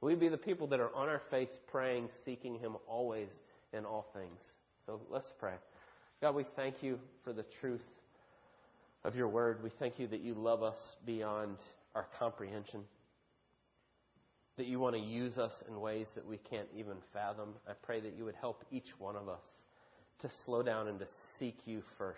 We'd 0.04 0.20
be 0.20 0.28
the 0.28 0.38
people 0.38 0.68
that 0.68 0.82
are 0.82 0.93
on 0.93 1.08
our 1.08 1.22
face 1.32 1.49
praying, 1.72 2.10
seeking 2.26 2.60
Him 2.60 2.76
always 2.88 3.30
in 3.72 3.86
all 3.86 4.06
things. 4.14 4.39
So 4.86 4.99
let's 5.10 5.32
pray. 5.39 5.54
God, 6.22 6.36
we 6.36 6.45
thank 6.58 6.84
you 6.84 6.99
for 7.24 7.32
the 7.32 7.45
truth 7.62 7.86
of 9.06 9.16
your 9.16 9.30
word. 9.30 9.64
We 9.64 9.72
thank 9.80 9.99
you 9.99 10.08
that 10.08 10.20
you 10.20 10.34
love 10.34 10.62
us 10.62 10.76
beyond 11.06 11.56
our 11.95 12.06
comprehension, 12.20 12.82
that 14.58 14.66
you 14.68 14.78
want 14.78 14.95
to 14.95 15.01
use 15.01 15.38
us 15.38 15.54
in 15.70 15.80
ways 15.80 16.08
that 16.16 16.28
we 16.28 16.38
can't 16.38 16.68
even 16.78 16.97
fathom. 17.14 17.54
I 17.66 17.72
pray 17.82 18.01
that 18.01 18.18
you 18.18 18.26
would 18.26 18.36
help 18.36 18.66
each 18.72 18.89
one 18.99 19.16
of 19.16 19.30
us 19.30 19.45
to 20.20 20.30
slow 20.45 20.64
down 20.64 20.89
and 20.89 20.99
to 20.99 21.08
seek 21.39 21.56
you 21.64 21.82
first, 21.97 22.18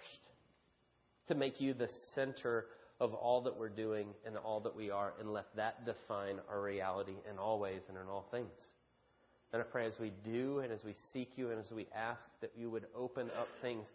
to 1.28 1.36
make 1.36 1.62
you 1.62 1.76
the 1.76 1.90
center 2.16 2.66
of 3.00 3.14
all 3.14 3.42
that 3.42 3.58
we're 3.58 3.70
doing 3.70 4.08
and 4.26 4.38
all 4.38 4.60
that 4.62 4.76
we 4.76 4.90
are, 4.90 5.14
and 5.20 5.34
let 5.34 5.48
that 5.56 5.86
define 5.86 6.40
our 6.50 6.62
reality 6.62 7.16
in 7.30 7.38
all 7.38 7.60
ways 7.60 7.82
and 7.90 7.98
in 7.98 8.08
all 8.08 8.26
things. 8.32 8.74
And 9.54 9.62
I 9.62 9.66
pray 9.66 9.86
as 9.86 10.00
we 10.00 10.12
do 10.24 10.60
and 10.60 10.72
as 10.72 10.84
we 10.84 10.94
seek 11.14 11.38
you 11.38 11.52
and 11.52 11.60
as 11.60 11.72
we 11.72 11.88
ask 11.96 12.22
that 12.42 12.52
you 12.58 12.70
would 12.70 12.86
open 12.96 13.30
up 13.40 13.48
things 13.62 13.88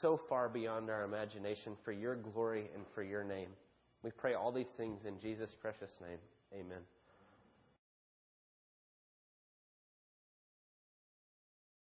so 0.00 0.20
far 0.28 0.48
beyond 0.48 0.90
our 0.90 1.04
imagination 1.04 1.74
for 1.84 1.92
your 1.92 2.16
glory 2.16 2.70
and 2.74 2.84
for 2.94 3.02
your 3.02 3.24
name. 3.24 3.48
We 4.02 4.10
pray 4.10 4.34
all 4.34 4.52
these 4.52 4.70
things 4.76 5.00
in 5.06 5.20
Jesus' 5.20 5.54
precious 5.60 5.90
name. 6.00 6.18
Amen. 6.52 6.80